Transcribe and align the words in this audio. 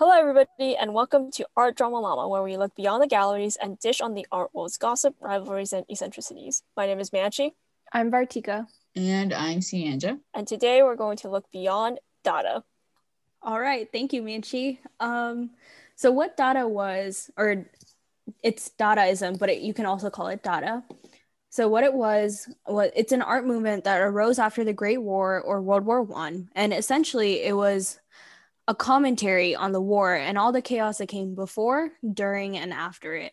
Hello, 0.00 0.18
everybody, 0.18 0.78
and 0.78 0.94
welcome 0.94 1.30
to 1.32 1.46
Art 1.58 1.76
Drama 1.76 2.00
Llama, 2.00 2.26
where 2.26 2.42
we 2.42 2.56
look 2.56 2.74
beyond 2.74 3.02
the 3.02 3.06
galleries 3.06 3.58
and 3.62 3.78
dish 3.78 4.00
on 4.00 4.14
the 4.14 4.26
art 4.32 4.48
world's 4.54 4.78
gossip, 4.78 5.14
rivalries, 5.20 5.74
and 5.74 5.84
eccentricities. 5.90 6.62
My 6.74 6.86
name 6.86 7.00
is 7.00 7.10
Manchi, 7.10 7.50
I'm 7.92 8.10
Vartika. 8.10 8.66
And 8.96 9.34
I'm 9.34 9.58
Sianja. 9.58 10.18
and 10.32 10.48
today 10.48 10.82
we're 10.82 10.96
going 10.96 11.18
to 11.18 11.28
look 11.28 11.44
beyond 11.52 11.98
Dada. 12.24 12.64
All 13.42 13.60
right, 13.60 13.92
thank 13.92 14.14
you, 14.14 14.22
Manchi. 14.22 14.78
Um, 15.00 15.50
so 15.96 16.10
what 16.10 16.34
Dada 16.34 16.66
was, 16.66 17.30
or 17.36 17.66
it's 18.42 18.70
Dadaism, 18.78 19.38
but 19.38 19.50
it, 19.50 19.60
you 19.60 19.74
can 19.74 19.84
also 19.84 20.08
call 20.08 20.28
it 20.28 20.42
Dada. 20.42 20.82
So 21.50 21.68
what 21.68 21.84
it 21.84 21.92
was, 21.92 22.48
was 22.66 22.90
it's 22.96 23.12
an 23.12 23.20
art 23.20 23.46
movement 23.46 23.84
that 23.84 24.00
arose 24.00 24.38
after 24.38 24.64
the 24.64 24.72
Great 24.72 25.02
War 25.02 25.42
or 25.42 25.60
World 25.60 25.84
War 25.84 26.00
One, 26.00 26.48
and 26.54 26.72
essentially 26.72 27.42
it 27.42 27.54
was 27.54 28.00
a 28.70 28.74
commentary 28.74 29.56
on 29.56 29.72
the 29.72 29.80
war 29.80 30.14
and 30.14 30.38
all 30.38 30.52
the 30.52 30.62
chaos 30.62 30.98
that 30.98 31.08
came 31.08 31.34
before, 31.34 31.90
during, 32.14 32.56
and 32.56 32.72
after 32.72 33.16
it. 33.16 33.32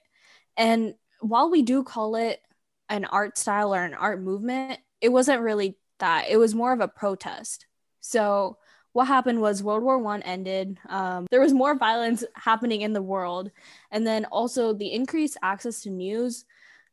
And 0.58 0.96
while 1.20 1.52
we 1.52 1.62
do 1.62 1.84
call 1.84 2.16
it 2.16 2.42
an 2.90 3.06
art 3.06 3.38
style 3.38 3.76
or 3.76 3.84
an 3.84 3.94
art 3.94 4.20
movement, 4.20 4.80
it 5.00 5.10
wasn't 5.10 5.44
really 5.44 5.78
that. 6.00 6.26
It 6.28 6.38
was 6.38 6.56
more 6.56 6.74
of 6.74 6.80
a 6.80 6.88
protest. 6.88 7.68
So 8.02 8.58
what 8.94 9.06
happened 9.06 9.40
was 9.40 9.62
World 9.62 9.84
War 9.84 10.00
One 10.00 10.24
ended. 10.24 10.80
Um, 10.90 11.28
there 11.30 11.40
was 11.40 11.54
more 11.54 11.78
violence 11.78 12.24
happening 12.34 12.82
in 12.82 12.94
the 12.94 13.02
world, 13.04 13.52
and 13.92 14.08
then 14.08 14.26
also 14.26 14.74
the 14.74 14.92
increased 14.92 15.38
access 15.44 15.82
to 15.82 15.92
news. 15.92 16.46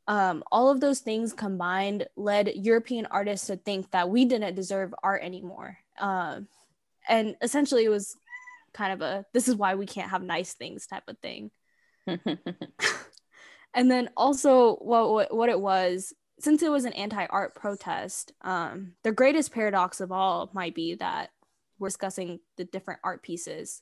Um, 0.06 0.44
all 0.52 0.68
of 0.68 0.80
those 0.80 1.00
things 1.00 1.32
combined 1.32 2.06
led 2.14 2.48
European 2.56 3.06
artists 3.06 3.46
to 3.46 3.56
think 3.56 3.90
that 3.92 4.10
we 4.10 4.26
didn't 4.26 4.54
deserve 4.54 4.94
art 5.02 5.22
anymore. 5.22 5.78
Um, 5.98 6.46
and 7.08 7.36
essentially, 7.40 7.84
it 7.84 7.90
was 7.90 8.18
kind 8.74 8.92
of 8.92 9.00
a 9.00 9.24
this 9.32 9.48
is 9.48 9.54
why 9.54 9.74
we 9.74 9.86
can't 9.86 10.10
have 10.10 10.22
nice 10.22 10.52
things 10.52 10.86
type 10.86 11.04
of 11.08 11.18
thing. 11.18 11.50
and 12.06 13.90
then 13.90 14.10
also 14.16 14.74
what 14.76 15.34
what, 15.34 15.48
it 15.48 15.58
was 15.58 16.12
since 16.38 16.62
it 16.62 16.70
was 16.70 16.84
an 16.84 16.92
anti-art 16.92 17.54
protest 17.54 18.32
um, 18.42 18.92
the 19.04 19.12
greatest 19.12 19.52
paradox 19.52 20.00
of 20.00 20.12
all 20.12 20.50
might 20.52 20.74
be 20.74 20.96
that 20.96 21.30
we're 21.78 21.88
discussing 21.88 22.40
the 22.58 22.64
different 22.64 23.00
art 23.02 23.22
pieces 23.22 23.80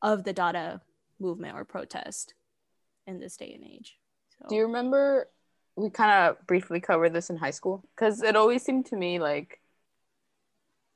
of 0.00 0.24
the 0.24 0.32
dada 0.32 0.80
movement 1.20 1.54
or 1.54 1.64
protest 1.64 2.32
in 3.06 3.20
this 3.20 3.36
day 3.36 3.52
and 3.52 3.64
age 3.70 3.98
so 4.30 4.48
Do 4.48 4.54
you 4.54 4.62
remember 4.66 5.28
we 5.76 5.90
kind 5.90 6.10
of 6.10 6.46
briefly 6.46 6.80
covered 6.80 7.12
this 7.12 7.30
in 7.30 7.36
high 7.36 7.50
school? 7.50 7.84
Because 7.94 8.22
it 8.22 8.36
always 8.36 8.62
seemed 8.62 8.86
to 8.86 8.96
me 8.96 9.18
like 9.18 9.60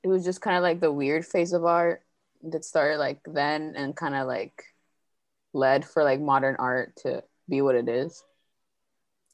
it 0.03 0.09
was 0.09 0.25
just 0.25 0.41
kind 0.41 0.57
of 0.57 0.63
like 0.63 0.81
the 0.81 0.93
weird 0.93 1.27
phase 1.27 1.53
of 1.53 1.65
art 1.65 2.03
that 2.53 2.65
started 2.65 2.99
like 2.99 3.21
then 3.25 3.75
and 3.77 3.97
kind 3.97 4.15
of 4.15 4.27
like 4.27 4.63
led 5.53 5.85
for 5.85 6.05
like 6.05 6.21
modern 6.21 6.57
art 6.59 6.95
to 6.97 7.23
be 7.49 7.63
what 7.63 7.75
it 7.75 7.89
is. 7.89 8.23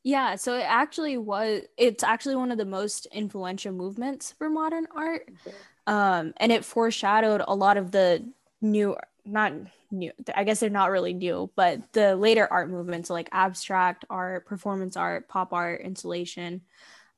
yeah 0.05 0.37
so 0.37 0.55
it 0.55 0.65
actually 0.67 1.17
was 1.17 1.63
it's 1.77 2.03
actually 2.05 2.37
one 2.37 2.51
of 2.53 2.59
the 2.59 2.65
most 2.65 3.07
influential 3.13 3.73
movements 3.73 4.33
for 4.39 4.51
modern 4.51 4.87
art. 4.95 5.29
Um, 5.87 6.33
and 6.37 6.53
it 6.53 6.65
foreshadowed 6.65 7.43
a 7.47 7.55
lot 7.55 7.77
of 7.77 7.91
the 7.91 8.25
new 8.61 8.97
not 9.25 9.53
new 9.91 10.13
i 10.35 10.45
guess 10.45 10.61
they're 10.61 10.71
not 10.71 10.91
really 10.91 11.13
new 11.13 11.51
but 11.57 11.81
the 11.93 12.17
later 12.17 12.47
art 12.51 12.71
movements 12.71 13.11
like 13.11 13.29
abstract 13.33 14.05
art 14.09 14.47
performance 14.47 14.97
art 14.97 15.29
pop 15.29 15.53
art 15.53 15.81
installation. 15.81 16.63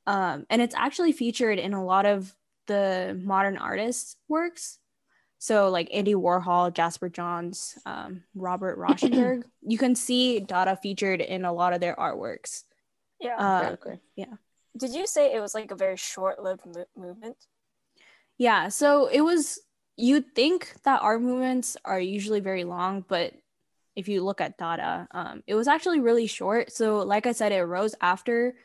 Um, 0.07 0.45
and 0.51 0.61
it's 0.61 0.75
actually 0.75 1.13
featured 1.13 1.57
in 1.57 1.73
a 1.73 1.83
lot 1.83 2.05
of 2.05 2.35
the 2.67 3.19
modern 3.23 3.57
artists 3.57 4.17
works 4.27 4.77
so 5.45 5.69
like 5.69 5.87
andy 5.93 6.15
warhol 6.15 6.73
jasper 6.73 7.09
johns 7.09 7.77
um, 7.85 8.23
robert 8.33 8.77
rauschenberg 8.79 9.43
you 9.61 9.77
can 9.77 9.93
see 9.95 10.39
dada 10.39 10.75
featured 10.81 11.21
in 11.21 11.45
a 11.45 11.53
lot 11.53 11.73
of 11.73 11.79
their 11.79 11.95
artworks 11.95 12.63
Yeah. 13.19 13.37
uh, 13.37 13.75
okay. 13.77 13.99
Did 14.77 14.93
you 14.93 15.07
say 15.07 15.33
it 15.33 15.39
was 15.39 15.53
like 15.55 15.71
a 15.71 15.75
very 15.75 15.95
short-lived 15.95 16.65
mo- 16.65 16.91
movement? 16.97 17.37
Yeah, 18.37 18.67
so 18.67 19.07
it 19.07 19.21
was 19.21 19.59
you'd 19.95 20.35
think 20.35 20.73
that 20.83 21.01
art 21.01 21.21
movements 21.21 21.77
are 21.85 21.99
usually 21.99 22.41
very 22.41 22.65
long, 22.65 23.05
but 23.07 23.31
if 23.95 24.09
you 24.09 24.21
look 24.21 24.41
at 24.41 24.57
Dada, 24.57 25.07
um, 25.11 25.43
it 25.47 25.55
was 25.55 25.69
actually 25.69 26.01
really 26.01 26.27
short. 26.27 26.73
So, 26.73 26.97
like 26.97 27.25
I 27.25 27.31
said, 27.31 27.53
it 27.53 27.59
arose 27.59 27.95
after 28.01 28.55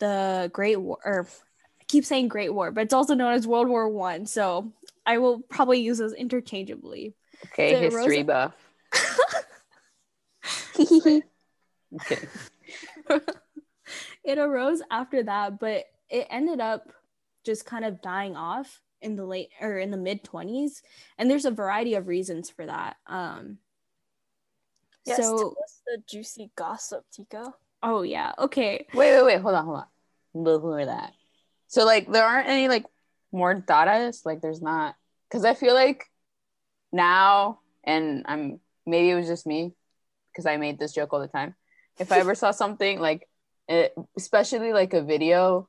the 0.00 0.50
Great 0.52 0.80
War, 0.80 0.98
or 1.04 1.28
I 1.80 1.84
keep 1.86 2.04
saying 2.04 2.26
Great 2.26 2.52
War, 2.52 2.72
but 2.72 2.82
it's 2.82 2.94
also 2.94 3.14
known 3.14 3.34
as 3.34 3.46
World 3.46 3.68
War 3.68 3.88
One. 3.88 4.26
So, 4.26 4.72
I 5.06 5.18
will 5.18 5.40
probably 5.40 5.80
use 5.80 5.98
those 5.98 6.12
interchangeably. 6.14 7.14
Okay, 7.46 7.72
So 7.72 7.76
it 7.78 7.82
history 7.92 8.22
rose- 8.22 8.26
buff. 8.26 8.54
Okay. 12.10 12.26
it 14.24 14.38
arose 14.38 14.82
after 14.90 15.22
that, 15.22 15.60
but 15.60 15.84
it 16.08 16.26
ended 16.30 16.60
up 16.60 16.90
just 17.44 17.66
kind 17.66 17.84
of 17.84 18.02
dying 18.02 18.36
off 18.36 18.80
in 19.00 19.16
the 19.16 19.24
late 19.24 19.50
or 19.60 19.78
in 19.78 19.90
the 19.90 19.96
mid 19.98 20.24
20s 20.24 20.80
and 21.18 21.30
there's 21.30 21.44
a 21.44 21.50
variety 21.50 21.94
of 21.94 22.08
reasons 22.08 22.48
for 22.48 22.64
that 22.64 22.96
um 23.06 23.58
Yes. 25.04 25.18
so 25.18 25.36
tell 25.36 25.56
us 25.62 25.82
the 25.86 26.02
juicy 26.08 26.50
gossip, 26.56 27.04
Tika. 27.12 27.52
oh 27.82 28.00
yeah 28.00 28.32
okay 28.38 28.86
Wait, 28.94 29.14
wait, 29.14 29.22
wait. 29.24 29.40
Hold 29.42 29.54
on, 29.56 29.64
hold 29.66 29.84
on. 30.34 30.44
Before 30.44 30.86
that, 30.86 31.12
so 31.68 31.84
like 31.84 32.10
there 32.10 32.24
aren't 32.24 32.48
any 32.48 32.66
like 32.68 32.86
more 33.34 33.54
Dadaists. 33.54 34.24
Like 34.24 34.40
there's 34.40 34.62
not 34.62 34.94
because 35.28 35.44
I 35.44 35.54
feel 35.54 35.74
like 35.74 36.04
now, 36.92 37.60
and 37.82 38.24
I'm 38.26 38.60
maybe 38.86 39.10
it 39.10 39.16
was 39.16 39.26
just 39.26 39.46
me 39.46 39.74
because 40.32 40.46
I 40.46 40.56
made 40.56 40.78
this 40.78 40.92
joke 40.92 41.12
all 41.12 41.20
the 41.20 41.28
time. 41.28 41.54
If 41.98 42.10
I 42.10 42.18
ever 42.18 42.34
saw 42.34 42.50
something 42.50 42.98
like, 42.98 43.28
it, 43.68 43.94
especially 44.16 44.72
like 44.72 44.94
a 44.94 45.02
video, 45.02 45.68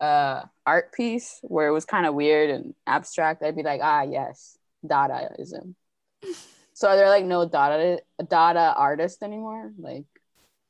uh, 0.00 0.42
art 0.66 0.92
piece 0.92 1.38
where 1.42 1.68
it 1.68 1.72
was 1.72 1.84
kind 1.84 2.06
of 2.06 2.14
weird 2.14 2.50
and 2.50 2.74
abstract, 2.86 3.42
I'd 3.42 3.56
be 3.56 3.62
like, 3.62 3.80
ah, 3.82 4.02
yes, 4.02 4.56
Dadaism. 4.86 5.74
so 6.74 6.88
are 6.88 6.96
there 6.96 7.08
like 7.08 7.24
no 7.24 7.48
Dada 7.48 8.00
Dada 8.28 8.74
artists 8.76 9.22
anymore? 9.22 9.72
Like 9.78 10.04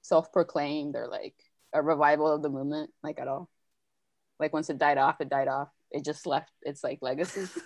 self-proclaimed 0.04 0.94
or 0.96 1.08
like 1.08 1.34
a 1.72 1.82
revival 1.82 2.30
of 2.30 2.42
the 2.42 2.50
movement 2.50 2.90
like 3.02 3.18
at 3.18 3.26
all 3.26 3.48
like 4.38 4.52
once 4.52 4.68
it 4.68 4.78
died 4.78 4.98
off 4.98 5.20
it 5.20 5.30
died 5.30 5.48
off 5.48 5.68
it 5.94 6.04
just 6.04 6.26
left 6.26 6.52
its 6.62 6.84
like 6.84 6.98
legacy? 7.00 7.46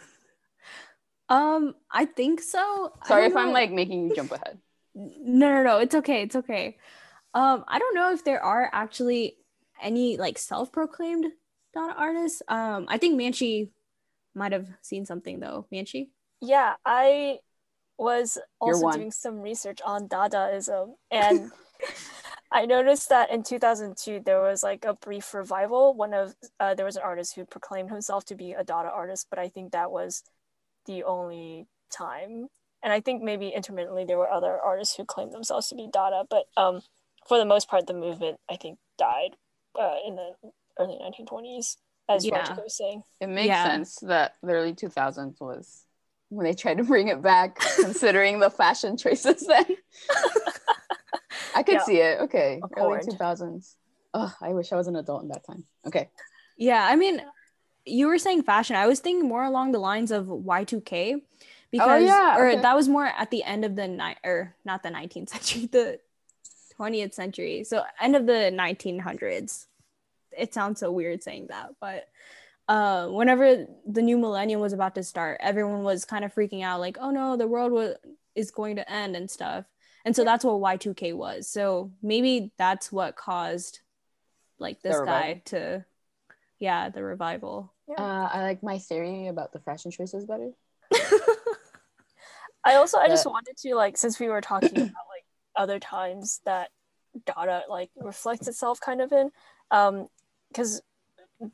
Um 1.31 1.75
i 1.93 2.07
think 2.07 2.41
so. 2.41 2.93
Sorry 3.05 3.29
don't 3.29 3.33
if 3.33 3.37
i'm 3.37 3.53
like 3.53 3.71
making 3.71 4.09
you 4.09 4.15
jump 4.15 4.33
ahead. 4.33 4.59
No 4.95 5.53
no 5.53 5.63
no 5.63 5.79
it's 5.79 5.95
okay 5.95 6.23
it's 6.23 6.37
okay. 6.37 6.79
Um 7.35 7.65
i 7.69 7.79
don't 7.79 7.95
know 7.95 8.13
if 8.13 8.25
there 8.25 8.43
are 8.43 8.71
actually 8.73 9.37
any 9.83 10.17
like 10.17 10.39
self-proclaimed 10.39 11.27
Dada 11.75 11.93
artists. 11.93 12.41
Um 12.49 12.87
i 12.89 12.97
think 12.97 13.21
manchi 13.21 13.69
might 14.35 14.53
have 14.53 14.69
seen 14.81 15.05
something 15.05 15.41
though. 15.41 15.67
Manchi? 15.73 16.09
Yeah, 16.41 16.75
I 16.87 17.41
was 17.99 18.39
also 18.61 18.91
doing 18.93 19.11
some 19.11 19.41
research 19.41 19.81
on 19.85 20.09
Dadaism, 20.09 20.95
and 21.11 21.51
I 22.51 22.65
noticed 22.67 23.09
that 23.11 23.31
in 23.31 23.43
2002 23.43 24.21
there 24.25 24.41
was 24.41 24.63
like 24.63 24.85
a 24.85 24.95
brief 24.95 25.35
revival. 25.35 25.95
One 25.95 26.15
of 26.15 26.35
uh, 26.59 26.75
there 26.75 26.87
was 26.87 26.97
an 26.97 27.03
artist 27.03 27.35
who 27.35 27.45
proclaimed 27.45 27.91
himself 27.91 28.25
to 28.27 28.35
be 28.35 28.53
a 28.53 28.65
Dada 28.65 28.89
artist, 28.89 29.27
but 29.31 29.39
I 29.39 29.49
think 29.49 29.73
that 29.73 29.91
was 29.91 30.23
the 30.87 31.05
only 31.05 31.67
time. 31.91 32.49
And 32.83 32.93
I 32.93 33.01
think 33.01 33.23
maybe 33.23 33.49
intermittently 33.49 34.05
there 34.05 34.19
were 34.19 34.31
other 34.31 34.59
artists 34.59 34.97
who 34.97 35.05
claimed 35.05 35.33
themselves 35.33 35.69
to 35.69 35.75
be 35.75 35.89
Dada, 35.93 36.25
but 36.31 36.45
um, 36.57 36.81
for 37.27 37.37
the 37.39 37.45
most 37.45 37.69
part, 37.69 37.87
the 37.87 37.93
movement 37.95 38.39
I 38.51 38.57
think 38.57 38.79
died 38.97 39.37
uh, 39.79 39.97
in 40.07 40.17
the 40.17 40.33
early 40.79 40.97
1920s, 41.03 41.77
as 42.09 42.25
Yeah. 42.25 42.39
Rajika 42.49 42.63
was 42.65 42.77
saying. 42.77 43.03
it 43.21 43.27
makes 43.29 43.49
Yeah. 43.49 43.65
sense 43.65 43.97
that 44.03 44.37
the 44.43 44.53
early 44.53 44.73
2000s 44.75 45.39
was 45.41 45.85
when 46.31 46.45
they 46.45 46.55
tried 46.55 46.79
to 46.79 46.85
bring 46.85 47.09
it 47.09 47.21
back 47.21 47.59
considering 47.81 48.39
the 48.39 48.51
fashion 48.51 48.97
choices 48.97 49.47
then 49.47 49.65
i 51.55 51.63
could 51.63 51.75
Yeah. 51.75 51.85
see 51.85 51.99
it 51.99 52.21
okay 52.21 52.61
early 52.77 52.99
2000s 53.01 53.77
oh 54.15 54.35
i 54.41 54.53
wish 54.53 54.73
i 54.73 54.77
was 54.77 54.87
an 54.87 54.97
adult 54.97 55.23
in 55.23 55.29
that 55.29 55.45
time 55.45 55.65
okay 55.87 56.09
Yeah, 56.59 56.85
I 56.85 56.97
mean, 56.97 57.23
you 57.87 58.09
were 58.09 58.19
saying 58.19 58.43
fashion. 58.43 58.75
I 58.75 58.89
was 58.89 58.99
thinking 58.99 59.29
more 59.29 59.45
along 59.45 59.71
the 59.73 59.79
lines 59.79 60.11
of 60.11 60.27
Y2K 60.27 61.23
because 61.71 62.03
yeah, 62.05 62.37
or 62.37 62.51
okay. 62.51 62.61
that 62.63 62.75
was 62.75 62.89
more 62.89 63.07
at 63.07 63.31
the 63.31 63.45
end 63.45 63.65
of 63.65 63.77
the 63.77 63.87
night 63.87 64.19
or 64.25 64.57
not 64.65 64.83
the 64.83 64.91
19th 64.91 65.29
century, 65.35 65.67
the 65.71 66.01
20th 66.77 67.15
century. 67.15 67.63
So 67.63 67.85
end 68.01 68.17
of 68.17 68.27
the 68.27 68.51
1900s. 68.51 69.67
It 70.37 70.53
sounds 70.53 70.81
so 70.81 70.91
weird 70.91 71.23
saying 71.23 71.47
that, 71.55 71.71
but 71.81 72.09
uh 72.69 73.07
whenever 73.09 73.67
the 73.87 74.03
new 74.03 74.19
millennium 74.19 74.61
was 74.61 74.73
about 74.75 74.95
to 74.97 75.03
start, 75.05 75.39
everyone 75.41 75.85
was 75.85 76.05
kind 76.05 76.25
of 76.25 76.35
freaking 76.35 76.63
out 76.65 76.81
like, 76.81 76.99
"Oh 77.01 77.11
no, 77.11 77.37
the 77.37 77.47
world 77.47 77.71
was 77.73 77.95
is 78.35 78.51
going 78.51 78.77
to 78.77 78.91
end 78.91 79.15
and 79.17 79.31
stuff." 79.31 79.65
And 80.05 80.15
so 80.15 80.25
that's 80.25 80.45
what 80.45 80.55
Y2K 80.55 81.15
was. 81.15 81.49
So 81.49 81.93
maybe 82.03 82.53
that's 82.57 82.91
what 82.91 83.17
caused 83.17 83.81
like 84.59 84.81
this 84.83 85.01
guy 85.01 85.43
to 85.47 85.85
yeah, 86.59 86.89
the 86.89 87.05
revival. 87.05 87.73
uh, 87.97 88.29
i 88.33 88.43
like 88.43 88.63
my 88.63 88.79
theory 88.79 89.29
about 89.29 89.53
the 89.53 89.61
fashion 89.61 89.91
choices 89.91 90.27
better 90.27 90.51
I 92.65 92.75
also 92.75 92.99
I 92.99 93.09
just 93.09 93.25
wanted 93.27 93.57
to 93.59 93.75
like 93.75 93.97
since 93.97 94.21
we 94.21 94.29
were 94.29 94.41
talking 94.41 94.71
about 94.71 94.83
like 94.83 95.25
other 95.57 95.79
times 95.79 96.41
that 96.45 96.71
Dada 97.25 97.63
like 97.69 97.91
reflects 97.97 98.47
itself 98.47 98.81
kind 98.81 99.01
of 99.01 99.13
in 99.13 99.31
um 99.71 100.09
because 100.49 100.83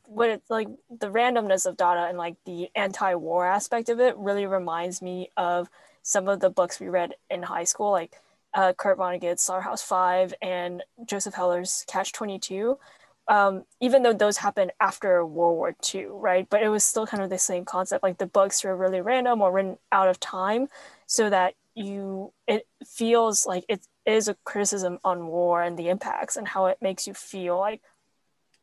what 0.05 0.29
it's 0.29 0.49
like 0.49 0.67
the 0.89 1.09
randomness 1.09 1.65
of 1.65 1.77
Dada 1.77 2.07
and 2.07 2.17
like 2.17 2.35
the 2.45 2.69
anti-war 2.75 3.45
aspect 3.45 3.87
of 3.89 3.99
it 3.99 4.17
really 4.17 4.45
reminds 4.45 5.01
me 5.01 5.29
of 5.37 5.69
some 6.01 6.27
of 6.27 6.39
the 6.39 6.49
books 6.49 6.79
we 6.79 6.89
read 6.89 7.13
in 7.29 7.43
high 7.43 7.63
school 7.63 7.91
like 7.91 8.15
uh, 8.55 8.73
Kurt 8.73 8.97
Vonnegut's 8.97 9.43
Slaughterhouse 9.43 9.81
Five 9.81 10.33
and 10.41 10.81
Joseph 11.05 11.35
Heller's 11.35 11.85
Catch 11.87 12.13
Twenty 12.13 12.39
Two. 12.39 12.79
Um, 13.27 13.65
even 13.81 14.03
though 14.03 14.13
those 14.13 14.37
happened 14.37 14.71
after 14.79 15.25
World 15.25 15.57
War 15.57 15.75
II, 15.93 16.05
right? 16.11 16.47
But 16.49 16.61
it 16.61 16.69
was 16.69 16.83
still 16.83 17.07
kind 17.07 17.23
of 17.23 17.29
the 17.29 17.39
same 17.39 17.65
concept. 17.65 18.03
Like 18.03 18.19
the 18.19 18.27
books 18.27 18.63
were 18.63 18.75
really 18.75 19.01
random 19.01 19.41
or 19.41 19.51
written 19.51 19.77
out 19.91 20.07
of 20.07 20.19
time, 20.19 20.67
so 21.07 21.29
that 21.29 21.55
you 21.75 22.31
it 22.47 22.67
feels 22.85 23.45
like 23.45 23.65
it 23.67 23.85
is 24.05 24.27
a 24.27 24.35
criticism 24.45 24.99
on 25.03 25.27
war 25.27 25.61
and 25.61 25.77
the 25.77 25.89
impacts 25.89 26.37
and 26.37 26.47
how 26.47 26.67
it 26.67 26.77
makes 26.81 27.07
you 27.07 27.13
feel 27.13 27.57
like 27.57 27.81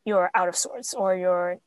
you're 0.04 0.30
out 0.34 0.48
of 0.48 0.56
sorts 0.56 0.94
or 0.94 1.14
you're 1.14 1.58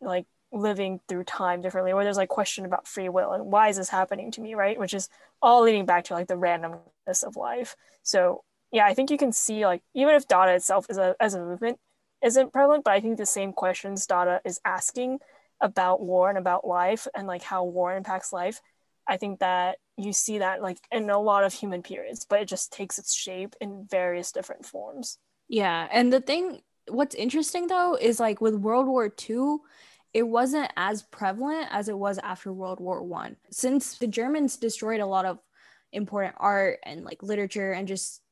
like 0.00 0.26
living 0.52 1.00
through 1.08 1.24
time 1.24 1.60
differently 1.62 1.92
or 1.92 2.04
there's 2.04 2.16
like 2.16 2.28
question 2.28 2.64
about 2.64 2.86
free 2.86 3.08
will 3.08 3.32
and 3.32 3.46
why 3.46 3.68
is 3.68 3.76
this 3.76 3.88
happening 3.88 4.30
to 4.30 4.40
me 4.40 4.54
right? 4.54 4.78
Which 4.78 4.94
is 4.94 5.08
all 5.40 5.62
leading 5.62 5.86
back 5.86 6.04
to 6.04 6.14
like 6.14 6.28
the 6.28 6.34
randomness 6.34 7.24
of 7.24 7.36
life. 7.36 7.74
So 8.02 8.44
yeah 8.72 8.86
i 8.86 8.94
think 8.94 9.10
you 9.10 9.18
can 9.18 9.32
see 9.32 9.64
like 9.64 9.82
even 9.94 10.14
if 10.14 10.26
Dada 10.26 10.52
itself 10.52 10.86
is 10.90 10.98
a, 10.98 11.14
as 11.20 11.34
a 11.34 11.40
movement 11.40 11.78
isn't 12.22 12.52
prevalent 12.52 12.82
but 12.82 12.94
i 12.94 13.00
think 13.00 13.18
the 13.18 13.26
same 13.26 13.52
questions 13.52 14.06
Dada 14.06 14.40
is 14.44 14.60
asking 14.64 15.18
about 15.60 16.00
war 16.00 16.28
and 16.28 16.38
about 16.38 16.66
life 16.66 17.06
and 17.14 17.28
like 17.28 17.42
how 17.42 17.64
war 17.64 17.94
impacts 17.94 18.32
life 18.32 18.60
i 19.06 19.16
think 19.16 19.38
that 19.38 19.78
you 19.96 20.12
see 20.12 20.38
that 20.38 20.62
like 20.62 20.78
in 20.90 21.08
a 21.10 21.18
lot 21.18 21.44
of 21.44 21.52
human 21.52 21.82
periods 21.82 22.26
but 22.28 22.40
it 22.40 22.48
just 22.48 22.72
takes 22.72 22.98
its 22.98 23.14
shape 23.14 23.54
in 23.60 23.86
various 23.88 24.32
different 24.32 24.64
forms. 24.64 25.18
Yeah, 25.48 25.86
and 25.92 26.10
the 26.10 26.20
thing 26.20 26.62
what's 26.88 27.14
interesting 27.14 27.66
though 27.66 27.96
is 28.00 28.18
like 28.18 28.40
with 28.40 28.54
World 28.54 28.86
War 28.86 29.12
II, 29.28 29.58
it 30.14 30.22
wasn't 30.22 30.70
as 30.76 31.02
prevalent 31.02 31.68
as 31.70 31.88
it 31.88 31.96
was 31.96 32.18
after 32.18 32.52
World 32.52 32.80
War 32.80 33.02
1. 33.02 33.36
Since 33.50 33.98
the 33.98 34.06
Germans 34.06 34.56
destroyed 34.56 35.00
a 35.00 35.06
lot 35.06 35.24
of 35.24 35.38
important 35.92 36.34
art 36.38 36.80
and 36.84 37.04
like 37.04 37.22
literature 37.22 37.72
and 37.72 37.86
just 37.86 38.22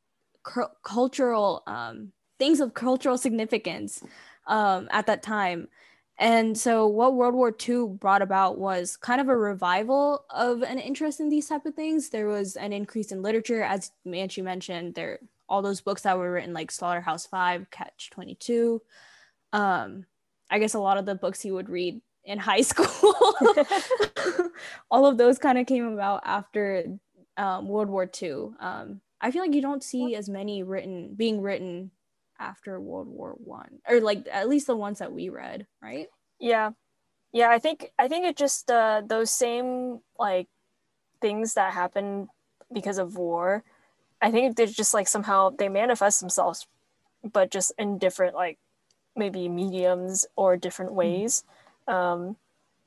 cul- 0.43 0.75
cultural 0.83 1.63
um 1.67 2.11
things 2.39 2.61
of 2.61 2.73
cultural 2.73 3.19
significance 3.19 4.03
um 4.47 4.89
at 4.91 5.07
that 5.07 5.23
time. 5.23 5.69
And 6.19 6.57
so 6.57 6.87
what 6.87 7.15
World 7.15 7.35
War 7.35 7.55
II 7.67 7.97
brought 7.99 8.21
about 8.21 8.59
was 8.59 8.99
kind 8.99 9.23
of 9.23 9.29
a 9.31 9.37
revival 9.37 10.25
of 10.29 10.63
an 10.63 10.79
interest 10.79 11.19
in 11.19 11.31
these 11.31 11.49
type 11.49 11.65
of 11.65 11.75
things. 11.75 12.11
There 12.11 12.27
was 12.27 12.57
an 12.57 12.75
increase 12.75 13.11
in 13.11 13.23
literature 13.23 13.63
as 13.63 13.93
Manchi 14.07 14.43
mentioned, 14.43 14.95
there 14.95 15.19
all 15.49 15.63
those 15.63 15.81
books 15.81 16.03
that 16.03 16.17
were 16.17 16.33
written 16.33 16.53
like 16.55 16.71
Slaughterhouse 16.71 17.27
5, 17.27 17.71
Catch 17.71 18.11
22. 18.11 18.83
Um 19.53 20.07
I 20.51 20.59
guess 20.59 20.75
a 20.75 20.81
lot 20.81 20.99
of 20.99 21.07
the 21.07 21.15
books 21.15 21.41
he 21.41 21.51
would 21.51 21.69
read 21.69 22.01
in 22.25 22.39
high 22.39 22.61
school. 22.63 23.37
all 24.91 25.07
of 25.07 25.19
those 25.19 25.39
kind 25.39 25.59
of 25.59 25.67
came 25.67 25.87
about 25.87 26.23
after 26.25 26.85
um, 27.37 27.69
World 27.69 27.89
War 27.89 28.11
II. 28.21 28.51
Um, 28.59 29.01
I 29.21 29.31
feel 29.31 29.43
like 29.43 29.55
you 29.55 29.63
don't 29.63 29.85
see 29.85 30.15
as 30.15 30.29
many 30.29 30.63
written 30.63 31.15
being 31.15 31.41
written 31.41 31.91
after 32.39 32.81
World 32.81 33.09
War 33.09 33.35
One, 33.39 33.81
or 33.89 34.01
like 34.01 34.27
at 34.33 34.49
least 34.49 34.67
the 34.67 34.77
ones 34.77 34.99
that 34.99 35.13
we 35.13 35.29
read, 35.29 35.67
right? 35.83 36.09
Yeah. 36.39 36.71
Yeah, 37.33 37.51
I 37.51 37.59
think 37.59 37.93
I 37.99 38.09
think 38.09 38.25
it 38.27 38.37
just 38.37 38.71
uh 38.71 39.03
those 39.07 39.31
same 39.31 40.01
like 40.19 40.49
things 41.21 41.55
that 41.55 41.75
happen 41.75 42.29
because 42.73 42.99
of 42.99 43.17
war. 43.17 43.63
I 44.23 44.31
think 44.31 44.57
they're 44.57 44.67
just 44.67 44.95
like 44.95 45.07
somehow 45.07 45.51
they 45.51 45.69
manifest 45.69 46.21
themselves 46.21 46.67
but 47.23 47.51
just 47.51 47.73
in 47.79 47.99
different 47.99 48.35
like 48.35 48.59
maybe 49.21 49.49
mediums 49.49 50.27
or 50.35 50.57
different 50.57 50.93
ways. 50.93 51.45
Um 51.87 52.37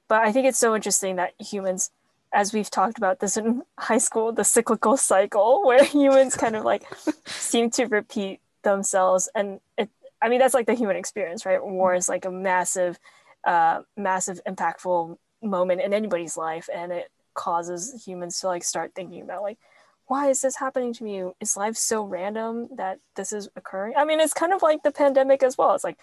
but 0.10 0.22
I 0.22 0.34
think 0.34 0.46
it's 0.46 0.60
so 0.60 0.76
interesting 0.76 1.16
that 1.16 1.34
humans 1.40 1.92
as 2.34 2.52
we've 2.52 2.70
talked 2.70 2.98
about 2.98 3.20
this 3.20 3.38
in 3.38 3.62
high 3.78 4.00
school, 4.00 4.34
the 4.34 4.44
cyclical 4.44 4.98
cycle 4.98 5.64
where 5.68 5.84
humans 5.86 6.36
kind 6.36 6.58
of 6.58 6.66
like 6.66 6.84
seem 7.26 7.70
to 7.72 7.86
repeat 7.86 8.42
themselves 8.64 9.30
and 9.34 9.62
it 9.78 9.90
I 10.22 10.30
mean 10.30 10.40
that's 10.40 10.54
like 10.54 10.68
the 10.68 10.74
human 10.74 10.98
experience, 10.98 11.46
right? 11.46 11.64
War 11.64 11.96
is 11.96 12.10
like 12.10 12.26
a 12.26 12.32
massive 12.32 13.00
uh, 13.44 13.82
massive 13.98 14.40
impactful 14.48 15.18
moment 15.42 15.82
in 15.82 15.94
anybody's 15.94 16.38
life 16.38 16.70
and 16.74 16.92
it 16.92 17.12
causes 17.34 18.04
humans 18.06 18.40
to 18.40 18.48
like 18.48 18.64
start 18.64 18.94
thinking 18.96 19.22
about 19.22 19.42
like 19.42 19.58
why 20.08 20.30
is 20.30 20.42
this 20.42 20.58
happening 20.58 20.94
to 20.94 21.04
me? 21.04 21.24
Is 21.40 21.58
life 21.58 21.76
so 21.76 22.04
random 22.04 22.70
that 22.76 23.00
this 23.16 23.32
is 23.34 23.50
occurring? 23.56 23.94
I 23.98 24.06
mean 24.06 24.20
it's 24.20 24.34
kind 24.34 24.54
of 24.54 24.62
like 24.62 24.84
the 24.84 24.92
pandemic 24.92 25.44
as 25.44 25.58
well. 25.58 25.74
It's 25.76 25.84
like 25.84 26.00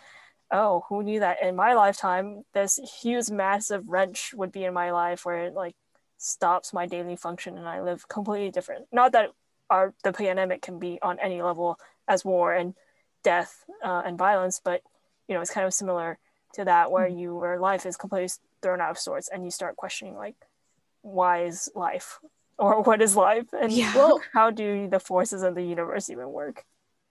oh 0.50 0.85
who 0.88 1.02
knew 1.02 1.20
that 1.20 1.43
in 1.43 1.55
my 1.55 1.75
lifetime 1.75 2.43
this 2.55 2.79
huge 3.02 3.31
massive 3.31 3.85
wrench 3.87 4.35
would 4.35 4.50
be 4.50 4.64
in 4.64 4.75
my 4.75 4.91
life 4.91 5.25
where 5.25 5.44
it 5.44 5.55
like 5.55 5.76
stops 6.19 6.73
my 6.73 6.87
daily 6.87 7.14
function 7.17 7.56
and 7.56 7.69
i 7.69 7.81
live 7.81 8.08
completely 8.08 8.50
different. 8.50 8.87
Not 8.93 9.12
that 9.12 9.31
our 9.70 9.94
the 10.05 10.12
pandemic 10.12 10.62
can 10.62 10.79
be 10.79 10.99
on 11.03 11.19
any 11.20 11.43
level 11.43 11.79
as 12.08 12.25
war 12.25 12.53
and 12.53 12.75
death 13.23 13.64
uh, 13.85 14.03
and 14.05 14.19
violence 14.19 14.61
but 14.64 14.82
you 15.29 15.35
know 15.35 15.41
it's 15.41 15.53
kind 15.53 15.67
of 15.67 15.75
similar 15.75 16.19
to 16.55 16.64
that 16.64 16.91
where 16.91 17.06
you 17.06 17.37
where 17.37 17.61
life 17.61 17.87
is 17.87 17.96
completely 17.96 18.31
thrown 18.62 18.81
out 18.81 18.91
of 18.91 18.99
sorts 18.99 19.29
and 19.29 19.44
you 19.44 19.50
start 19.50 19.76
questioning 19.76 20.17
like 20.17 20.35
why 21.03 21.44
is 21.44 21.70
life 21.75 22.19
or 22.61 22.83
what 22.83 23.03
is 23.03 23.17
life 23.17 23.49
and 23.53 23.73
Yeah. 23.73 23.95
well, 23.97 24.21
how 24.35 24.51
do 24.51 24.89
the 24.89 25.01
forces 25.01 25.43
of 25.43 25.55
the 25.55 25.62
universe 25.65 26.11
even 26.11 26.29
work 26.31 26.65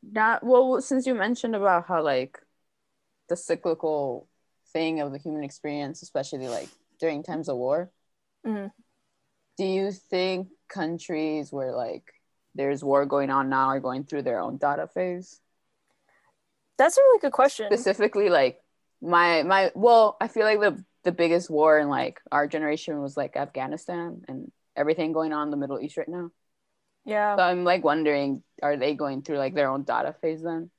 Not 0.04 0.44
well, 0.44 0.81
since 0.81 1.07
you 1.07 1.13
mentioned 1.16 1.56
about 1.56 1.88
how 1.88 2.04
like 2.04 2.40
the 3.30 3.36
cyclical 3.36 4.28
thing 4.74 5.00
of 5.01 5.12
the 5.12 5.18
human 5.18 5.44
experience, 5.44 6.01
especially 6.01 6.48
like 6.48 6.69
during 7.00 7.24
times 7.24 7.50
of 7.50 7.57
war. 7.57 7.92
Mhm. 8.46 8.72
Do 9.57 9.66
you 9.66 9.92
think 9.92 10.50
countries 10.69 11.52
where 11.52 11.75
like 11.75 12.04
there's 12.56 12.84
war 12.84 13.06
going 13.06 13.30
on 13.30 13.50
now 13.50 13.68
are 13.68 13.80
going 13.80 14.04
through 14.06 14.23
their 14.23 14.40
own 14.40 14.57
Dada 14.57 14.88
phase? 14.88 15.42
that's 16.78 16.97
a 16.97 17.02
really 17.02 17.19
good 17.19 17.31
question 17.33 17.69
Specifically, 17.71 18.30
like 18.30 18.62
my 19.02 19.44
my 19.44 19.71
well, 19.76 20.18
I 20.21 20.28
feel 20.28 20.45
like 20.45 20.59
the 20.59 20.83
the 21.04 21.12
biggest 21.12 21.50
war 21.50 21.80
in 21.80 21.90
like 21.90 22.21
our 22.31 22.47
generation 22.47 23.02
was 23.02 23.16
like 23.18 23.35
Afghanistan 23.35 24.23
and 24.28 24.52
everything 24.80 25.12
going 25.12 25.33
on 25.33 25.48
in 25.48 25.52
the 25.52 25.57
Middle 25.57 25.80
East 25.80 25.98
right 25.98 26.07
now. 26.07 26.31
yeah 27.06 27.36
So 27.36 27.44
I'm 27.44 27.64
like 27.64 27.83
wondering, 27.83 28.44
are 28.64 28.78
they 28.78 28.95
going 28.95 29.21
through 29.21 29.38
like 29.38 29.54
their 29.54 29.69
own 29.69 29.83
Dada 29.83 30.16
phase 30.21 30.42
then? 30.42 30.71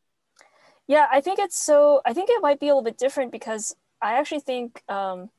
Yeah, 0.87 1.07
I 1.11 1.21
think 1.21 1.38
it's 1.38 1.57
so. 1.57 2.00
I 2.04 2.12
think 2.14 2.30
it 2.30 2.42
might 2.42 2.59
be 2.59 2.66
a 2.66 2.71
little 2.75 2.83
bit 2.83 2.99
different 2.99 3.30
because 3.30 3.76
I 4.02 4.14
actually 4.19 4.40
think 4.40 4.83
um, 4.88 5.30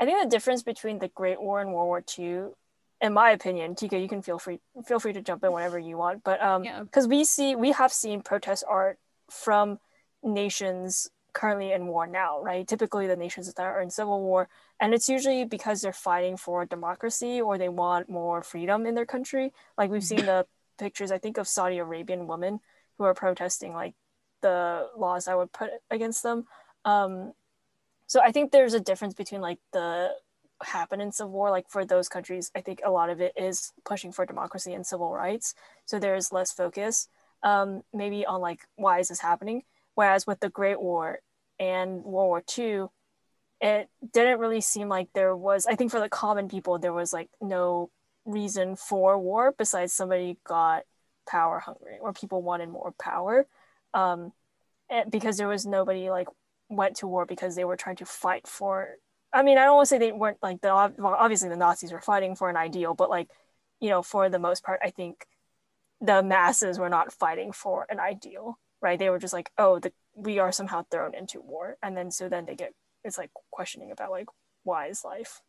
I 0.00 0.04
think 0.04 0.22
the 0.22 0.28
difference 0.28 0.62
between 0.64 0.98
the 0.98 1.08
Great 1.08 1.40
War 1.40 1.60
and 1.60 1.72
World 1.72 1.86
War 1.86 2.02
II, 2.18 2.52
in 3.00 3.12
my 3.12 3.30
opinion, 3.30 3.76
Tika, 3.76 3.98
you 3.98 4.08
can 4.08 4.22
feel 4.22 4.38
free 4.38 4.58
feel 4.84 4.98
free 4.98 5.12
to 5.12 5.22
jump 5.22 5.44
in 5.44 5.52
whenever 5.52 5.78
you 5.78 5.96
want. 5.96 6.24
But 6.24 6.42
um, 6.42 6.64
Yeah. 6.64 6.82
because 6.82 7.06
we 7.06 7.22
see 7.22 7.54
we 7.54 7.70
have 7.72 7.92
seen 7.92 8.22
protest 8.22 8.64
art 8.68 8.98
from 9.30 9.78
nations 10.24 11.08
currently 11.32 11.72
in 11.72 11.86
war 11.86 12.06
now, 12.06 12.42
right? 12.42 12.66
Typically, 12.66 13.06
the 13.06 13.16
nations 13.16 13.52
that 13.52 13.62
are 13.62 13.80
in 13.80 13.90
civil 13.90 14.20
war, 14.22 14.48
and 14.80 14.94
it's 14.94 15.08
usually 15.08 15.44
because 15.44 15.80
they're 15.80 15.92
fighting 15.92 16.36
for 16.36 16.64
democracy 16.64 17.40
or 17.40 17.58
they 17.58 17.68
want 17.68 18.08
more 18.08 18.42
freedom 18.42 18.86
in 18.86 18.94
their 18.94 19.06
country. 19.06 19.52
Like 19.78 19.90
we've 19.90 20.04
seen 20.04 20.26
the 20.26 20.46
pictures, 20.78 21.12
I 21.12 21.18
think, 21.18 21.38
of 21.38 21.48
Saudi 21.48 21.78
Arabian 21.78 22.26
women 22.26 22.60
who 22.98 23.04
are 23.04 23.14
protesting 23.14 23.72
like 23.72 23.94
the 24.42 24.88
laws 24.96 25.28
I 25.28 25.34
would 25.34 25.52
put 25.52 25.70
against 25.90 26.22
them. 26.22 26.46
Um, 26.84 27.32
so 28.06 28.20
I 28.20 28.32
think 28.32 28.50
there's 28.50 28.74
a 28.74 28.80
difference 28.80 29.14
between 29.14 29.40
like 29.40 29.58
the 29.72 30.10
happenings 30.62 31.20
of 31.20 31.30
war. 31.30 31.50
Like 31.50 31.68
for 31.68 31.84
those 31.84 32.08
countries, 32.08 32.50
I 32.54 32.60
think 32.60 32.80
a 32.84 32.90
lot 32.90 33.10
of 33.10 33.20
it 33.20 33.32
is 33.36 33.72
pushing 33.84 34.12
for 34.12 34.26
democracy 34.26 34.74
and 34.74 34.86
civil 34.86 35.12
rights. 35.12 35.54
So 35.84 35.98
there's 35.98 36.32
less 36.32 36.52
focus, 36.52 37.08
um, 37.42 37.82
maybe 37.92 38.26
on 38.26 38.40
like 38.40 38.66
why 38.76 38.98
is 38.98 39.08
this 39.08 39.20
happening. 39.20 39.62
Whereas 40.00 40.26
with 40.26 40.40
the 40.40 40.48
Great 40.48 40.80
War 40.80 41.18
and 41.58 42.02
World 42.02 42.28
War 42.28 42.42
II, 42.58 42.86
it 43.60 43.90
didn't 44.14 44.40
really 44.40 44.62
seem 44.62 44.88
like 44.88 45.08
there 45.12 45.36
was. 45.36 45.66
I 45.66 45.74
think 45.74 45.90
for 45.90 46.00
the 46.00 46.08
common 46.08 46.48
people, 46.48 46.78
there 46.78 46.94
was 46.94 47.12
like 47.12 47.28
no 47.38 47.90
reason 48.24 48.76
for 48.76 49.18
war 49.18 49.52
besides 49.58 49.92
somebody 49.92 50.38
got 50.42 50.84
power 51.28 51.58
hungry 51.58 51.98
or 52.00 52.14
people 52.14 52.40
wanted 52.40 52.70
more 52.70 52.94
power 52.98 53.46
um, 53.92 54.32
and 54.88 55.10
because 55.10 55.36
there 55.36 55.48
was 55.48 55.66
nobody 55.66 56.08
like 56.08 56.28
went 56.70 56.96
to 56.96 57.06
war 57.06 57.26
because 57.26 57.54
they 57.54 57.64
were 57.64 57.76
trying 57.76 57.96
to 57.96 58.06
fight 58.06 58.46
for. 58.46 58.88
I 59.34 59.42
mean, 59.42 59.58
I 59.58 59.64
don't 59.64 59.76
want 59.76 59.86
to 59.86 59.90
say 59.90 59.98
they 59.98 60.12
weren't 60.12 60.38
like 60.42 60.62
the 60.62 60.68
well, 60.96 61.14
obviously 61.18 61.50
the 61.50 61.56
Nazis 61.56 61.92
were 61.92 62.00
fighting 62.00 62.36
for 62.36 62.48
an 62.48 62.56
ideal, 62.56 62.94
but 62.94 63.10
like 63.10 63.28
you 63.80 63.90
know, 63.90 64.00
for 64.00 64.30
the 64.30 64.38
most 64.38 64.64
part, 64.64 64.80
I 64.82 64.88
think 64.88 65.26
the 66.00 66.22
masses 66.22 66.78
were 66.78 66.88
not 66.88 67.12
fighting 67.12 67.52
for 67.52 67.86
an 67.90 68.00
ideal, 68.00 68.58
right? 68.80 68.98
They 68.98 69.10
were 69.10 69.18
just 69.18 69.32
like, 69.32 69.50
oh, 69.58 69.78
the, 69.78 69.92
we 70.14 70.38
are 70.38 70.52
somehow 70.52 70.84
thrown 70.90 71.14
into 71.14 71.40
war, 71.40 71.76
and 71.82 71.96
then 71.96 72.10
so 72.10 72.28
then 72.28 72.46
they 72.46 72.54
get 72.54 72.72
it's 73.04 73.18
like 73.18 73.30
questioning 73.50 73.90
about 73.90 74.10
like 74.10 74.26
why 74.64 74.86
is 74.86 75.04
life. 75.04 75.40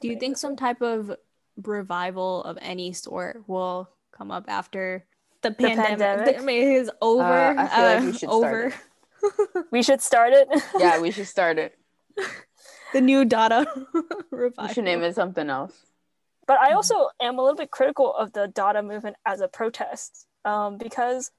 Do 0.00 0.08
you 0.08 0.18
think 0.18 0.36
some 0.36 0.52
way? 0.52 0.56
type 0.56 0.82
of 0.82 1.12
revival 1.56 2.44
of 2.44 2.58
any 2.60 2.92
sort 2.92 3.42
will 3.48 3.88
come 4.16 4.30
up 4.30 4.44
after 4.48 5.04
the 5.42 5.50
The 5.50 5.54
pandemic, 5.56 5.98
pandemic. 5.98 6.38
I 6.38 6.42
mean, 6.42 6.72
is 6.72 6.90
over. 7.00 7.22
Uh, 7.22 7.54
I 7.58 7.66
feel 7.66 7.84
like 7.84 8.02
we 8.02 8.12
should 8.12 8.30
start 8.30 8.54
over. 8.54 8.74
We 9.70 9.82
should 9.82 10.00
start 10.00 10.32
it. 10.32 10.48
Yeah, 10.78 11.00
we 11.00 11.10
should 11.10 11.26
start 11.26 11.58
it. 11.58 11.78
the 12.92 13.00
new 13.00 13.24
Dada 13.24 13.66
revival. 14.30 14.64
We 14.68 14.74
should 14.74 14.84
name 14.84 15.02
it 15.02 15.14
something 15.14 15.50
else. 15.50 15.74
But 16.46 16.58
I 16.60 16.72
also 16.72 17.10
am 17.20 17.38
a 17.38 17.42
little 17.42 17.56
bit 17.56 17.70
critical 17.70 18.14
of 18.14 18.32
the 18.32 18.48
Dada 18.48 18.82
movement 18.82 19.16
as 19.24 19.40
a 19.40 19.48
protest 19.48 20.26
um, 20.44 20.78
because 20.78 21.30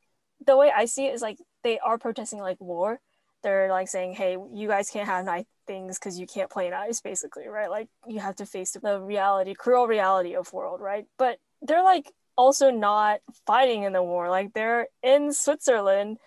the 0.45 0.57
way 0.57 0.71
I 0.75 0.85
see 0.85 1.05
it 1.05 1.13
is 1.13 1.21
like 1.21 1.37
they 1.63 1.79
are 1.79 1.97
protesting 1.97 2.39
like 2.39 2.59
war. 2.59 2.99
They're 3.43 3.69
like 3.69 3.87
saying, 3.87 4.13
hey, 4.13 4.37
you 4.53 4.67
guys 4.67 4.89
can't 4.89 5.07
have 5.07 5.25
nice 5.25 5.45
things 5.65 5.97
because 5.97 6.19
you 6.19 6.27
can't 6.27 6.49
play 6.49 6.69
nice, 6.69 7.01
basically, 7.01 7.47
right? 7.47 7.69
Like 7.69 7.87
you 8.07 8.19
have 8.19 8.35
to 8.35 8.45
face 8.45 8.71
the 8.71 8.99
reality, 8.99 9.53
cruel 9.55 9.87
reality 9.87 10.35
of 10.35 10.53
world, 10.53 10.79
right? 10.79 11.05
But 11.17 11.39
they're 11.61 11.83
like 11.83 12.11
also 12.37 12.69
not 12.69 13.19
fighting 13.47 13.83
in 13.83 13.93
the 13.93 14.03
war. 14.03 14.29
Like 14.29 14.53
they're 14.53 14.87
in 15.01 15.33
Switzerland 15.33 16.17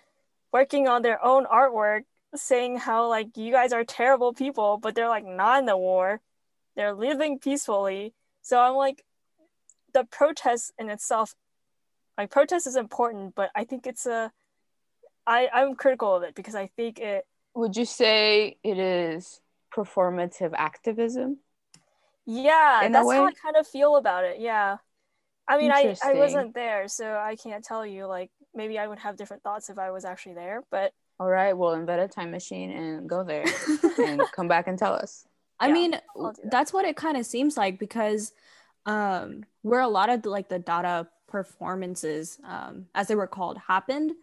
working 0.51 0.87
on 0.87 1.01
their 1.01 1.23
own 1.23 1.45
artwork, 1.45 2.01
saying 2.35 2.77
how 2.77 3.07
like 3.07 3.37
you 3.37 3.51
guys 3.51 3.71
are 3.71 3.83
terrible 3.83 4.33
people, 4.33 4.77
but 4.77 4.95
they're 4.95 5.09
like 5.09 5.25
not 5.25 5.59
in 5.59 5.65
the 5.65 5.77
war. 5.77 6.21
They're 6.75 6.93
living 6.93 7.39
peacefully. 7.39 8.13
So 8.41 8.59
I'm 8.59 8.75
like, 8.75 9.03
the 9.93 10.03
protest 10.03 10.73
in 10.77 10.89
itself, 10.89 11.33
like 12.17 12.31
protest 12.31 12.67
is 12.67 12.75
important, 12.75 13.35
but 13.35 13.51
I 13.55 13.63
think 13.65 13.87
it's 13.87 14.05
a, 14.05 14.31
I 15.27 15.49
I'm 15.53 15.75
critical 15.75 16.15
of 16.15 16.23
it 16.23 16.35
because 16.35 16.55
I 16.55 16.67
think 16.77 16.99
it, 16.99 17.25
Would 17.55 17.75
you 17.75 17.85
say 17.85 18.59
it 18.63 18.77
is 18.77 19.41
performative 19.73 20.53
activism? 20.55 21.39
yeah, 22.25 22.87
that's 22.91 23.11
how? 23.11 23.25
I 23.25 23.33
kind 23.41 23.55
of 23.57 23.67
feel 23.67 23.95
about 23.97 24.23
it. 24.23 24.39
Yeah, 24.39 24.77
I 25.47 25.57
mean, 25.57 25.71
I 25.71 25.93
I 26.03 26.15
wasn't 26.15 26.55
there, 26.55 26.87
so 26.89 27.17
I 27.17 27.35
can't 27.37 27.63
tell 27.65 27.85
you. 27.85 28.07
Like 28.07 28.31
maybe 28.55 28.79
I 28.79 28.87
would 28.87 28.99
have 28.99 29.17
different 29.17 29.43
thoughts 29.43 29.69
if 29.69 29.79
I 29.79 29.91
was 29.91 30.05
actually 30.05 30.35
there, 30.35 30.63
but 30.71 30.93
All 31.19 31.29
right, 31.29 31.53
we'll 31.53 31.73
invent 31.73 32.01
a 32.01 32.07
time 32.07 32.31
machine 32.31 32.71
and 32.71 33.07
go 33.07 33.23
there 33.23 33.55
and 33.97 34.29
come 34.31 34.47
back 34.47 34.67
and 34.67 34.77
tell 34.77 34.93
us. 34.93 35.25
I 35.59 35.67
Yeah, 35.67 35.69
mean, 35.69 35.95
that. 36.15 36.35
that's 36.43 36.73
what 36.73 36.85
it 36.85 36.97
kind 36.97 37.15
of 37.17 37.25
seems 37.25 37.55
like 37.55 37.79
because 37.79 38.33
um, 38.85 39.43
where 39.61 39.79
a 39.81 39.87
lot 39.87 40.09
of 40.09 40.21
the, 40.23 40.29
like 40.29 40.49
the 40.49 40.59
Dada 40.59 41.07
performances, 41.35 42.39
um, 42.47 42.85
as 42.95 43.07
they 43.07 43.15
were 43.15 43.27
called, 43.27 43.57
happened. 43.57 44.13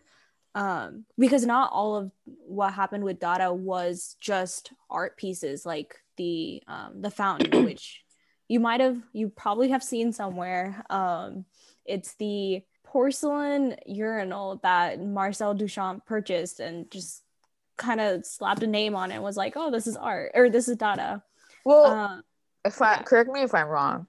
Um, 0.55 1.05
because 1.19 1.45
not 1.47 1.71
all 1.73 1.97
of 1.97 2.11
what 2.25 2.73
happened 2.73 3.05
with 3.05 3.21
Dada 3.21 3.53
was 3.53 4.17
just 4.21 4.73
art 4.91 5.17
pieces, 5.19 5.67
like 5.67 5.97
the 6.17 6.63
um, 6.67 7.03
the 7.03 7.11
fountain, 7.11 7.65
which 7.69 8.03
you 8.49 8.61
might 8.61 8.81
have, 8.81 8.97
you 9.13 9.29
probably 9.29 9.69
have 9.71 9.83
seen 9.83 10.13
somewhere. 10.13 10.85
Um, 10.89 11.45
it's 11.85 12.15
the 12.15 12.63
porcelain 12.85 13.77
urinal 13.87 14.61
that 14.63 15.01
Marcel 15.01 15.55
Duchamp 15.55 16.05
purchased 16.07 16.61
and 16.61 16.91
just 16.91 17.23
kind 17.77 18.01
of 18.01 18.25
slapped 18.25 18.63
a 18.63 18.67
name 18.67 18.95
on 18.95 19.11
it 19.11 19.15
and 19.17 19.23
was 19.23 19.37
like, 19.37 19.55
"Oh, 19.57 19.71
this 19.71 19.87
is 19.87 19.97
art," 19.97 20.33
or 20.35 20.49
"This 20.49 20.69
is 20.69 20.77
Dada." 20.77 21.23
Well, 21.65 21.85
Uh, 21.85 22.21
if 22.65 22.81
I 22.81 22.93
yeah. 22.97 23.03
correct 23.03 23.31
me 23.31 23.43
if 23.43 23.55
I'm 23.55 23.69
wrong, 23.69 24.07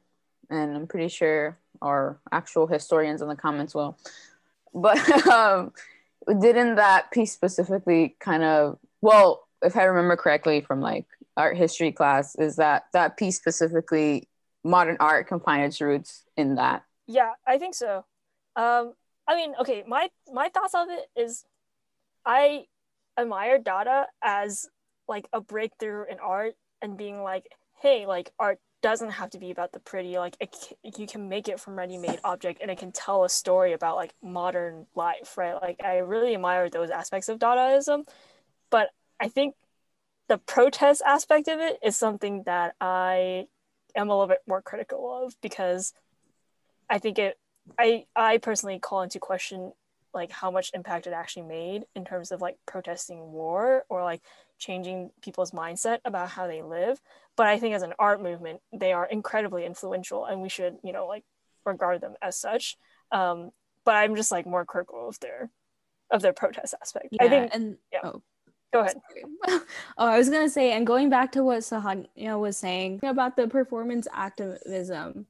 and 0.49 0.75
I'm 0.75 0.87
pretty 0.87 1.07
sure 1.09 1.57
our 1.83 2.19
actual 2.31 2.67
historians 2.67 3.21
in 3.21 3.27
the 3.27 3.35
comments 3.35 3.75
will, 3.75 3.97
but 4.73 5.27
um, 5.27 5.71
didn't 6.39 6.75
that 6.75 7.11
piece 7.11 7.31
specifically 7.31 8.15
kind 8.19 8.43
of 8.43 8.79
well, 9.01 9.47
if 9.61 9.75
I 9.75 9.83
remember 9.83 10.15
correctly 10.15 10.61
from 10.61 10.79
like 10.79 11.05
art 11.35 11.57
history 11.57 11.91
class, 11.91 12.35
is 12.35 12.55
that 12.55 12.85
that 12.93 13.17
piece 13.17 13.37
specifically 13.37 14.27
modern 14.63 14.97
art 14.99 15.27
can 15.27 15.39
find 15.39 15.63
its 15.63 15.81
roots 15.81 16.23
in 16.37 16.55
that? 16.55 16.83
Yeah, 17.07 17.31
I 17.45 17.57
think 17.57 17.75
so. 17.75 18.05
Um, 18.55 18.93
I 19.27 19.35
mean, 19.35 19.53
okay, 19.59 19.83
my 19.87 20.09
my 20.31 20.49
thoughts 20.49 20.73
of 20.73 20.87
it 20.89 21.05
is, 21.15 21.45
I 22.25 22.65
admire 23.19 23.59
Dada 23.59 24.07
as 24.23 24.67
like 25.07 25.27
a 25.33 25.41
breakthrough 25.41 26.05
in 26.09 26.19
art 26.19 26.55
and 26.81 26.97
being 26.97 27.21
like, 27.21 27.47
hey, 27.81 28.05
like 28.05 28.31
art 28.39 28.59
doesn't 28.83 29.11
have 29.11 29.31
to 29.31 29.39
be 29.39 29.49
about 29.49 29.71
the 29.71 29.79
pretty. 29.79 30.17
Like 30.19 30.37
it, 30.39 30.55
you 30.97 31.07
can 31.07 31.29
make 31.29 31.47
it 31.47 31.59
from 31.59 31.75
ready-made 31.75 32.19
object 32.23 32.61
and 32.61 32.69
it 32.69 32.77
can 32.77 32.91
tell 32.91 33.23
a 33.23 33.29
story 33.29 33.73
about 33.73 33.95
like 33.95 34.13
modern 34.21 34.85
life, 34.93 35.37
right? 35.37 35.59
Like 35.59 35.81
I 35.83 35.99
really 35.99 36.35
admire 36.35 36.69
those 36.69 36.91
aspects 36.91 37.29
of 37.29 37.39
Dadaism, 37.39 38.07
but 38.69 38.89
I 39.19 39.29
think 39.29 39.55
the 40.27 40.37
protest 40.37 41.01
aspect 41.05 41.47
of 41.47 41.59
it 41.59 41.79
is 41.81 41.97
something 41.97 42.43
that 42.43 42.75
I 42.79 43.47
am 43.95 44.09
a 44.09 44.13
little 44.13 44.27
bit 44.27 44.41
more 44.45 44.61
critical 44.61 45.25
of 45.25 45.35
because 45.41 45.93
I 46.89 46.99
think 46.99 47.17
it 47.17 47.39
I 47.79 48.05
I 48.15 48.37
personally 48.37 48.79
call 48.79 49.01
into 49.01 49.19
question 49.19 49.71
like 50.13 50.31
how 50.31 50.51
much 50.51 50.71
impact 50.73 51.07
it 51.07 51.13
actually 51.13 51.43
made 51.43 51.85
in 51.95 52.05
terms 52.05 52.31
of 52.31 52.41
like 52.41 52.57
protesting 52.65 53.31
war 53.31 53.85
or 53.89 54.03
like 54.03 54.21
changing 54.63 55.11
people's 55.21 55.51
mindset 55.51 55.99
about 56.05 56.29
how 56.29 56.47
they 56.47 56.61
live. 56.61 56.99
But 57.35 57.47
I 57.47 57.59
think 57.59 57.75
as 57.75 57.81
an 57.81 57.93
art 57.99 58.21
movement, 58.21 58.61
they 58.71 58.93
are 58.93 59.05
incredibly 59.05 59.65
influential 59.65 60.25
and 60.25 60.41
we 60.41 60.49
should, 60.49 60.77
you 60.83 60.93
know, 60.93 61.07
like 61.07 61.23
regard 61.65 62.01
them 62.01 62.15
as 62.21 62.37
such. 62.37 62.77
Um, 63.11 63.51
but 63.85 63.95
I'm 63.95 64.15
just 64.15 64.31
like 64.31 64.45
more 64.45 64.65
critical 64.65 65.09
of 65.09 65.19
their 65.19 65.49
of 66.11 66.21
their 66.21 66.33
protest 66.33 66.75
aspect. 66.81 67.07
yeah, 67.11 67.25
I 67.25 67.29
think 67.29 67.51
and 67.53 67.77
yeah. 67.91 67.99
oh, 68.03 68.21
go 68.71 68.81
ahead. 68.81 68.97
oh, 69.47 69.61
I 69.97 70.17
was 70.17 70.29
gonna 70.29 70.49
say, 70.49 70.71
and 70.71 70.87
going 70.87 71.09
back 71.09 71.31
to 71.33 71.43
what 71.43 71.59
Sahanya 71.59 72.39
was 72.39 72.57
saying 72.57 73.01
about 73.03 73.35
the 73.35 73.47
performance 73.47 74.07
activism, 74.13 75.25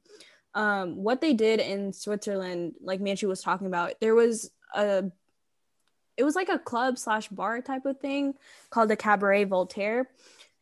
um, 0.54 0.96
what 0.96 1.20
they 1.20 1.32
did 1.32 1.60
in 1.60 1.92
Switzerland, 1.92 2.74
like 2.80 3.00
Manchi 3.00 3.26
was 3.26 3.42
talking 3.42 3.66
about, 3.66 3.94
there 4.00 4.14
was 4.14 4.50
a, 4.74 5.04
it 6.16 6.24
was 6.24 6.36
like 6.36 6.48
a 6.48 6.58
club 6.58 6.98
slash 6.98 7.28
bar 7.28 7.60
type 7.60 7.86
of 7.86 8.00
thing 8.00 8.34
called 8.70 8.90
the 8.90 8.96
Cabaret 8.96 9.44
Voltaire, 9.44 10.08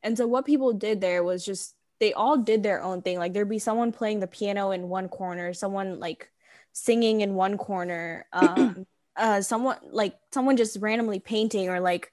and 0.02 0.16
so 0.16 0.26
what 0.26 0.46
people 0.46 0.72
did 0.72 1.00
there 1.00 1.22
was 1.22 1.44
just 1.44 1.74
they 2.00 2.12
all 2.12 2.36
did 2.36 2.64
their 2.64 2.82
own 2.82 3.00
thing. 3.00 3.18
Like 3.18 3.32
there'd 3.32 3.48
be 3.48 3.60
someone 3.60 3.92
playing 3.92 4.20
the 4.20 4.26
piano 4.26 4.72
in 4.72 4.88
one 4.88 5.08
corner, 5.08 5.54
someone 5.54 6.00
like 6.00 6.30
singing 6.72 7.20
in 7.20 7.34
one 7.34 7.56
corner, 7.56 8.26
um, 8.32 8.86
uh, 9.16 9.40
someone 9.40 9.76
like 9.90 10.16
someone 10.32 10.56
just 10.56 10.78
randomly 10.80 11.20
painting 11.20 11.68
or 11.68 11.80
like 11.80 12.10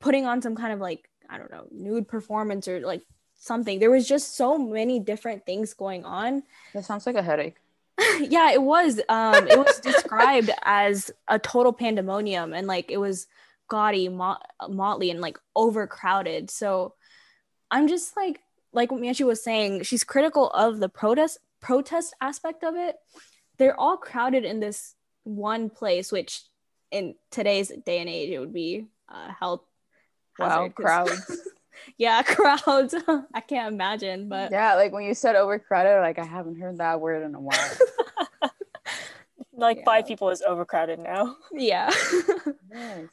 putting 0.00 0.26
on 0.26 0.42
some 0.42 0.54
kind 0.54 0.72
of 0.72 0.80
like 0.80 1.08
I 1.30 1.38
don't 1.38 1.50
know 1.50 1.66
nude 1.70 2.08
performance 2.08 2.68
or 2.68 2.80
like 2.80 3.02
something. 3.36 3.78
There 3.78 3.90
was 3.90 4.06
just 4.06 4.36
so 4.36 4.58
many 4.58 5.00
different 5.00 5.46
things 5.46 5.72
going 5.72 6.04
on. 6.04 6.42
That 6.74 6.84
sounds 6.84 7.06
like 7.06 7.16
a 7.16 7.22
headache. 7.22 7.56
yeah, 8.20 8.52
it 8.52 8.62
was. 8.62 9.00
Um, 9.08 9.46
it 9.48 9.58
was 9.58 9.80
described 9.80 10.50
as 10.62 11.10
a 11.28 11.38
total 11.38 11.72
pandemonium 11.72 12.52
and 12.52 12.66
like 12.66 12.90
it 12.90 12.98
was 12.98 13.26
gaudy, 13.68 14.08
mot- 14.08 14.46
motley, 14.68 15.10
and 15.10 15.20
like 15.20 15.38
overcrowded. 15.54 16.50
So 16.50 16.94
I'm 17.70 17.88
just 17.88 18.16
like 18.16 18.40
like 18.72 18.90
what 18.90 19.00
Manchi 19.00 19.26
was 19.26 19.42
saying. 19.42 19.82
She's 19.82 20.04
critical 20.04 20.50
of 20.50 20.78
the 20.80 20.88
protest 20.88 21.38
protest 21.60 22.14
aspect 22.20 22.64
of 22.64 22.74
it. 22.76 22.96
They're 23.58 23.78
all 23.78 23.96
crowded 23.96 24.44
in 24.44 24.60
this 24.60 24.94
one 25.24 25.70
place, 25.70 26.10
which 26.10 26.42
in 26.90 27.14
today's 27.30 27.72
day 27.84 28.00
and 28.00 28.08
age 28.08 28.30
it 28.30 28.38
would 28.38 28.52
be 28.52 28.86
uh, 29.08 29.32
health. 29.38 29.62
Wow, 30.38 30.68
crowds. 30.68 31.30
yeah, 31.98 32.22
crowds. 32.26 32.94
I 33.34 33.40
can't 33.40 33.72
imagine, 33.72 34.28
but 34.28 34.50
yeah, 34.52 34.74
like 34.74 34.92
when 34.92 35.04
you 35.04 35.14
said 35.14 35.36
overcrowded, 35.36 36.00
like 36.00 36.18
I 36.18 36.24
haven't 36.24 36.60
heard 36.60 36.78
that 36.78 37.00
word 37.00 37.22
in 37.24 37.34
a 37.34 37.40
while. 37.40 37.58
Like 39.54 39.78
Yeah. 39.78 39.84
five 39.84 40.06
people 40.06 40.30
is 40.30 40.42
overcrowded 40.42 40.98
now. 40.98 41.36
yeah. 41.52 41.90
yes. 42.72 43.08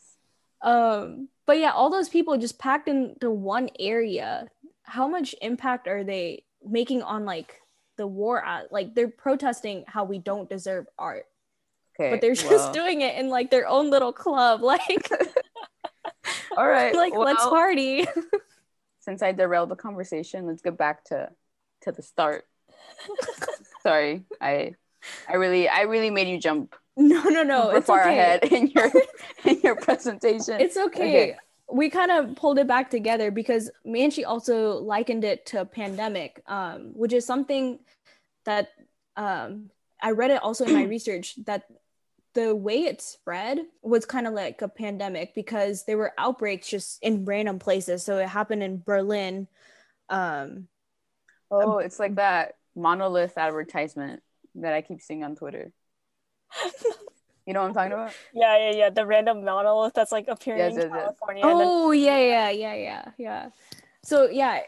um, 0.62 1.28
but 1.46 1.60
yeah, 1.60 1.72
all 1.72 1.90
those 1.90 2.08
people 2.10 2.38
just 2.38 2.58
packed 2.58 2.88
into 2.88 3.30
one 3.30 3.70
area. 3.78 4.48
How 4.84 5.08
much 5.08 5.36
impact 5.42 5.88
are 5.88 6.04
they 6.04 6.46
making 6.66 7.04
on 7.04 7.26
like 7.26 7.60
the 7.98 8.08
war? 8.08 8.44
At, 8.44 8.72
like 8.72 8.96
they're 8.96 9.10
protesting 9.10 9.84
how 9.86 10.06
we 10.06 10.18
don't 10.18 10.50
deserve 10.50 10.88
art, 10.98 11.26
Okay. 12.00 12.10
but 12.12 12.22
they're 12.22 12.34
just 12.36 12.50
well, 12.50 12.72
doing 12.74 13.02
it 13.02 13.18
in 13.18 13.28
like 13.30 13.52
their 13.52 13.68
own 13.68 13.90
little 13.90 14.14
club. 14.14 14.62
Like, 14.64 15.12
all 16.58 16.68
right. 16.68 16.96
like 16.96 17.14
let's 17.14 17.44
party. 17.44 18.08
Since 19.00 19.22
I 19.22 19.32
derailed 19.32 19.70
the 19.70 19.76
conversation, 19.76 20.48
let's 20.48 20.62
get 20.62 20.78
back 20.78 21.06
to 21.06 21.30
to 21.82 21.92
the 21.92 22.02
start. 22.02 22.46
Sorry, 23.84 24.26
I 24.42 24.76
I 25.28 25.36
really 25.36 25.70
I 25.70 25.82
really 25.82 26.10
made 26.10 26.28
you 26.28 26.40
jump 26.40 26.76
no, 27.00 27.24
no, 27.24 27.44
no. 27.44 27.70
It's 27.70 27.88
far 27.88 28.02
okay. 28.02 28.12
ahead 28.12 28.44
in 28.44 28.68
your 28.68 28.92
in 29.46 29.62
your 29.62 29.76
presentation. 29.78 30.60
It's 30.60 30.76
okay. 30.76 31.32
Okay. 31.32 31.36
We 31.72 31.90
kind 31.90 32.12
of 32.12 32.36
pulled 32.36 32.60
it 32.60 32.68
back 32.68 32.90
together 32.90 33.32
because 33.32 33.72
Manchi 33.88 34.26
also 34.26 34.80
likened 34.80 35.24
it 35.24 35.46
to 35.48 35.62
a 35.62 35.66
pandemic, 35.66 36.42
um, 36.48 36.92
which 36.94 37.14
is 37.14 37.26
something 37.26 37.80
that 38.44 38.70
um, 39.16 39.70
I 40.02 40.12
read 40.12 40.32
it 40.32 40.44
also 40.44 40.66
in 40.66 40.74
my 40.74 40.84
research 40.96 41.36
that 41.46 41.64
the 42.34 42.56
way 42.56 42.84
it 42.84 43.02
spread 43.02 43.60
was 43.82 44.06
kind 44.06 44.28
of 44.28 44.34
like 44.34 44.62
a 44.62 44.68
pandemic 44.68 45.34
because 45.34 45.86
there 45.86 45.98
were 45.98 46.14
outbreaks 46.18 46.68
just 46.70 47.02
in 47.02 47.26
random 47.26 47.60
places. 47.60 48.04
So 48.04 48.18
it 48.18 48.28
happened 48.30 48.64
in 48.64 48.82
Berlin. 48.86 49.48
Um, 50.10 50.68
oh, 51.52 51.80
it's 51.80 52.00
like 52.00 52.16
that 52.16 52.56
monolith 52.76 53.38
advertisement 53.38 54.22
that 54.56 54.74
I 54.74 54.82
keep 54.82 55.02
seeing 55.02 55.24
on 55.24 55.36
Twitter. 55.36 55.72
You 57.46 57.54
know 57.54 57.62
what 57.62 57.70
I'm 57.70 57.74
talking 57.74 57.94
about? 57.94 58.14
Yeah, 58.32 58.58
yeah, 58.70 58.78
yeah. 58.78 58.90
The 58.92 59.08
random 59.08 59.44
monolith 59.44 59.96
that's 59.96 60.12
like 60.12 60.28
appearing 60.28 60.60
Yes, 60.60 60.74
in 60.74 60.82
yes, 60.82 60.92
yes. 60.94 61.02
California. 61.02 61.44
then- 61.44 61.56
Oh 61.58 61.90
yeah, 61.90 62.20
yeah, 62.20 62.50
yeah, 62.52 62.76
yeah, 62.76 63.06
yeah. 63.18 63.50
So 64.04 64.30
yeah, 64.30 64.60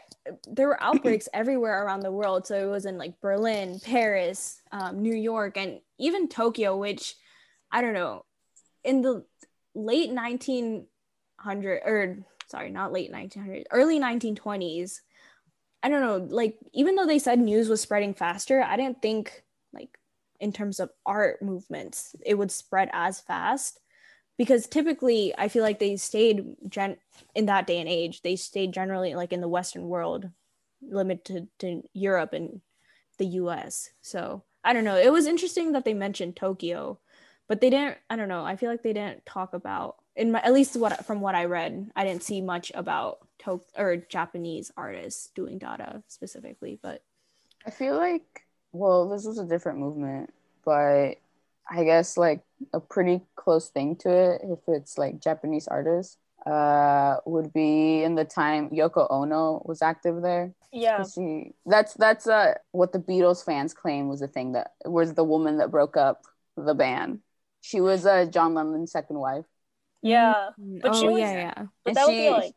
there 0.48 0.66
were 0.66 0.82
outbreaks 0.82 1.28
everywhere 1.32 1.84
around 1.84 2.00
the 2.00 2.10
world. 2.10 2.44
So 2.44 2.56
it 2.56 2.68
was 2.68 2.84
in 2.84 2.98
like 2.98 3.20
Berlin, 3.20 3.78
Paris, 3.84 4.60
um, 4.72 5.00
New 5.00 5.14
York, 5.14 5.56
and 5.56 5.78
even 5.98 6.26
Tokyo, 6.26 6.76
which 6.76 7.14
I 7.72 7.80
don't 7.80 7.94
know, 7.94 8.24
in 8.84 9.00
the 9.00 9.24
late 9.74 10.10
1900 10.10 11.82
or 11.84 12.18
sorry, 12.48 12.70
not 12.70 12.92
late 12.92 13.10
1900s, 13.10 13.64
early 13.70 13.98
1920s. 13.98 15.00
I 15.82 15.88
don't 15.88 16.02
know, 16.02 16.34
like 16.34 16.58
even 16.72 16.94
though 16.94 17.06
they 17.06 17.18
said 17.18 17.40
news 17.40 17.68
was 17.68 17.80
spreading 17.80 18.14
faster, 18.14 18.62
I 18.62 18.76
didn't 18.76 19.02
think 19.02 19.42
like 19.72 19.98
in 20.38 20.52
terms 20.52 20.80
of 20.80 20.90
art 21.06 21.40
movements 21.40 22.14
it 22.24 22.34
would 22.34 22.50
spread 22.50 22.90
as 22.92 23.20
fast 23.20 23.80
because 24.36 24.66
typically 24.66 25.32
I 25.38 25.48
feel 25.48 25.62
like 25.62 25.78
they 25.78 25.96
stayed 25.96 26.44
gen- 26.68 26.98
in 27.34 27.46
that 27.46 27.66
day 27.66 27.78
and 27.78 27.88
age 27.88 28.22
they 28.22 28.36
stayed 28.36 28.72
generally 28.72 29.14
like 29.14 29.32
in 29.32 29.40
the 29.40 29.48
western 29.48 29.88
world 29.88 30.28
limited 30.82 31.46
to 31.60 31.82
Europe 31.94 32.32
and 32.32 32.60
the 33.18 33.26
US 33.26 33.90
so 34.00 34.42
I 34.64 34.72
don't 34.72 34.84
know 34.84 34.96
it 34.96 35.12
was 35.12 35.26
interesting 35.26 35.72
that 35.72 35.84
they 35.84 35.94
mentioned 35.94 36.34
Tokyo 36.34 36.98
but 37.48 37.60
they 37.60 37.70
didn't 37.70 37.98
I 38.08 38.16
don't 38.16 38.28
know 38.28 38.44
I 38.44 38.56
feel 38.56 38.70
like 38.70 38.82
they 38.82 38.92
didn't 38.92 39.24
talk 39.26 39.54
about 39.54 39.96
in 40.16 40.32
my 40.32 40.40
at 40.40 40.52
least 40.52 40.76
what 40.76 41.04
from 41.06 41.20
what 41.20 41.34
I 41.34 41.46
read 41.46 41.90
I 41.96 42.04
didn't 42.04 42.22
see 42.22 42.40
much 42.40 42.72
about 42.74 43.18
Tok 43.38 43.62
or 43.76 43.96
Japanese 43.96 44.70
artists 44.76 45.30
doing 45.34 45.58
Dada 45.58 46.02
specifically 46.08 46.78
but 46.80 47.02
I 47.66 47.70
feel 47.70 47.96
like, 47.96 48.44
well, 48.72 49.08
this 49.08 49.24
was 49.24 49.38
a 49.38 49.46
different 49.46 49.78
movement, 49.78 50.32
but 50.64 51.16
I 51.70 51.84
guess 51.84 52.16
like 52.16 52.40
a 52.72 52.80
pretty 52.80 53.22
close 53.36 53.68
thing 53.68 53.96
to 53.96 54.10
it, 54.10 54.42
if 54.44 54.58
it's 54.68 54.98
like 54.98 55.20
Japanese 55.20 55.68
artists, 55.68 56.18
uh, 56.46 57.18
would 57.24 57.52
be 57.52 58.02
in 58.02 58.16
the 58.16 58.24
time 58.24 58.70
Yoko 58.70 59.06
Ono 59.10 59.62
was 59.64 59.80
active 59.80 60.22
there. 60.22 60.52
Yeah. 60.72 61.04
She, 61.04 61.52
that's 61.66 61.94
that's 61.94 62.26
uh 62.26 62.54
what 62.72 62.92
the 62.92 62.98
Beatles 62.98 63.44
fans 63.44 63.74
claim 63.74 64.08
was 64.08 64.20
the 64.20 64.26
thing 64.26 64.52
that 64.52 64.72
was 64.84 65.14
the 65.14 65.22
woman 65.22 65.58
that 65.58 65.70
broke 65.70 65.96
up 65.96 66.24
the 66.56 66.74
band. 66.74 67.20
She 67.62 67.80
was 67.80 68.04
uh, 68.04 68.26
John 68.26 68.52
Lennon's 68.54 68.92
second 68.92 69.18
wife. 69.18 69.46
Yeah. 70.02 70.50
But 70.58 70.90
oh 70.94 71.00
she 71.00 71.08
was- 71.08 71.20
yeah 71.20 71.32
yeah 71.32 71.54
But 71.84 71.90
And 71.90 71.96
that 71.96 72.06
would 72.06 72.12
she- 72.12 72.20
be 72.20 72.30
like 72.30 72.54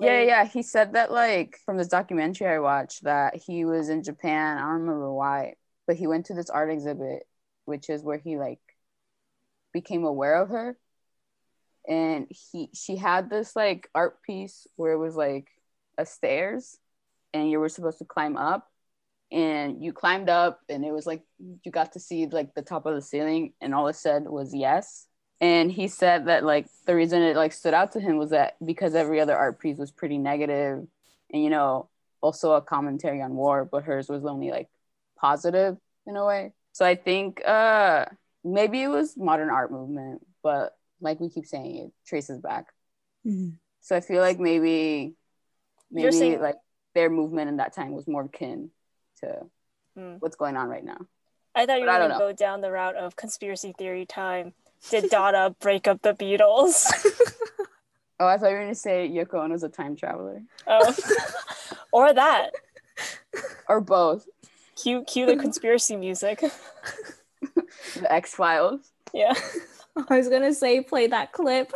Yeah, 0.00 0.22
yeah. 0.22 0.44
He 0.44 0.62
said 0.62 0.92
that 0.92 1.10
like 1.10 1.58
from 1.66 1.76
this 1.78 1.88
documentary 1.88 2.46
I 2.46 2.60
watched 2.60 3.02
that 3.04 3.36
he 3.36 3.64
was 3.64 3.88
in 3.88 4.02
Japan. 4.04 4.58
I 4.58 4.60
don't 4.60 4.80
remember 4.82 5.12
why, 5.12 5.54
but 5.86 5.96
he 5.96 6.06
went 6.06 6.26
to 6.26 6.34
this 6.34 6.48
art 6.50 6.70
exhibit, 6.70 7.26
which 7.64 7.90
is 7.90 8.02
where 8.04 8.18
he 8.18 8.36
like 8.38 8.60
became 9.72 10.04
aware 10.04 10.40
of 10.40 10.50
her. 10.50 10.78
And 11.88 12.26
he 12.30 12.70
she 12.74 12.96
had 12.96 13.28
this 13.28 13.56
like 13.56 13.88
art 13.94 14.22
piece 14.22 14.66
where 14.76 14.92
it 14.92 14.98
was 14.98 15.16
like 15.16 15.48
a 15.98 16.06
stairs 16.06 16.78
and 17.34 17.50
you 17.50 17.58
were 17.60 17.68
supposed 17.68 17.98
to 17.98 18.04
climb 18.04 18.36
up 18.36 18.70
and 19.32 19.82
you 19.82 19.92
climbed 19.92 20.28
up 20.28 20.60
and 20.68 20.84
it 20.84 20.92
was 20.92 21.06
like 21.06 21.22
you 21.64 21.72
got 21.72 21.92
to 21.94 22.00
see 22.00 22.26
like 22.26 22.54
the 22.54 22.62
top 22.62 22.84
of 22.86 22.94
the 22.94 23.00
ceiling 23.02 23.54
and 23.60 23.74
all 23.74 23.88
it 23.88 23.96
said 23.96 24.24
was 24.28 24.54
yes. 24.54 25.06
And 25.40 25.72
he 25.72 25.88
said 25.88 26.26
that 26.26 26.44
like 26.44 26.66
the 26.86 26.94
reason 26.94 27.22
it 27.22 27.34
like 27.34 27.52
stood 27.52 27.74
out 27.74 27.92
to 27.92 28.00
him 28.00 28.18
was 28.18 28.30
that 28.30 28.56
because 28.64 28.94
every 28.94 29.20
other 29.20 29.36
art 29.36 29.58
piece 29.58 29.78
was 29.78 29.90
pretty 29.90 30.18
negative 30.18 30.86
and 31.32 31.42
you 31.42 31.50
know 31.50 31.88
also 32.20 32.52
a 32.52 32.62
commentary 32.62 33.20
on 33.22 33.34
war 33.34 33.64
but 33.64 33.82
hers 33.84 34.08
was 34.08 34.24
only 34.24 34.50
like 34.50 34.68
positive 35.18 35.76
in 36.06 36.14
a 36.16 36.24
way. 36.24 36.52
So 36.72 36.84
i 36.84 36.94
think 36.94 37.42
uh 37.46 38.06
maybe 38.44 38.82
it 38.82 38.88
was 38.88 39.16
modern 39.16 39.50
art 39.50 39.72
movement 39.72 40.24
but 40.42 40.76
like 41.00 41.18
we 41.20 41.28
keep 41.30 41.46
saying 41.46 41.76
it 41.76 41.92
traces 42.06 42.38
back. 42.38 42.66
Mhm. 43.26 43.54
so 43.80 43.96
i 43.96 44.00
feel 44.00 44.20
like 44.20 44.38
maybe 44.38 45.14
maybe 45.90 46.12
saying- 46.12 46.40
like 46.40 46.56
their 46.94 47.08
movement 47.10 47.48
in 47.48 47.56
that 47.56 47.72
time 47.72 47.92
was 47.92 48.06
more 48.06 48.28
kin 48.28 48.70
to 49.22 49.46
Hmm. 49.96 50.14
what's 50.20 50.36
going 50.36 50.56
on 50.56 50.68
right 50.68 50.84
now 50.84 50.98
I 51.54 51.66
thought 51.66 51.74
you 51.80 51.82
were 51.82 51.86
But 51.92 52.00
I 52.02 52.08
gonna 52.08 52.18
go 52.18 52.32
down 52.32 52.62
the 52.62 52.70
route 52.72 52.96
of 52.96 53.14
conspiracy 53.14 53.74
theory 53.76 54.06
time. 54.06 54.54
Did 54.90 55.10
Dada 55.10 55.54
break 55.60 55.86
up 55.86 56.00
the 56.02 56.14
Beatles? 56.14 56.86
oh 58.20 58.26
i 58.26 58.38
thought 58.38 58.48
you 58.48 58.54
were 58.54 58.62
going 58.62 58.68
to 58.68 58.74
say 58.74 59.08
yoko 59.08 59.34
ono's 59.44 59.62
a 59.64 59.68
time 59.68 59.96
traveler 59.96 60.42
oh. 60.66 60.94
or 61.92 62.12
that. 62.12 62.50
or 63.68 63.80
both 63.80 64.26
Cue 64.76 65.04
cue 65.04 65.26
the 65.26 65.36
conspiracy 65.36 65.96
music. 65.96 66.40
the 67.40 68.10
x-files 68.12 68.92
Yeah. 69.12 69.34
I 70.08 70.16
was 70.16 70.28
gonna 70.28 70.54
say 70.54 70.80
play 70.82 71.06
that 71.08 71.32
clip. 71.32 71.72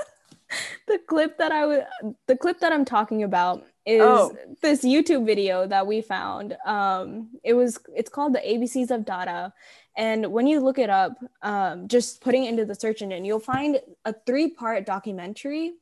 The 0.89 0.99
clip 1.07 1.37
that 1.39 1.53
I 1.53 1.67
was 1.67 1.81
the 2.27 2.37
clip 2.37 2.61
that 2.61 2.73
I'm 2.73 2.85
talking 2.87 3.23
about 3.23 3.63
is 3.87 4.03
Oh. 4.03 4.37
this 4.63 4.85
YouTube 4.85 5.25
video 5.25 5.67
that 5.67 5.87
we 5.87 6.03
found. 6.03 6.57
Um 6.67 7.31
it 7.45 7.55
was 7.55 7.79
it's 7.95 8.11
called 8.11 8.35
the 8.35 8.41
ABCs 8.41 8.91
of 8.91 9.05
Dada. 9.05 9.53
And 9.97 10.27
when 10.33 10.47
you 10.47 10.61
look 10.61 10.79
it 10.79 10.91
up, 10.91 11.13
um, 11.41 11.89
just 11.89 12.21
putting 12.21 12.45
it 12.45 12.51
into 12.51 12.67
the 12.67 12.75
search 12.75 13.01
engine, 13.01 13.25
you'll 13.25 13.41
find 13.41 13.81
a 14.05 14.15
three-part 14.27 14.85
documentary 14.85 15.73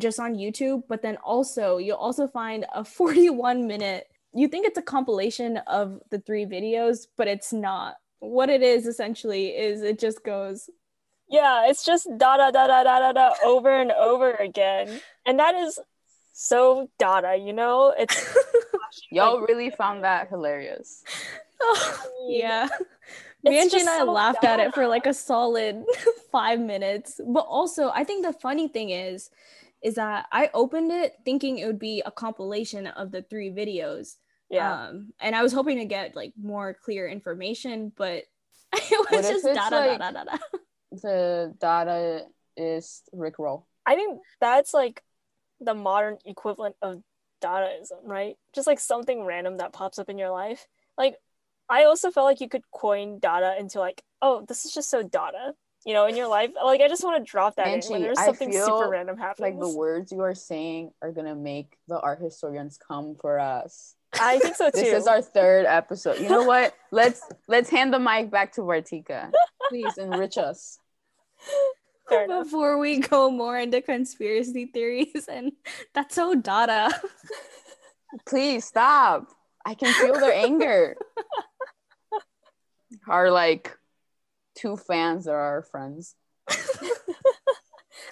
just 0.00 0.18
on 0.18 0.34
YouTube, 0.34 0.84
but 0.88 1.02
then 1.02 1.16
also 1.18 1.76
you'll 1.78 1.98
also 1.98 2.26
find 2.26 2.64
a 2.74 2.84
41 2.98 3.66
minute 3.66 4.06
you 4.36 4.48
think 4.48 4.66
it's 4.66 4.78
a 4.78 4.82
compilation 4.82 5.58
of 5.58 6.00
the 6.10 6.18
three 6.18 6.44
videos, 6.44 7.06
but 7.16 7.28
it's 7.28 7.52
not. 7.52 7.94
What 8.18 8.50
it 8.50 8.62
is 8.62 8.86
essentially 8.88 9.48
is 9.50 9.82
it 9.82 9.98
just 10.00 10.24
goes 10.24 10.68
Yeah, 11.28 11.68
it's 11.68 11.84
just 11.84 12.06
da 12.18 12.36
da 12.36 12.50
da 12.50 12.66
da 12.66 12.82
da 12.82 13.12
da 13.12 13.34
over 13.44 13.70
and 13.70 13.92
over 13.92 14.32
again. 14.32 15.00
And 15.26 15.38
that 15.38 15.54
is 15.54 15.78
so 16.34 16.90
Dada, 16.98 17.36
you 17.36 17.52
know? 17.52 17.94
It's 17.96 18.36
Y'all 19.10 19.40
really 19.40 19.70
found 19.70 20.02
that 20.02 20.28
hilarious. 20.28 21.04
oh, 21.62 22.26
yeah. 22.28 22.66
It's 23.44 23.50
Bianchi 23.50 23.60
and 23.62 23.70
just 23.70 23.88
I 23.88 23.98
so 23.98 24.12
laughed 24.12 24.42
at 24.44 24.58
it 24.58 24.74
for 24.74 24.88
like 24.88 25.06
a 25.06 25.14
solid 25.14 25.84
five 26.32 26.58
minutes. 26.58 27.20
But 27.24 27.46
also, 27.48 27.90
I 27.94 28.02
think 28.02 28.26
the 28.26 28.32
funny 28.32 28.66
thing 28.66 28.90
is, 28.90 29.30
is 29.80 29.94
that 29.94 30.26
I 30.32 30.50
opened 30.54 30.90
it 30.90 31.14
thinking 31.24 31.58
it 31.58 31.66
would 31.66 31.78
be 31.78 32.02
a 32.04 32.10
compilation 32.10 32.88
of 32.88 33.12
the 33.12 33.22
three 33.22 33.50
videos. 33.50 34.16
yeah. 34.50 34.86
Um, 34.86 35.12
and 35.20 35.36
I 35.36 35.42
was 35.42 35.52
hoping 35.52 35.78
to 35.78 35.84
get 35.84 36.16
like 36.16 36.32
more 36.40 36.74
clear 36.74 37.06
information, 37.06 37.92
but 37.96 38.24
it 38.72 39.10
was 39.10 39.24
if 39.24 39.34
just 39.34 39.46
it's, 39.46 39.56
da 39.56 39.70
da 39.70 39.98
da 39.98 40.10
da 40.10 40.24
da. 40.24 40.36
The 40.90 41.54
data 41.60 42.24
is 42.56 43.02
Rick 43.12 43.38
Roll. 43.38 43.68
I 43.86 43.94
think 43.94 44.20
that's 44.40 44.74
like 44.74 45.02
the 45.60 45.74
modern 45.74 46.18
equivalent 46.24 46.76
of 46.82 47.02
Dadaism, 47.42 48.02
right? 48.04 48.36
Just 48.54 48.66
like 48.66 48.80
something 48.80 49.24
random 49.24 49.58
that 49.58 49.72
pops 49.72 49.98
up 49.98 50.08
in 50.08 50.18
your 50.18 50.30
life. 50.30 50.66
Like, 50.96 51.16
I 51.68 51.84
also 51.84 52.10
felt 52.10 52.26
like 52.26 52.40
you 52.40 52.48
could 52.48 52.62
coin 52.70 53.18
Dada 53.18 53.56
into 53.58 53.80
like, 53.80 54.02
oh, 54.22 54.44
this 54.48 54.64
is 54.64 54.72
just 54.72 54.90
so 54.90 55.02
Dada, 55.02 55.54
you 55.84 55.92
know, 55.92 56.06
in 56.06 56.16
your 56.16 56.28
life. 56.28 56.50
Like, 56.62 56.80
I 56.80 56.88
just 56.88 57.04
want 57.04 57.24
to 57.24 57.30
drop 57.30 57.56
that 57.56 57.66
in 57.66 57.72
when 57.72 57.82
Angie, 57.82 58.02
there's 58.02 58.18
I 58.18 58.26
something 58.26 58.50
feel 58.50 58.66
super 58.66 58.88
random 58.88 59.18
happening. 59.18 59.58
Like 59.58 59.60
the 59.60 59.76
words 59.76 60.12
you 60.12 60.20
are 60.20 60.34
saying 60.34 60.92
are 61.02 61.12
gonna 61.12 61.34
make 61.34 61.76
the 61.88 62.00
art 62.00 62.20
historians 62.20 62.78
come 62.78 63.16
for 63.20 63.38
us. 63.38 63.94
I 64.20 64.38
think 64.38 64.56
so 64.56 64.70
too. 64.70 64.80
This 64.80 65.02
is 65.02 65.06
our 65.06 65.22
third 65.22 65.66
episode. 65.66 66.20
You 66.20 66.28
know 66.28 66.44
what? 66.44 66.74
Let's 66.90 67.22
let's 67.48 67.70
hand 67.70 67.92
the 67.92 67.98
mic 67.98 68.30
back 68.30 68.52
to 68.52 68.62
Vartika. 68.62 69.30
Please 69.68 69.98
enrich 69.98 70.38
us. 70.38 70.78
Before 72.08 72.78
we 72.78 72.98
go 72.98 73.30
more 73.30 73.58
into 73.58 73.80
conspiracy 73.80 74.66
theories, 74.66 75.26
and 75.28 75.52
that's 75.94 76.14
so 76.14 76.34
Dada. 76.34 76.90
Please 78.26 78.64
stop. 78.64 79.28
I 79.64 79.74
can 79.74 79.92
feel 79.94 80.14
their 80.14 80.32
anger. 80.32 80.96
Our 83.08 83.30
like 83.30 83.76
two 84.54 84.76
fans 84.76 85.24
that 85.24 85.32
are 85.32 85.40
our 85.40 85.62
friends. 85.62 86.14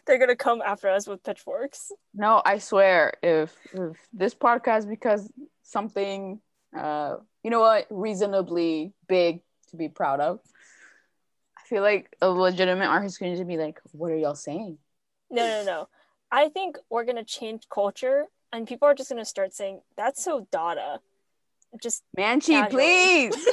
They're 0.07 0.19
gonna 0.19 0.37
come 0.37 0.61
after 0.61 0.89
us 0.89 1.07
with 1.07 1.23
pitchforks. 1.23 1.93
No, 2.15 2.43
I 2.45 2.59
swear, 2.59 3.15
if, 3.23 3.55
if 3.73 3.97
this 4.13 4.35
podcast 4.35 4.89
because 4.89 5.31
something, 5.63 6.41
uh, 6.77 7.17
you 7.45 7.51
know 7.51 7.61
what, 7.61 7.87
reasonably 7.91 8.93
big 9.07 9.43
to 9.71 9.77
be 9.77 9.89
proud 9.89 10.21
of, 10.21 10.41
feel 11.73 11.83
like 11.83 12.15
a 12.21 12.29
legitimate 12.29 12.87
art 12.87 13.03
historian 13.03 13.39
to 13.39 13.45
be 13.47 13.57
like, 13.57 13.81
"What 13.93 14.11
are 14.13 14.17
y'all 14.17 14.35
saying?" 14.35 14.79
No, 15.31 15.43
no, 15.47 15.65
no. 15.65 15.89
I 16.31 16.49
think 16.51 16.77
we're 16.91 17.05
gonna 17.05 17.25
change 17.25 17.69
culture, 17.69 18.27
and 18.53 18.69
people 18.69 18.87
are 18.89 18.95
just 18.95 19.09
gonna 19.11 19.25
start 19.25 19.55
saying 19.55 19.81
that's 19.97 20.23
so 20.23 20.47
Dada. 20.51 21.01
Just 21.81 22.03
Manchi, 22.19 22.49
Casual. 22.61 22.71
please 22.79 23.49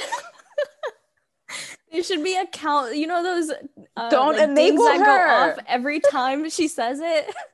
There 1.92 2.02
should 2.04 2.22
be 2.22 2.36
a 2.36 2.46
count. 2.46 2.94
You 2.96 3.06
know 3.08 3.22
those 3.22 3.50
uh, 3.96 4.10
Don't 4.10 4.36
like, 4.36 4.54
dings 4.54 4.58
enable 4.58 4.84
that 4.84 4.98
her. 5.00 5.04
go 5.26 5.50
off 5.52 5.58
every 5.66 5.98
time 6.00 6.48
she 6.50 6.68
says 6.68 7.00
it. 7.00 7.34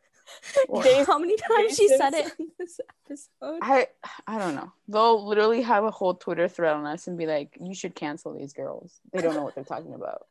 Or- 0.69 0.83
How 1.05 1.19
many 1.19 1.37
times 1.37 1.77
she 1.77 1.89
said 1.89 2.13
it 2.13 2.33
in 2.39 2.49
this 2.59 2.79
episode? 3.09 3.59
I 3.63 3.87
I 4.27 4.39
don't 4.39 4.55
know. 4.57 4.73
They'll 4.89 5.25
literally 5.27 5.63
have 5.63 5.85
a 5.85 5.91
whole 5.91 6.15
Twitter 6.15 6.47
thread 6.49 6.75
on 6.75 6.85
us 6.85 7.07
and 7.07 7.17
be 7.17 7.27
like, 7.27 7.57
"You 7.61 7.75
should 7.75 7.95
cancel 7.95 8.35
these 8.35 8.53
girls. 8.53 8.93
They 9.13 9.23
don't 9.23 9.35
know 9.35 9.45
what 9.45 9.55
they're 9.55 9.65
talking 9.65 9.95
about." 9.95 10.27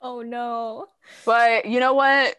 Oh 0.00 0.22
no. 0.22 0.86
But 1.24 1.66
you 1.66 1.80
know 1.80 1.94
what? 1.94 2.36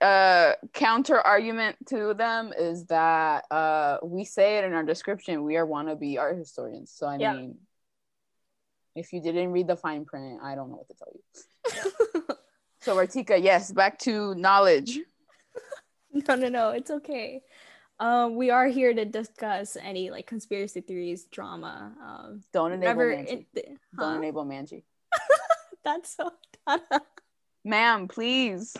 Uh, 0.00 0.52
counter 0.72 1.18
argument 1.18 1.76
to 1.86 2.14
them 2.14 2.52
is 2.58 2.86
that 2.86 3.44
uh, 3.50 3.98
we 4.02 4.24
say 4.24 4.58
it 4.58 4.64
in 4.64 4.72
our 4.74 4.82
description. 4.82 5.44
We 5.44 5.56
are 5.56 5.66
wannabe 5.66 6.18
art 6.18 6.36
historians. 6.36 6.92
So 6.94 7.06
I 7.06 7.16
Yeah. 7.16 7.32
mean, 7.32 7.58
if 8.94 9.12
you 9.12 9.20
didn't 9.20 9.52
read 9.52 9.66
the 9.66 9.76
fine 9.76 10.04
print, 10.04 10.40
I 10.42 10.54
don't 10.54 10.70
know 10.70 10.76
what 10.76 10.88
to 10.88 10.94
tell 10.94 11.12
you. 11.14 12.34
So 12.80 12.94
Vartika, 12.94 13.42
yes, 13.42 13.72
back 13.72 13.98
to 14.00 14.34
knowledge. 14.34 15.00
No, 16.28 16.34
no, 16.36 16.48
no. 16.48 16.70
It's 16.70 16.90
okay. 16.92 17.42
Um, 17.98 18.36
we 18.36 18.50
are 18.50 18.68
here 18.68 18.94
to 18.94 19.04
discuss 19.04 19.76
any 19.80 20.10
like 20.10 20.26
conspiracy 20.28 20.80
theories, 20.80 21.24
drama. 21.24 21.92
Um, 22.00 22.42
Don't 22.52 22.70
enable. 22.72 23.02
Manchi. 23.02 23.46
it- 23.54 23.78
Don't 23.98 24.16
enable 24.18 24.44
Manchi. 24.44 24.84
That's 25.84 26.16
so. 26.16 26.32
Ma'am, 27.64 28.08
please. 28.08 28.76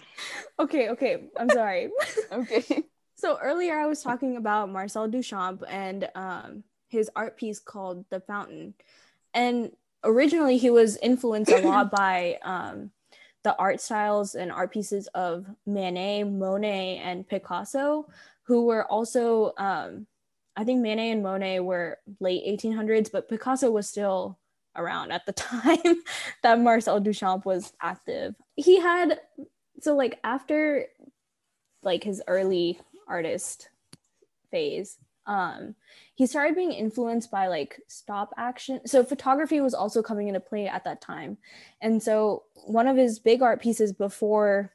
okay, 0.59 0.91
okay. 0.91 1.25
I'm 1.37 1.49
sorry. 1.51 1.91
Okay. 2.33 2.85
So 3.17 3.39
earlier 3.41 3.79
I 3.79 3.87
was 3.87 4.03
talking 4.03 4.37
about 4.37 4.71
Marcel 4.71 5.09
Duchamp 5.09 5.63
and 5.69 6.09
um, 6.15 6.65
his 6.89 7.11
art 7.17 7.37
piece 7.37 7.59
called 7.59 8.05
The 8.11 8.21
Fountain. 8.21 8.75
And 9.33 9.71
originally 10.03 10.59
he 10.59 10.69
was 10.69 10.97
influenced 10.99 11.51
a 11.51 11.59
lot 11.59 11.91
by 11.97 12.39
um, 12.43 12.91
the 13.43 13.57
art 13.57 13.81
styles 13.81 14.35
and 14.35 14.51
art 14.51 14.73
pieces 14.73 15.07
of 15.15 15.47
Manet, 15.65 16.25
Monet, 16.25 16.99
and 16.99 17.27
Picasso, 17.27 18.09
who 18.43 18.67
were 18.67 18.85
also, 18.91 19.53
um, 19.59 20.07
I 20.57 20.65
think 20.65 20.83
Manet 20.83 21.13
and 21.13 21.23
Monet 21.23 21.61
were 21.61 21.99
late 22.21 22.45
1800s, 22.47 23.11
but 23.11 23.29
Picasso 23.29 23.71
was 23.71 23.89
still 23.89 24.39
around 24.77 25.13
at 25.13 25.27
the 25.27 25.33
time 25.33 26.03
that 26.43 26.61
Marcel 26.61 27.01
Duchamp 27.01 27.45
was 27.45 27.73
active. 27.81 28.35
He 28.57 28.81
had, 28.81 29.21
so 29.81 29.95
like 29.95 30.19
after 30.25 30.87
like 31.83 32.03
his 32.03 32.23
early 32.27 32.81
artist 33.07 33.69
phase 34.51 34.99
um 35.27 35.75
he 36.15 36.27
started 36.27 36.55
being 36.55 36.73
influenced 36.73 37.31
by 37.31 37.47
like 37.47 37.81
stop 37.89 38.33
action 38.37 38.81
so 38.87 39.03
photography 39.03 39.61
was 39.61 39.75
also 39.75 40.03
coming 40.03 40.29
into 40.29 40.41
play 40.41 40.67
at 40.67 40.85
that 40.85 41.01
time 41.01 41.37
and 41.81 42.03
so 42.03 42.45
one 42.67 42.87
of 42.87 42.97
his 42.97 43.19
big 43.19 43.43
art 43.43 43.61
pieces 43.61 43.93
before 43.93 44.73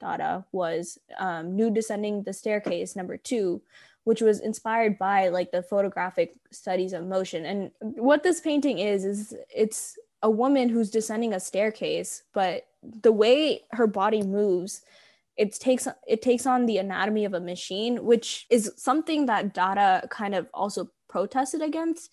dada 0.00 0.44
was 0.52 0.98
um 1.18 1.54
nude 1.56 1.74
descending 1.74 2.22
the 2.22 2.32
staircase 2.32 2.96
number 2.96 3.16
two 3.16 3.60
which 4.04 4.20
was 4.20 4.40
inspired 4.40 4.98
by 4.98 5.28
like 5.28 5.50
the 5.50 5.62
photographic 5.62 6.34
studies 6.50 6.92
of 6.92 7.06
motion. 7.06 7.44
And 7.44 7.70
what 7.80 8.22
this 8.22 8.40
painting 8.40 8.78
is 8.78 9.04
is 9.04 9.34
it's 9.54 9.96
a 10.22 10.30
woman 10.30 10.68
who's 10.68 10.90
descending 10.90 11.34
a 11.34 11.40
staircase 11.40 12.22
but 12.32 12.66
the 12.82 13.12
way 13.12 13.62
her 13.72 13.86
body 13.86 14.22
moves 14.22 14.82
it 15.36 15.52
takes 15.54 15.88
it 16.06 16.22
takes 16.22 16.46
on 16.46 16.66
the 16.66 16.78
anatomy 16.78 17.24
of 17.24 17.34
a 17.34 17.40
machine 17.40 18.04
which 18.04 18.46
is 18.50 18.72
something 18.76 19.26
that 19.26 19.54
dada 19.54 20.06
kind 20.10 20.34
of 20.34 20.48
also 20.54 20.90
protested 21.08 21.62
against. 21.62 22.10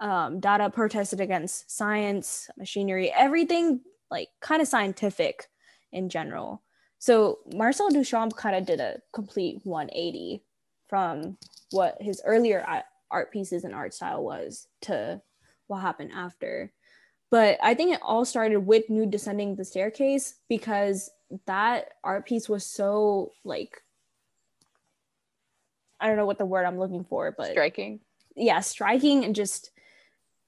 Um, 0.00 0.40
dada 0.40 0.68
protested 0.68 1.20
against 1.20 1.70
science 1.70 2.50
machinery 2.58 3.12
everything 3.16 3.82
like 4.10 4.30
kind 4.40 4.60
of 4.60 4.66
scientific 4.66 5.46
in 5.92 6.08
general. 6.08 6.62
So 6.98 7.38
marcel 7.54 7.90
duchamp 7.90 8.34
kind 8.34 8.56
of 8.56 8.66
did 8.66 8.80
a 8.80 9.00
complete 9.12 9.60
180 9.62 10.42
from 10.92 11.38
what 11.70 11.96
his 12.02 12.20
earlier 12.26 12.62
art 13.10 13.32
pieces 13.32 13.64
and 13.64 13.74
art 13.74 13.94
style 13.94 14.22
was 14.22 14.66
to 14.82 15.22
what 15.66 15.78
happened 15.78 16.10
after 16.14 16.70
but 17.30 17.56
i 17.62 17.72
think 17.72 17.94
it 17.94 18.00
all 18.02 18.26
started 18.26 18.58
with 18.58 18.90
nude 18.90 19.10
descending 19.10 19.56
the 19.56 19.64
staircase 19.64 20.34
because 20.50 21.08
that 21.46 21.92
art 22.04 22.26
piece 22.26 22.46
was 22.46 22.66
so 22.66 23.32
like 23.42 23.80
I 25.98 26.08
don't 26.08 26.16
know 26.16 26.26
what 26.26 26.38
the 26.38 26.44
word 26.44 26.64
I'm 26.64 26.78
looking 26.78 27.04
for, 27.04 27.30
but 27.30 27.52
Striking. 27.52 28.00
yeah, 28.34 28.58
striking 28.58 29.24
and 29.24 29.36
just 29.36 29.70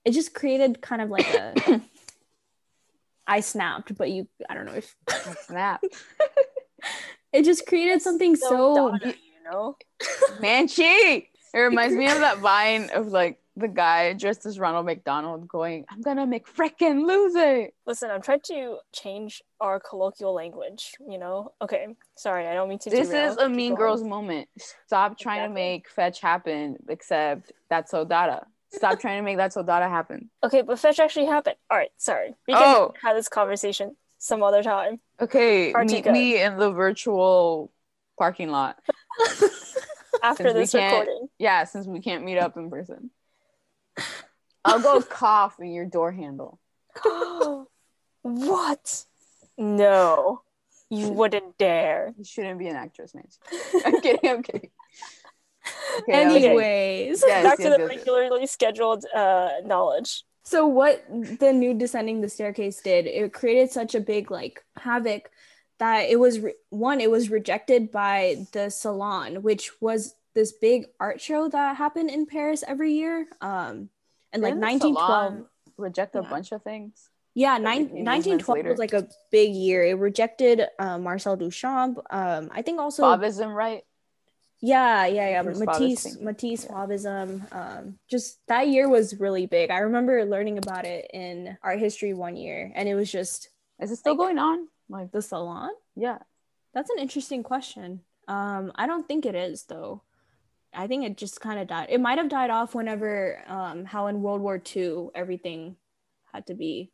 it 0.04 0.10
just 0.10 0.34
created 0.34 0.82
kind 0.82 1.00
of 1.00 1.10
like 1.10 1.32
a 1.32 1.80
I 3.26 3.38
snapped, 3.40 3.96
but 3.96 4.10
you 4.10 4.26
I 4.50 4.54
don't 4.54 4.66
know 4.66 4.74
if 4.74 4.94
Snap. 5.46 5.82
it 7.32 7.44
just 7.44 7.66
created 7.66 8.02
something 8.02 8.34
so, 8.34 8.94
you 8.94 9.14
know. 9.44 9.76
Manchi. 10.40 11.28
It 11.54 11.58
reminds 11.58 11.94
me 11.94 12.08
of 12.10 12.18
that 12.18 12.38
vine 12.38 12.90
of 12.94 13.08
like 13.08 13.38
the 13.56 13.68
guy 13.68 14.12
dressed 14.14 14.44
as 14.46 14.58
Ronald 14.58 14.86
McDonald 14.86 15.46
going, 15.46 15.84
I'm 15.88 16.00
gonna 16.02 16.26
make 16.26 16.52
frickin' 16.52 17.06
lose 17.06 17.36
it. 17.36 17.74
Listen, 17.86 18.10
I'm 18.10 18.20
trying 18.22 18.40
to 18.46 18.78
change 18.92 19.40
our 19.60 19.78
colloquial 19.78 20.34
language. 20.34 20.92
You 21.08 21.18
know. 21.18 21.52
Okay, 21.62 21.86
sorry, 22.16 22.48
I 22.48 22.54
don't 22.54 22.68
mean 22.68 22.80
to. 22.80 22.90
This 22.90 23.08
derail. 23.10 23.30
is 23.32 23.36
a 23.36 23.46
Keep 23.46 23.56
mean 23.56 23.70
going. 23.74 23.78
girls 23.78 24.02
moment. 24.02 24.48
Stop 24.86 25.16
trying 25.18 25.48
to 25.48 25.54
make 25.54 25.88
fetch 25.88 26.20
happen, 26.20 26.76
except 26.88 27.52
that's 27.70 27.92
so 27.92 28.04
Dada. 28.04 28.46
Stop 28.72 28.98
trying 28.98 29.18
to 29.18 29.22
make 29.22 29.36
that 29.36 29.52
so 29.52 29.62
Dada 29.62 29.88
happen. 29.88 30.30
Okay, 30.42 30.62
but 30.62 30.76
fetch 30.80 30.98
actually 30.98 31.26
happened. 31.26 31.54
All 31.70 31.78
right, 31.78 31.90
sorry. 31.96 32.34
We 32.48 32.54
can 32.54 32.62
Oh. 32.64 32.92
have 33.04 33.14
this 33.14 33.28
conversation 33.28 33.94
some 34.18 34.42
other 34.42 34.64
time. 34.64 34.98
Okay, 35.20 35.72
meet 35.72 36.06
me 36.06 36.42
in 36.42 36.56
the 36.58 36.72
virtual 36.72 37.70
parking 38.18 38.50
lot. 38.50 38.76
After 40.22 40.44
Since 40.44 40.54
we 40.54 40.60
this 40.60 40.72
can't- 40.72 40.92
recording. 41.00 41.28
Yeah, 41.38 41.64
since 41.64 41.86
we 41.86 42.00
can't 42.00 42.24
meet 42.24 42.38
up 42.38 42.56
in 42.56 42.70
person. 42.70 43.10
I'll 44.64 44.80
go 44.80 45.00
cough 45.08 45.56
in 45.60 45.72
your 45.72 45.84
door 45.86 46.12
handle. 46.12 46.58
what? 48.22 49.04
No, 49.58 50.42
you 50.90 51.08
wouldn't 51.08 51.58
dare. 51.58 52.14
You 52.16 52.24
shouldn't 52.24 52.58
be 52.58 52.68
an 52.68 52.76
actress, 52.76 53.14
man. 53.14 53.24
I'm 53.84 54.00
kidding. 54.00 54.30
I'm 54.30 54.42
kidding. 54.42 54.70
Okay, 56.00 56.22
I 56.22 56.26
was- 56.26 56.36
anyways. 56.36 57.24
Yes, 57.26 57.44
Back 57.44 57.58
yes, 57.58 57.66
to 57.68 57.74
the 57.76 57.82
yes, 57.84 57.90
yes. 57.90 57.98
regularly 58.06 58.46
scheduled 58.46 59.04
uh, 59.14 59.48
knowledge. 59.64 60.24
So 60.46 60.66
what 60.66 61.04
the 61.08 61.52
nude 61.54 61.78
descending 61.78 62.20
the 62.20 62.28
staircase 62.28 62.80
did, 62.82 63.06
it 63.06 63.32
created 63.32 63.70
such 63.70 63.94
a 63.94 64.00
big 64.00 64.30
like 64.30 64.62
havoc 64.78 65.30
that 65.78 66.08
it 66.10 66.18
was 66.18 66.40
re- 66.40 66.54
one 66.70 67.00
it 67.00 67.10
was 67.10 67.30
rejected 67.30 67.90
by 67.90 68.46
the 68.52 68.70
Salon, 68.70 69.42
which 69.42 69.70
was 69.80 70.14
this 70.34 70.52
big 70.52 70.86
art 70.98 71.20
show 71.20 71.48
that 71.48 71.76
happened 71.76 72.10
in 72.10 72.26
Paris 72.26 72.62
every 72.66 72.92
year. 72.94 73.26
Um 73.40 73.88
and 74.32 74.42
like 74.42 74.54
Didn't 74.54 74.60
the 74.60 74.88
1912 74.88 74.96
salon 75.08 75.46
reject 75.76 76.16
a 76.16 76.20
Yeah. 76.22 76.30
bunch 76.30 76.52
of 76.52 76.62
things. 76.62 77.08
yeah, 77.34 77.58
nine, 77.58 77.82
1912 78.04 78.56
later. 78.56 78.70
was 78.70 78.78
like 78.78 78.92
a 78.92 79.08
big 79.30 79.52
year. 79.54 79.84
It 79.84 79.94
rejected 79.94 80.62
uh, 80.78 80.98
Marcel 80.98 81.36
Duchamp. 81.36 81.98
Um, 82.10 82.50
I 82.52 82.62
think 82.62 82.78
also 82.80 83.02
Fauvism, 83.04 83.52
right? 83.54 83.84
yeah, 84.60 85.06
yeah, 85.06 85.28
yeah. 85.30 85.42
Matisse. 85.42 86.18
Matisse 86.20 86.64
Yeah. 86.64 86.70
Fauvism. 86.72 87.52
Um, 87.52 87.98
just 88.08 88.38
that 88.46 88.68
year 88.68 88.88
was 88.88 89.18
really 89.20 89.46
big. 89.46 89.70
I 89.70 89.78
remember 89.78 90.24
learning 90.24 90.58
about 90.58 90.84
it 90.86 91.10
in 91.12 91.58
art 91.62 91.78
history 91.80 92.14
one 92.14 92.36
year, 92.36 92.72
and 92.74 92.88
it 92.88 92.94
was 92.94 93.10
just 93.10 93.48
Is 93.80 93.90
it 93.90 93.96
still 93.96 94.14
going 94.16 94.38
on? 94.38 94.68
Like, 94.94 95.12
the 95.12 95.20
salon. 95.22 95.70
yeah. 95.96 96.18
That's 96.72 96.90
an 96.90 96.98
interesting 96.98 97.42
question. 97.42 98.00
Um, 98.26 98.72
I 98.74 98.86
don't 98.88 99.06
think 99.06 99.26
it 99.26 99.34
is 99.34 99.64
though. 99.64 100.02
I 100.72 100.86
think 100.88 101.04
it 101.04 101.16
just 101.16 101.40
kind 101.40 101.60
of 101.60 101.68
died. 101.68 101.86
It 101.90 102.00
might 102.00 102.18
have 102.18 102.28
died 102.28 102.50
off 102.50 102.74
whenever 102.74 103.40
um, 103.46 103.84
how 103.84 104.08
in 104.08 104.22
World 104.22 104.40
War 104.40 104.60
II 104.74 105.08
everything 105.14 105.76
had 106.32 106.46
to 106.48 106.54
be 106.54 106.90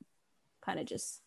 kind 0.65 0.79
of 0.79 0.85
just 0.87 1.23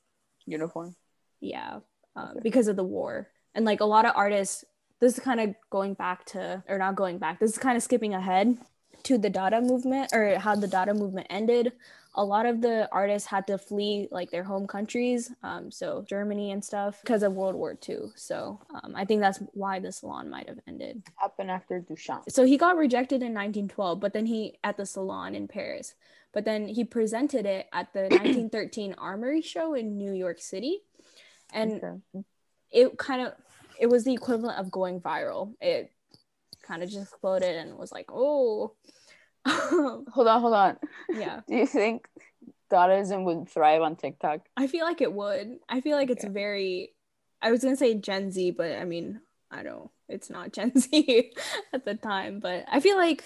Uniform. 0.45 0.95
yeah 1.39 1.79
um, 2.15 2.29
Okay. 2.31 2.39
because 2.43 2.67
of 2.67 2.75
the 2.75 2.83
war 2.83 3.29
and 3.55 3.65
like 3.65 3.81
a 3.81 3.85
lot 3.85 4.05
of 4.05 4.11
artists 4.15 4.63
this 4.99 5.17
is 5.17 5.23
kind 5.23 5.39
of 5.39 5.55
going 5.71 5.93
back 5.95 6.25
to 6.25 6.61
or 6.67 6.77
not 6.77 6.95
going 6.95 7.17
back 7.17 7.39
this 7.39 7.51
is 7.51 7.57
kind 7.57 7.75
of 7.77 7.81
skipping 7.81 8.13
ahead 8.13 8.55
to 9.03 9.17
the 9.17 9.29
dada 9.29 9.61
movement 9.61 10.11
or 10.13 10.37
how 10.39 10.55
the 10.55 10.67
dada 10.67 10.93
movement 10.93 11.27
ended 11.29 11.71
a 12.15 12.23
lot 12.23 12.45
of 12.45 12.61
the 12.61 12.87
artists 12.91 13.27
had 13.27 13.47
to 13.47 13.57
flee 13.57 14.07
like 14.11 14.29
their 14.29 14.43
home 14.43 14.67
countries 14.67 15.31
um, 15.43 15.71
so 15.71 16.05
germany 16.07 16.51
and 16.51 16.63
stuff 16.63 16.99
because 17.01 17.23
of 17.23 17.33
world 17.33 17.55
war 17.55 17.77
ii 17.89 17.97
so 18.15 18.59
um, 18.75 18.93
i 18.95 19.03
think 19.03 19.19
that's 19.19 19.39
why 19.53 19.79
the 19.79 19.91
salon 19.91 20.29
might 20.29 20.47
have 20.47 20.59
ended. 20.67 21.01
Happened 21.17 21.49
after 21.51 21.81
Duchamp. 21.81 22.23
so 22.29 22.45
he 22.45 22.57
got 22.57 22.77
rejected 22.77 23.17
in 23.23 23.33
1912 23.33 23.99
but 23.99 24.13
then 24.13 24.25
he 24.25 24.57
at 24.63 24.77
the 24.77 24.85
salon 24.85 25.35
in 25.35 25.47
paris. 25.47 25.95
But 26.33 26.45
then 26.45 26.67
he 26.67 26.83
presented 26.83 27.45
it 27.45 27.67
at 27.71 27.93
the 27.93 28.01
1913 28.09 28.95
armory 28.97 29.41
show 29.43 29.75
in 29.75 29.97
new 29.97 30.13
york 30.13 30.39
city. 30.41 30.81
And 31.53 31.73
Okay. 31.83 32.23
it 32.71 32.97
kind 32.97 33.21
of 33.27 33.33
it 33.79 33.87
was 33.87 34.03
the 34.03 34.13
equivalent 34.13 34.57
of 34.59 34.71
going 34.71 34.99
viral. 34.99 35.53
It 35.61 35.91
kind 36.61 36.83
of 36.83 36.89
just 36.89 37.11
exploded 37.13 37.55
and 37.55 37.77
was 37.77 37.91
like 37.91 38.05
oh 38.11 38.73
Hold 39.47 40.27
on, 40.27 40.41
hold 40.41 40.53
on. 40.53 40.77
yeah 41.13 41.41
Do 41.47 41.55
you 41.55 41.67
think 41.67 42.07
Dadaism 42.71 43.25
would 43.25 43.49
thrive 43.49 43.81
on 43.81 43.95
TikTok? 43.95 44.41
i 44.57 44.67
feel 44.67 44.85
like 44.85 45.01
it 45.01 45.11
would 45.13 45.57
i 45.69 45.81
feel 45.81 45.97
like 45.97 46.09
it's 46.09 46.23
Okay. 46.23 46.33
very 46.33 46.93
i 47.41 47.51
was 47.51 47.63
gonna 47.63 47.75
say 47.75 47.93
gen 47.95 48.31
z 48.31 48.51
but 48.51 48.77
i 48.77 48.85
mean 48.85 49.19
I 49.51 49.61
don't. 49.61 49.91
It's 50.09 50.31
not 50.31 50.51
Gen 50.57 50.75
Z 50.75 51.31
at 51.73 51.85
the 51.85 51.93
time, 51.93 52.39
but 52.39 52.65
I 52.67 52.79
feel 52.79 52.97
like 52.97 53.23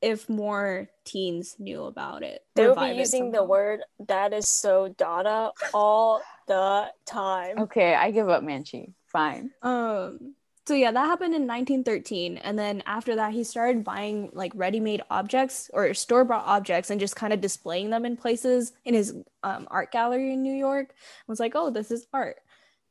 if 0.00 0.26
more 0.26 0.88
teens 1.04 1.56
knew 1.58 1.84
about 1.84 2.22
it, 2.22 2.40
They 2.54 2.66
would 2.66 2.78
be 2.78 2.96
using 2.96 3.32
the 3.32 3.44
word 3.44 3.80
that 4.08 4.32
is 4.32 4.48
so 4.48 4.88
Dada 4.96 5.52
all 5.74 6.22
the 6.46 6.90
time. 7.06 7.58
Okay, 7.68 7.94
I 7.94 8.12
give 8.12 8.30
up 8.30 8.42
Manchi. 8.42 8.94
Fine. 9.12 9.50
Um. 9.60 10.34
So 10.68 10.74
yeah, 10.74 10.90
that 10.90 11.06
happened 11.06 11.34
in 11.34 11.46
1913, 11.46 12.36
and 12.36 12.58
then 12.58 12.82
after 12.84 13.16
that, 13.16 13.32
he 13.32 13.42
started 13.42 13.82
buying 13.84 14.28
like 14.34 14.52
ready-made 14.54 15.00
objects 15.08 15.70
or 15.72 15.94
store-bought 15.94 16.44
objects 16.44 16.90
and 16.90 17.00
just 17.00 17.16
kind 17.16 17.32
of 17.32 17.40
displaying 17.40 17.88
them 17.88 18.04
in 18.04 18.18
places 18.18 18.72
in 18.84 18.92
his 18.92 19.14
um, 19.42 19.66
art 19.70 19.90
gallery 19.92 20.34
in 20.34 20.42
New 20.42 20.52
York. 20.52 20.94
was 21.26 21.40
like, 21.40 21.52
oh, 21.54 21.70
this 21.70 21.90
is 21.90 22.06
art, 22.12 22.36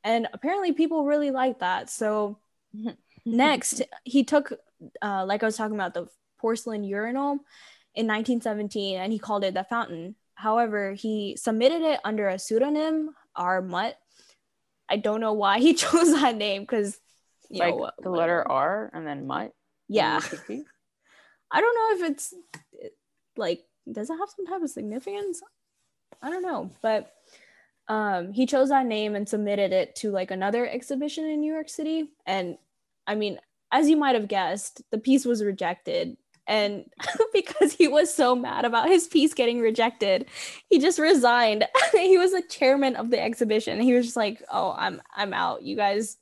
and 0.02 0.26
apparently 0.32 0.72
people 0.72 1.04
really 1.04 1.30
like 1.30 1.60
that. 1.60 1.88
So 1.88 2.38
next, 3.24 3.82
he 4.02 4.24
took, 4.24 4.54
uh, 5.00 5.24
like 5.24 5.44
I 5.44 5.46
was 5.46 5.56
talking 5.56 5.76
about, 5.76 5.94
the 5.94 6.08
porcelain 6.40 6.82
urinal 6.82 7.34
in 7.94 8.08
1917, 8.08 8.98
and 8.98 9.12
he 9.12 9.20
called 9.20 9.44
it 9.44 9.54
the 9.54 9.62
Fountain. 9.62 10.16
However, 10.34 10.94
he 10.94 11.36
submitted 11.36 11.82
it 11.82 12.00
under 12.04 12.28
a 12.28 12.40
pseudonym, 12.40 13.10
R. 13.36 13.62
Mutt. 13.62 13.96
I 14.88 14.96
don't 14.96 15.20
know 15.20 15.34
why 15.34 15.60
he 15.60 15.74
chose 15.74 16.10
that 16.10 16.34
name 16.34 16.62
because 16.62 16.98
you 17.50 17.60
like 17.60 17.76
know, 17.76 17.90
the 18.02 18.10
letter 18.10 18.46
R 18.46 18.90
and 18.92 19.06
then 19.06 19.26
mutt. 19.26 19.52
Yeah, 19.88 20.20
I 21.50 21.60
don't 21.60 22.00
know 22.00 22.04
if 22.04 22.10
it's 22.10 22.34
like 23.36 23.64
does 23.90 24.10
it 24.10 24.18
have 24.18 24.28
some 24.34 24.46
type 24.46 24.62
of 24.62 24.70
significance? 24.70 25.40
I 26.20 26.30
don't 26.30 26.42
know, 26.42 26.70
but 26.82 27.12
um, 27.88 28.32
he 28.32 28.44
chose 28.44 28.68
that 28.68 28.86
name 28.86 29.14
and 29.14 29.28
submitted 29.28 29.72
it 29.72 29.96
to 29.96 30.10
like 30.10 30.30
another 30.30 30.68
exhibition 30.68 31.24
in 31.24 31.40
New 31.40 31.52
York 31.52 31.68
City, 31.68 32.10
and 32.26 32.58
I 33.06 33.14
mean, 33.14 33.40
as 33.72 33.88
you 33.88 33.96
might 33.96 34.14
have 34.14 34.28
guessed, 34.28 34.82
the 34.90 34.98
piece 34.98 35.24
was 35.24 35.42
rejected. 35.42 36.16
And 36.46 36.86
because 37.32 37.72
he 37.72 37.88
was 37.88 38.14
so 38.14 38.34
mad 38.34 38.64
about 38.64 38.88
his 38.88 39.06
piece 39.06 39.34
getting 39.34 39.60
rejected, 39.60 40.26
he 40.70 40.78
just 40.78 40.98
resigned. 40.98 41.66
he 41.92 42.16
was 42.16 42.32
the 42.32 42.42
chairman 42.42 42.96
of 42.96 43.10
the 43.10 43.20
exhibition. 43.20 43.80
He 43.80 43.92
was 43.92 44.06
just 44.06 44.16
like, 44.16 44.42
"Oh, 44.50 44.74
I'm 44.76 45.02
I'm 45.14 45.34
out. 45.34 45.62
You 45.62 45.76
guys, 45.76 46.16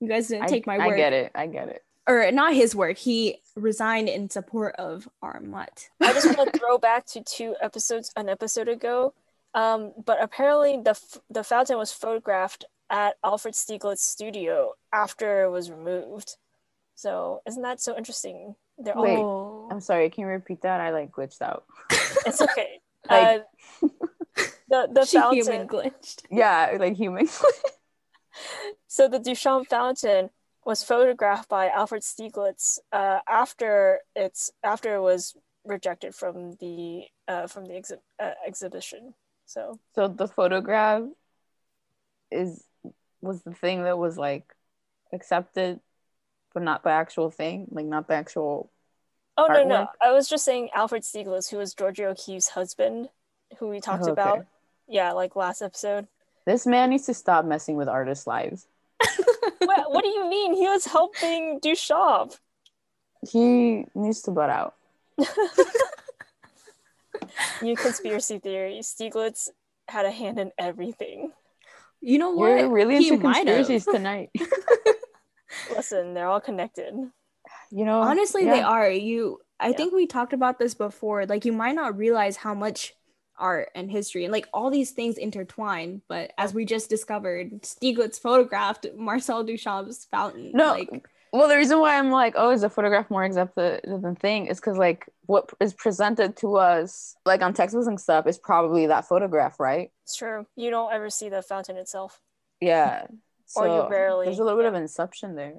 you 0.00 0.08
guys 0.08 0.28
didn't 0.28 0.44
I, 0.44 0.46
take 0.46 0.66
my 0.66 0.78
word. 0.78 0.94
I 0.94 0.96
get 0.96 1.12
it. 1.12 1.32
I 1.34 1.46
get 1.46 1.68
it. 1.68 1.82
or 2.06 2.30
not 2.32 2.54
his 2.54 2.74
work. 2.74 2.96
He 2.98 3.40
resigned 3.54 4.08
in 4.08 4.28
support 4.30 4.74
of 4.76 5.08
R. 5.22 5.40
Mutt. 5.40 5.88
I 6.00 6.12
just 6.12 6.36
want 6.36 6.52
to 6.52 6.58
throw 6.58 6.78
back 6.78 7.06
to 7.06 7.22
two 7.22 7.54
episodes 7.60 8.12
an 8.16 8.28
episode 8.28 8.68
ago. 8.68 9.14
Um, 9.54 9.92
but 10.04 10.18
apparently 10.22 10.80
the 10.82 10.90
f- 10.90 11.18
the 11.30 11.42
fountain 11.42 11.78
was 11.78 11.90
photographed 11.92 12.64
at 12.90 13.16
Alfred 13.24 13.54
Stieglitz's 13.54 14.02
studio 14.02 14.74
after 14.92 15.44
it 15.44 15.50
was 15.50 15.70
removed. 15.70 16.36
So 16.94 17.40
isn't 17.46 17.62
that 17.62 17.80
so 17.80 17.96
interesting? 17.96 18.54
They're 18.78 18.96
all 18.96 19.02
Wait. 19.02 19.16
Oh. 19.18 19.68
I'm 19.70 19.80
sorry. 19.80 20.10
Can 20.10 20.22
you 20.22 20.28
repeat 20.28 20.60
that? 20.62 20.80
I 20.80 20.90
like 20.90 21.10
glitched 21.10 21.40
out. 21.40 21.64
it's 22.26 22.42
okay. 22.42 22.80
Like- 23.08 23.44
uh, 23.82 23.88
the 24.68 24.88
the 24.92 25.04
She 25.06 25.18
fountain. 25.18 25.42
human 25.42 25.68
glitched. 25.68 26.24
Yeah, 26.30 26.76
like 26.78 26.96
human. 26.96 27.26
So 28.86 29.08
the 29.08 29.18
Duchamp 29.20 29.66
fountain 29.68 30.30
was 30.64 30.82
photographed 30.82 31.48
by 31.48 31.68
Alfred 31.68 32.02
Stieglitz 32.02 32.78
uh, 32.92 33.20
after 33.28 34.00
it's 34.14 34.50
after 34.64 34.96
it 34.96 35.00
was 35.00 35.34
rejected 35.64 36.14
from 36.14 36.52
the 36.60 37.04
uh, 37.28 37.46
from 37.46 37.66
the 37.66 37.74
exhi- 37.74 38.00
uh, 38.20 38.32
exhibition. 38.46 39.14
So 39.46 39.78
so 39.94 40.08
the 40.08 40.26
photograph 40.28 41.02
is 42.30 42.64
was 43.20 43.42
the 43.42 43.52
thing 43.54 43.84
that 43.84 43.98
was 43.98 44.18
like 44.18 44.54
accepted, 45.12 45.80
but 46.52 46.62
not 46.62 46.82
the 46.82 46.90
actual 46.90 47.30
thing. 47.30 47.66
Like 47.70 47.86
not 47.86 48.08
the 48.08 48.14
actual. 48.14 48.70
oh 49.36 49.46
no 49.46 49.62
no, 49.64 49.86
I 50.02 50.12
was 50.12 50.28
just 50.28 50.44
saying 50.44 50.70
Alfred 50.74 51.02
Stieglitz, 51.02 51.50
who 51.50 51.58
was 51.58 51.74
Georgia 51.74 52.06
O'Keeffe's 52.06 52.48
husband, 52.48 53.08
who 53.58 53.68
we 53.68 53.80
talked 53.80 54.04
Oh, 54.04 54.10
okay. 54.10 54.22
about. 54.22 54.46
Yeah, 54.88 55.12
like 55.12 55.36
last 55.36 55.62
episode. 55.62 56.06
This 56.46 56.66
man 56.66 56.90
needs 56.90 57.06
to 57.06 57.14
stop 57.14 57.44
messing 57.44 57.76
with 57.76 57.88
artists' 57.88 58.26
lives. 58.26 58.66
what, 59.58 59.92
what 59.92 60.02
do 60.04 60.08
you 60.08 60.28
mean? 60.30 60.54
He 60.54 60.66
was 60.66 60.84
helping 60.86 61.60
Duchamp. 61.60 62.38
He 63.28 63.84
needs 63.94 64.22
to 64.22 64.30
butt 64.30 64.50
out. 64.50 64.74
New 67.62 67.74
conspiracy 67.76 68.38
theory. 68.38 68.78
Stieglitz 68.82 69.48
had 69.88 70.04
a 70.06 70.10
hand 70.10 70.38
in 70.38 70.52
everything. 70.58 71.32
You 72.00 72.18
know 72.18 72.30
what? 72.30 72.58
You're 72.58 72.68
really 72.70 72.96
into 72.96 73.16
might 73.16 73.46
have. 73.48 73.56
conspiracies 73.66 73.84
tonight. 73.86 74.30
Listen, 75.76 76.14
they're 76.14 76.28
all 76.28 76.40
connected. 76.40 76.94
you 77.70 77.84
know, 77.84 78.00
Honestly, 78.02 78.44
they 78.44 78.60
are. 78.62 78.88
You 78.90 79.40
I 79.58 79.68
Yeah. 79.68 79.76
think 79.76 79.94
we 79.94 80.06
talked 80.06 80.32
about 80.34 80.58
this 80.58 80.74
before. 80.74 81.24
Like 81.26 81.44
you 81.44 81.52
might 81.52 81.74
not 81.74 81.96
realize 81.96 82.36
how 82.36 82.54
much 82.54 82.94
art 83.38 83.70
and 83.74 83.90
history 83.90 84.24
and 84.24 84.32
like 84.32 84.48
all 84.52 84.70
these 84.70 84.90
things 84.92 85.16
intertwine, 85.18 86.02
but 86.08 86.32
as 86.38 86.54
we 86.54 86.64
just 86.64 86.88
discovered, 86.90 87.62
Stieglitz 87.62 88.20
photographed 88.20 88.86
Marcel 88.96 89.44
Duchamp's 89.44 90.06
fountain. 90.10 90.50
No, 90.54 90.72
like 90.72 91.08
Well, 91.32 91.48
the 91.48 91.56
reason 91.56 91.78
why 91.80 91.98
I'm 91.98 92.10
like, 92.10 92.34
oh, 92.36 92.50
is 92.50 92.62
a 92.62 92.70
photograph 92.70 93.10
more 93.10 93.24
accepted 93.24 93.80
than 93.84 94.16
thing 94.16 94.46
is 94.46 94.58
because 94.60 94.78
like 94.78 95.06
what 95.26 95.50
is 95.60 95.74
presented 95.74 96.36
to 96.38 96.56
us, 96.56 97.16
like 97.24 97.42
on 97.42 97.52
textbooks 97.52 97.86
and 97.86 98.00
stuff, 98.00 98.26
is 98.26 98.38
probably 98.38 98.86
that 98.86 99.06
photograph, 99.06 99.60
right? 99.60 99.90
It's 100.04 100.16
true. 100.16 100.46
You 100.56 100.70
don't 100.70 100.92
ever 100.92 101.10
see 101.10 101.28
the 101.28 101.42
fountain 101.42 101.76
itself. 101.76 102.20
Yeah. 102.60 103.06
So 103.46 103.60
Or 103.64 103.66
you 103.66 103.90
rarely- 103.90 104.26
There's 104.26 104.38
a 104.38 104.44
little 104.44 104.58
bit 104.58 104.66
of 104.66 104.74
inception 104.74 105.34
there. 105.34 105.54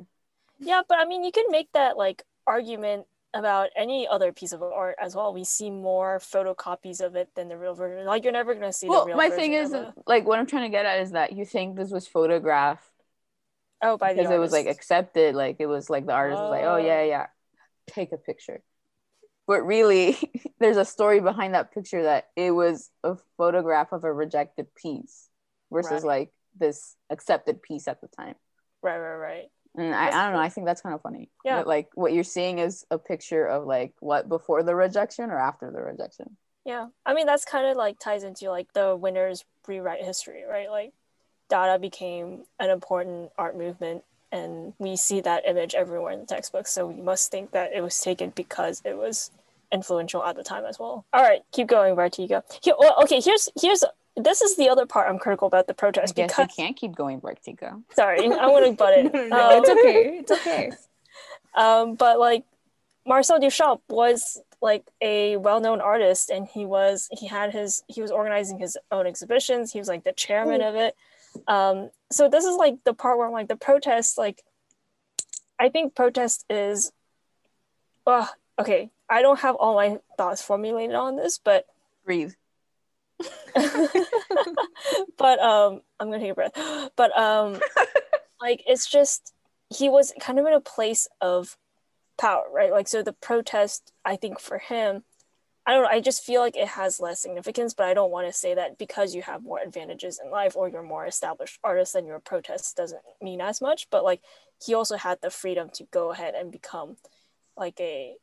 Yeah, 0.60 0.82
but 0.88 0.98
I 0.98 1.06
mean, 1.06 1.24
you 1.24 1.32
can 1.32 1.46
make 1.50 1.72
that 1.74 1.98
like 1.98 2.24
argument 2.48 3.06
about 3.34 3.70
any 3.76 4.08
other 4.08 4.32
piece 4.32 4.52
of 4.54 4.64
art 4.64 4.96
as 5.00 5.16
well. 5.16 5.34
We 5.34 5.44
see 5.44 5.70
more 5.70 6.20
photocopies 6.20 7.02
of 7.02 7.16
it 7.16 7.30
than 7.36 7.50
the 7.50 7.58
real 7.58 7.76
version. 7.76 8.06
Like 8.06 8.24
you're 8.24 8.34
never 8.34 8.54
gonna 8.54 8.74
see 8.74 8.88
Well, 8.88 9.02
the 9.02 9.08
real 9.10 9.18
my 9.18 9.30
thing 9.30 9.54
is, 9.54 9.74
a- 9.74 9.94
like, 10.06 10.26
what 10.26 10.40
I'm 10.40 10.46
trying 10.48 10.64
to 10.64 10.76
get 10.76 10.86
at 10.86 11.02
is 11.02 11.12
that 11.12 11.34
you 11.34 11.46
think 11.46 11.76
this 11.76 11.92
was 11.92 12.08
photographed 12.08 12.84
oh, 13.82 13.98
by 13.98 14.14
the 14.14 14.22
because 14.22 14.32
it 14.32 14.38
was 14.40 14.52
like 14.52 14.68
accepted, 14.68 15.36
like 15.36 15.58
it 15.60 15.68
was 15.68 15.90
like 15.90 16.06
the 16.06 16.14
artist 16.14 16.42
was 16.42 16.50
like, 16.52 16.64
oh 16.64 16.76
Oh. 16.76 16.78
yeah, 16.78 17.04
yeah, 17.04 17.28
take 17.88 18.12
a 18.12 18.18
picture. 18.18 18.62
But 19.46 19.66
really, 19.66 20.18
there's 20.60 20.78
a 20.78 20.86
story 20.86 21.20
behind 21.20 21.54
that 21.54 21.74
picture 21.74 22.04
that 22.04 22.30
it 22.36 22.52
was 22.52 22.90
a 23.04 23.16
photograph 23.38 23.92
of 23.92 24.04
a 24.04 24.12
rejected 24.12 24.74
piece 24.76 25.30
versus 25.72 26.04
Right. 26.04 26.20
like 26.20 26.32
this 26.60 26.96
accepted 27.10 27.62
piece 27.62 27.88
at 27.88 28.02
the 28.02 28.08
time. 28.08 28.36
right, 28.82 28.98
right, 28.98 29.16
right. 29.16 29.46
And 29.78 29.94
I, 29.94 30.08
I 30.08 30.26
don't 30.26 30.34
know. 30.34 30.40
I 30.40 30.50
think 30.50 30.66
that's 30.66 30.82
kind 30.82 30.96
of 30.96 31.02
funny. 31.02 31.30
Yeah. 31.46 31.58
That, 31.58 31.68
like 31.68 31.90
what 31.94 32.12
you're 32.12 32.24
seeing 32.24 32.60
is 32.60 32.86
a 32.90 32.98
picture 32.98 33.46
of 33.46 33.66
like 33.66 33.94
what 34.00 34.28
before 34.28 34.64
the 34.64 34.76
rejection 34.76 35.30
or 35.30 35.38
after 35.38 35.72
the 35.72 35.82
rejection. 35.82 36.36
Yeah, 36.66 36.88
I 37.06 37.14
mean 37.14 37.26
that's 37.26 37.46
kind 37.46 37.66
of 37.66 37.78
like 37.78 37.98
ties 37.98 38.24
into 38.24 38.50
like 38.50 38.74
the 38.74 38.94
winners 38.96 39.46
rewrite 39.66 40.04
history, 40.04 40.44
right? 40.50 40.70
Like 40.70 40.92
Dada 41.50 41.80
became 41.80 42.44
an 42.60 42.70
important 42.70 43.32
art 43.38 43.58
movement, 43.58 44.04
and 44.34 44.74
we 44.78 44.98
see 44.98 45.22
that 45.22 45.48
image 45.48 45.76
everywhere 45.76 46.12
in 46.12 46.20
the 46.20 46.26
textbook. 46.26 46.68
So 46.68 46.88
we 46.88 47.02
must 47.02 47.32
think 47.32 47.52
that 47.52 47.72
it 47.74 47.82
was 47.82 47.98
taken 48.02 48.34
because 48.36 48.82
it 48.84 48.98
was 48.98 49.32
influential 49.72 50.24
at 50.24 50.36
the 50.36 50.44
time 50.44 50.66
as 50.66 50.78
well. 50.78 51.06
All 51.14 51.22
right, 51.22 51.42
keep 51.54 51.68
going, 51.68 51.96
Vartika. 51.96 52.44
Here, 52.62 52.76
well, 52.78 52.96
okay, 53.04 53.22
here's 53.22 53.48
here's 53.62 53.86
this 54.18 54.42
is 54.42 54.56
the 54.58 54.68
other 54.70 54.86
part 54.86 55.10
I'm 55.10 55.20
critical 55.20 55.48
about 55.48 55.68
the 55.68 55.74
I 55.74 55.76
protest 55.76 56.16
guess 56.16 56.30
because 56.30 56.50
you 56.58 56.64
can't 56.64 56.76
keep 56.76 56.96
going, 56.96 57.22
Vartika. 57.22 57.82
sorry, 57.96 58.20
I 58.26 58.48
want 58.48 58.66
to 58.66 58.72
butt 58.74 58.98
in. 58.98 59.12
no, 59.14 59.28
no, 59.30 59.58
it's 59.62 59.70
Um, 59.70 59.78
okay. 59.80 60.18
It's 60.20 60.32
okay. 60.32 60.72
Um, 61.56 61.96
but 61.96 62.20
like 62.20 62.44
Marcel 63.08 63.40
Duchamp 63.40 63.80
was 63.90 64.40
like 64.62 64.84
a 65.02 65.38
well-known 65.38 65.82
artist, 65.82 66.30
and 66.30 66.48
he 66.48 66.68
was 66.68 67.08
he 67.12 67.26
had 67.26 67.52
his 67.52 67.82
he 67.88 68.00
was 68.02 68.12
organizing 68.12 68.60
his 68.60 68.78
own 68.92 69.08
exhibitions. 69.08 69.72
He 69.72 69.80
was 69.80 69.88
like 69.88 70.04
the 70.04 70.12
chairman 70.12 70.62
of 70.62 70.76
it. 70.76 70.96
Um, 71.48 71.90
so 72.12 72.30
this 72.30 72.46
is 72.46 72.56
like 72.58 72.76
the 72.84 72.94
part 72.94 73.18
where 73.18 73.26
I'm 73.26 73.34
like 73.34 73.48
the 73.48 73.56
protest. 73.56 74.20
Like, 74.20 74.44
I 75.60 75.70
think 75.70 75.96
protest 75.96 76.46
is. 76.48 76.92
Well, 78.06 78.30
okay, 78.60 78.92
I 79.10 79.24
don't 79.24 79.40
have 79.40 79.56
all 79.56 79.74
my 79.74 79.98
thoughts 80.18 80.44
formulated 80.44 80.96
on 80.96 81.16
this, 81.16 81.40
but 81.44 81.66
Breathe. 82.06 82.34
but 85.18 85.40
um 85.40 85.82
i'm 86.00 86.12
gonna 86.12 86.20
take 86.20 86.32
a 86.32 86.36
breath. 86.36 86.90
But 86.96 87.18
um 87.18 87.60
like 88.42 88.64
it's 88.68 88.88
just 88.90 89.34
he 89.70 89.90
was 89.90 90.14
kind 90.20 90.40
of 90.40 90.46
in 90.46 90.54
a 90.54 90.62
place 90.62 91.08
of 91.22 91.58
power 92.18 92.46
right? 92.54 92.72
Like 92.72 92.88
so 92.88 93.02
the 93.04 93.14
protest 93.14 93.92
i 94.06 94.16
think 94.16 94.40
for 94.40 94.58
him 94.58 95.04
i 95.66 95.74
don't 95.74 95.84
know 95.84 95.90
i 95.90 96.00
just 96.00 96.24
feel 96.24 96.42
like 96.42 96.56
it 96.56 96.68
has 96.68 97.00
less 97.00 97.22
significance 97.22 97.74
but 97.74 97.86
i 97.88 97.94
don't 97.94 98.12
want 98.12 98.26
to 98.28 98.34
say 98.34 98.56
that 98.56 98.78
because 98.78 99.14
you 99.14 99.22
have 99.22 99.44
more 99.44 99.60
advantages 99.60 100.20
in 100.24 100.32
life 100.32 100.56
or 100.56 100.70
you're 100.70 100.84
more 100.84 101.06
established 101.06 101.60
artist 101.64 101.94
then 101.94 102.06
your 102.06 102.20
protest 102.20 102.76
doesn't 102.78 103.02
mean 103.22 103.42
as 103.42 103.62
much. 103.62 103.88
But 103.90 104.04
like 104.04 104.22
he 104.66 104.74
also 104.74 104.98
had 104.98 105.20
the 105.22 105.30
freedom 105.30 105.70
to 105.74 105.84
go 105.92 106.12
ahead 106.12 106.34
and 106.36 106.52
become 106.52 106.98
like 107.56 107.80
a 107.80 108.16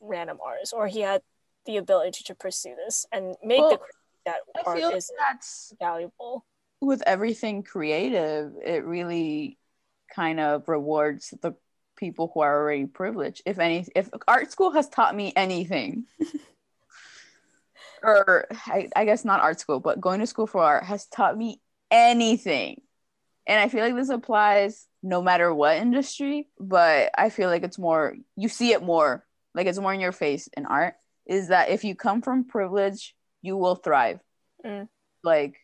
random 0.00 0.38
artist 0.44 0.72
or 0.74 0.86
he 0.88 1.00
had 1.00 1.22
the 1.66 1.76
ability 1.76 2.24
to 2.24 2.34
pursue 2.34 2.74
this 2.74 3.06
and 3.12 3.36
make 3.42 3.60
Well, 3.60 3.70
the 3.70 3.78
that 4.24 4.36
I 4.56 4.62
art 4.64 4.78
feel 4.78 4.90
is 4.90 5.10
that's 5.18 5.72
valuable. 5.78 6.44
with 6.80 7.02
everything 7.06 7.62
creative, 7.62 8.52
it 8.64 8.84
really 8.84 9.58
kind 10.14 10.40
of 10.40 10.68
rewards 10.68 11.32
the 11.42 11.54
people 11.96 12.30
who 12.32 12.40
are 12.40 12.62
already 12.62 12.86
privileged. 12.86 13.42
If 13.46 13.58
any, 13.58 13.86
if 13.94 14.08
art 14.26 14.50
school 14.50 14.72
has 14.72 14.88
taught 14.88 15.14
me 15.14 15.32
anything, 15.36 16.04
or 18.02 18.46
I, 18.50 18.88
I 18.94 19.04
guess 19.04 19.24
not 19.24 19.40
art 19.40 19.60
school, 19.60 19.80
but 19.80 20.00
going 20.00 20.20
to 20.20 20.26
school 20.26 20.46
for 20.46 20.62
art 20.62 20.84
has 20.84 21.06
taught 21.06 21.36
me 21.36 21.60
anything. 21.90 22.82
And 23.46 23.60
I 23.60 23.68
feel 23.68 23.84
like 23.84 23.94
this 23.94 24.08
applies 24.08 24.86
no 25.02 25.20
matter 25.20 25.52
what 25.52 25.76
industry, 25.76 26.48
but 26.60 27.10
I 27.16 27.28
feel 27.28 27.48
like 27.48 27.64
it's 27.64 27.78
more, 27.78 28.14
you 28.36 28.48
see 28.48 28.72
it 28.72 28.82
more, 28.82 29.24
like 29.54 29.66
it's 29.66 29.78
more 29.78 29.92
in 29.92 30.00
your 30.00 30.12
face 30.12 30.48
in 30.56 30.66
art, 30.66 30.94
is 31.26 31.48
that 31.48 31.70
if 31.70 31.84
you 31.84 31.94
come 31.94 32.22
from 32.22 32.44
privilege, 32.44 33.14
you 33.42 33.56
will 33.56 33.74
thrive. 33.74 34.20
Mm. 34.64 34.88
Like 35.22 35.56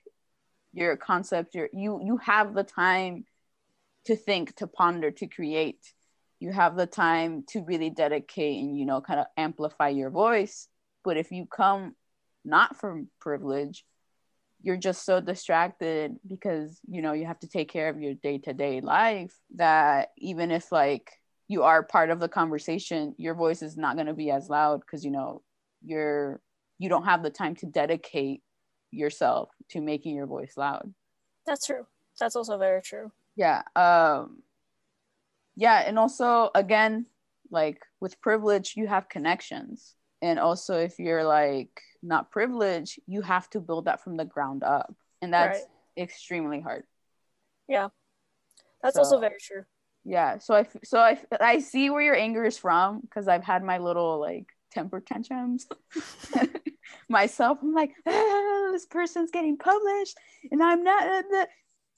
your 0.72 0.96
concept, 0.96 1.54
your 1.54 1.68
you 1.72 2.00
you 2.04 2.18
have 2.18 2.54
the 2.54 2.64
time 2.64 3.24
to 4.06 4.16
think, 4.16 4.54
to 4.56 4.66
ponder, 4.66 5.10
to 5.12 5.26
create. 5.26 5.94
You 6.40 6.52
have 6.52 6.76
the 6.76 6.86
time 6.86 7.44
to 7.48 7.62
really 7.62 7.90
dedicate 7.90 8.62
and 8.62 8.78
you 8.78 8.84
know 8.84 9.00
kind 9.00 9.20
of 9.20 9.26
amplify 9.36 9.88
your 9.88 10.10
voice. 10.10 10.68
But 11.04 11.16
if 11.16 11.30
you 11.30 11.46
come 11.46 11.94
not 12.44 12.76
from 12.76 13.08
privilege, 13.20 13.84
you're 14.62 14.76
just 14.76 15.04
so 15.04 15.20
distracted 15.20 16.16
because 16.26 16.80
you 16.88 17.02
know 17.02 17.12
you 17.12 17.26
have 17.26 17.38
to 17.40 17.48
take 17.48 17.70
care 17.70 17.88
of 17.88 18.00
your 18.00 18.14
day-to-day 18.14 18.80
life 18.80 19.34
that 19.54 20.10
even 20.18 20.50
if 20.50 20.72
like 20.72 21.12
you 21.46 21.62
are 21.62 21.82
part 21.82 22.10
of 22.10 22.20
the 22.20 22.28
conversation 22.28 23.14
your 23.18 23.34
voice 23.34 23.62
is 23.62 23.76
not 23.76 23.94
going 23.94 24.06
to 24.06 24.14
be 24.14 24.30
as 24.30 24.48
loud 24.48 24.80
because 24.80 25.04
you 25.04 25.10
know 25.10 25.42
you're 25.84 26.40
you 26.78 26.88
don't 26.88 27.04
have 27.04 27.22
the 27.22 27.30
time 27.30 27.54
to 27.56 27.66
dedicate 27.66 28.42
yourself 28.90 29.50
to 29.70 29.80
making 29.80 30.14
your 30.16 30.26
voice 30.26 30.54
loud 30.56 30.92
That's 31.46 31.66
true. 31.66 31.86
That's 32.20 32.36
also 32.36 32.58
very 32.58 32.82
true. 32.82 33.12
yeah 33.36 33.62
um 33.76 34.42
yeah 35.56 35.82
and 35.86 35.98
also 35.98 36.50
again 36.54 37.06
like 37.50 37.80
with 38.00 38.20
privilege 38.20 38.74
you 38.76 38.86
have 38.86 39.08
connections 39.08 39.94
and 40.22 40.38
also 40.38 40.78
if 40.78 40.98
you're 40.98 41.24
like 41.24 41.80
not 42.02 42.30
privileged 42.30 42.98
you 43.06 43.22
have 43.22 43.48
to 43.50 43.60
build 43.60 43.84
that 43.86 44.02
from 44.02 44.16
the 44.16 44.24
ground 44.24 44.62
up 44.62 44.92
and 45.22 45.32
that's 45.32 45.60
extremely 45.96 46.60
hard 46.60 46.84
Yeah. 47.68 47.88
That's 48.82 48.96
also 48.96 49.18
very 49.18 49.38
true. 49.40 49.64
yeah 50.04 50.38
so 50.38 50.54
i 50.54 50.64
so 50.84 50.98
i 51.00 51.18
i 51.40 51.58
see 51.58 51.90
where 51.90 52.02
your 52.02 52.14
anger 52.16 52.44
is 52.44 52.56
from 52.58 53.00
because 53.00 53.26
i've 53.28 53.44
had 53.44 53.62
my 53.64 53.78
little 53.78 54.20
like 54.20 54.46
temper 54.70 55.00
tantrums. 55.00 55.66
Myself 57.08 57.58
i'm 57.62 57.74
like 57.74 57.92
ah, 58.06 58.68
this 58.72 58.86
person's 58.86 59.30
getting 59.30 59.56
published 59.58 60.16
and 60.50 60.62
i'm 60.62 60.82
not 60.82 61.02
uh, 61.02 61.22
uh," 61.36 61.46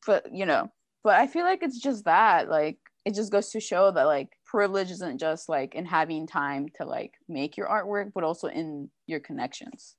but 0.06 0.32
you 0.32 0.46
know 0.46 0.70
but 1.04 1.14
i 1.14 1.26
feel 1.28 1.44
like 1.44 1.62
it's 1.62 1.78
just 1.78 2.04
that 2.04 2.48
like 2.48 2.78
it 3.04 3.14
just 3.14 3.32
goes 3.32 3.50
to 3.50 3.60
show 3.60 3.90
that 3.90 4.04
like 4.04 4.28
privilege 4.44 4.90
isn't 4.90 5.18
just 5.18 5.48
like 5.48 5.74
in 5.74 5.86
having 5.86 6.26
time 6.26 6.68
to 6.76 6.84
like 6.84 7.14
make 7.28 7.56
your 7.56 7.66
artwork 7.68 8.12
but 8.14 8.24
also 8.24 8.48
in 8.48 8.90
your 9.06 9.20
connections. 9.20 9.96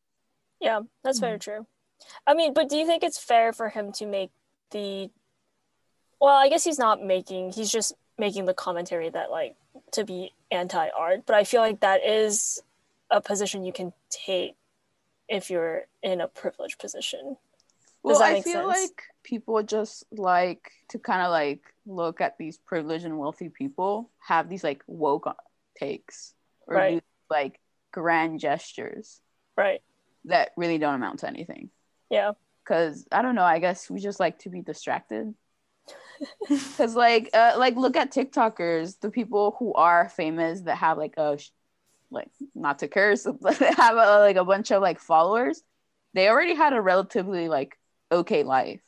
Yeah, 0.60 0.82
that's 1.04 1.20
very 1.20 1.40
true. 1.40 1.66
I 2.28 2.34
mean, 2.36 2.54
but 2.54 2.70
do 2.70 2.78
you 2.78 2.86
think 2.86 3.04
it's 3.04 3.18
fair 3.18 3.54
for 3.54 3.70
him 3.70 3.92
to 3.94 4.06
make 4.06 4.30
the 4.72 5.10
well, 6.20 6.36
I 6.36 6.50
guess 6.50 6.64
he's 6.64 6.78
not 6.78 7.02
making 7.02 7.52
he's 7.52 7.72
just 7.72 7.94
making 8.22 8.46
the 8.46 8.54
commentary 8.54 9.10
that 9.10 9.30
like 9.32 9.56
to 9.92 10.06
be 10.06 10.32
anti-art, 10.52 11.20
but 11.26 11.36
I 11.36 11.44
feel 11.44 11.62
like 11.62 11.80
that 11.82 12.00
is 12.06 12.62
a 13.10 13.20
position 13.20 13.66
you 13.66 13.74
can 13.74 13.92
take 14.10 14.56
if 15.28 15.50
you're 15.50 15.82
in 16.04 16.22
a 16.22 16.28
privileged 16.28 16.78
position. 16.80 17.36
well 18.04 18.20
that 18.20 18.36
i 18.38 18.42
feel 18.42 18.64
sense? 18.72 18.78
like 18.78 18.98
people 19.32 19.62
just 19.64 20.04
like 20.12 20.64
to 20.92 20.98
kind 21.10 21.22
of 21.26 21.30
like 21.42 21.62
look 21.86 22.20
at 22.22 22.38
these 22.38 22.58
privileged 22.72 23.06
and 23.06 23.18
wealthy 23.24 23.50
people 23.62 24.10
have 24.32 24.50
these 24.50 24.64
like 24.64 24.82
woke 24.88 25.28
takes 25.84 26.34
or 26.68 26.76
Right. 26.76 26.94
do 26.96 27.02
like 27.30 27.60
grand 27.92 28.40
gestures 28.40 29.22
Right. 29.64 29.82
that 30.26 30.52
really 30.62 30.78
don't 30.84 30.96
amount 31.02 31.20
to 31.20 31.28
anything 31.28 31.70
Yeah. 32.10 32.32
because 32.64 33.06
i 33.12 33.22
don't 33.22 33.36
know 33.40 33.50
i 33.56 33.60
guess 33.60 33.90
we 33.90 34.00
just 34.00 34.20
like 34.26 34.38
to 34.44 34.50
be 34.50 34.62
distracted 34.72 35.26
because 36.50 36.96
like 36.96 37.30
uh, 37.34 37.54
like 37.58 37.76
look 37.76 37.96
at 37.96 38.12
tiktokers 38.12 39.00
the 39.00 39.10
people 39.10 39.56
who 39.60 39.74
are 39.74 40.10
famous 40.10 40.62
that 40.62 40.78
have 40.78 40.98
like 40.98 41.14
a 41.18 41.38
sh- 41.38 41.50
like 42.12 42.30
not 42.56 42.80
to 42.80 42.88
curse 42.88 43.28
but 43.42 43.58
they 43.60 43.72
have 43.74 43.96
a, 43.96 44.20
like 44.20 44.38
a 44.38 44.46
bunch 44.46 44.72
of 44.72 44.82
like 44.82 45.00
followers 45.00 45.64
they 46.14 46.30
already 46.30 46.56
had 46.56 46.74
a 46.74 46.82
relatively 46.82 47.50
like 47.50 47.78
okay 48.12 48.44
life 48.44 48.82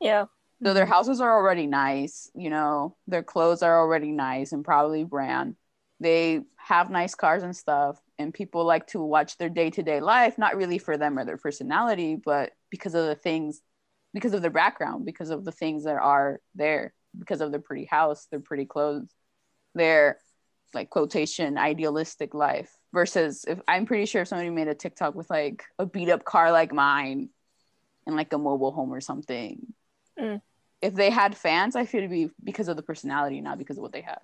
Yeah. 0.00 0.26
so 0.64 0.74
their 0.74 0.86
houses 0.86 1.20
are 1.20 1.36
already 1.36 1.66
nice 1.66 2.30
you 2.34 2.50
know 2.50 2.96
their 3.06 3.22
clothes 3.22 3.62
are 3.62 3.80
already 3.80 4.12
nice 4.12 4.52
and 4.52 4.64
probably 4.64 5.04
brand 5.04 5.56
they 6.00 6.40
have 6.56 6.90
nice 6.90 7.14
cars 7.14 7.42
and 7.42 7.56
stuff 7.56 8.00
and 8.18 8.34
people 8.34 8.64
like 8.64 8.86
to 8.88 9.00
watch 9.00 9.36
their 9.38 9.48
day-to-day 9.48 10.00
life 10.00 10.38
not 10.38 10.56
really 10.56 10.78
for 10.78 10.96
them 10.96 11.18
or 11.18 11.24
their 11.24 11.36
personality 11.36 12.16
but 12.16 12.52
because 12.70 12.94
of 12.94 13.06
the 13.06 13.14
things 13.14 13.60
because 14.14 14.34
of 14.34 14.42
their 14.42 14.50
background 14.50 15.04
because 15.04 15.30
of 15.30 15.44
the 15.44 15.52
things 15.52 15.84
that 15.84 15.96
are 15.96 16.40
there 16.54 16.92
because 17.18 17.40
of 17.40 17.50
their 17.50 17.60
pretty 17.60 17.84
house 17.84 18.26
their 18.30 18.40
pretty 18.40 18.64
clothes 18.64 19.10
their 19.74 20.18
like 20.74 20.90
quotation 20.90 21.58
idealistic 21.58 22.34
life 22.34 22.70
versus 22.92 23.44
if 23.46 23.60
i'm 23.68 23.86
pretty 23.86 24.06
sure 24.06 24.22
if 24.22 24.28
somebody 24.28 24.50
made 24.50 24.68
a 24.68 24.74
tiktok 24.74 25.14
with 25.14 25.28
like 25.30 25.64
a 25.78 25.86
beat 25.86 26.08
up 26.08 26.24
car 26.24 26.52
like 26.52 26.72
mine 26.72 27.28
and 28.06 28.16
like 28.16 28.32
a 28.32 28.38
mobile 28.38 28.72
home 28.72 28.92
or 28.92 29.00
something 29.00 29.58
Mm. 30.18 30.42
if 30.82 30.92
they 30.94 31.08
had 31.08 31.34
fans 31.34 31.74
i 31.74 31.86
feel 31.86 32.00
it'd 32.00 32.10
be 32.10 32.30
because 32.44 32.68
of 32.68 32.76
the 32.76 32.82
personality 32.82 33.40
not 33.40 33.56
because 33.56 33.78
of 33.78 33.82
what 33.82 33.92
they 33.92 34.02
had 34.02 34.18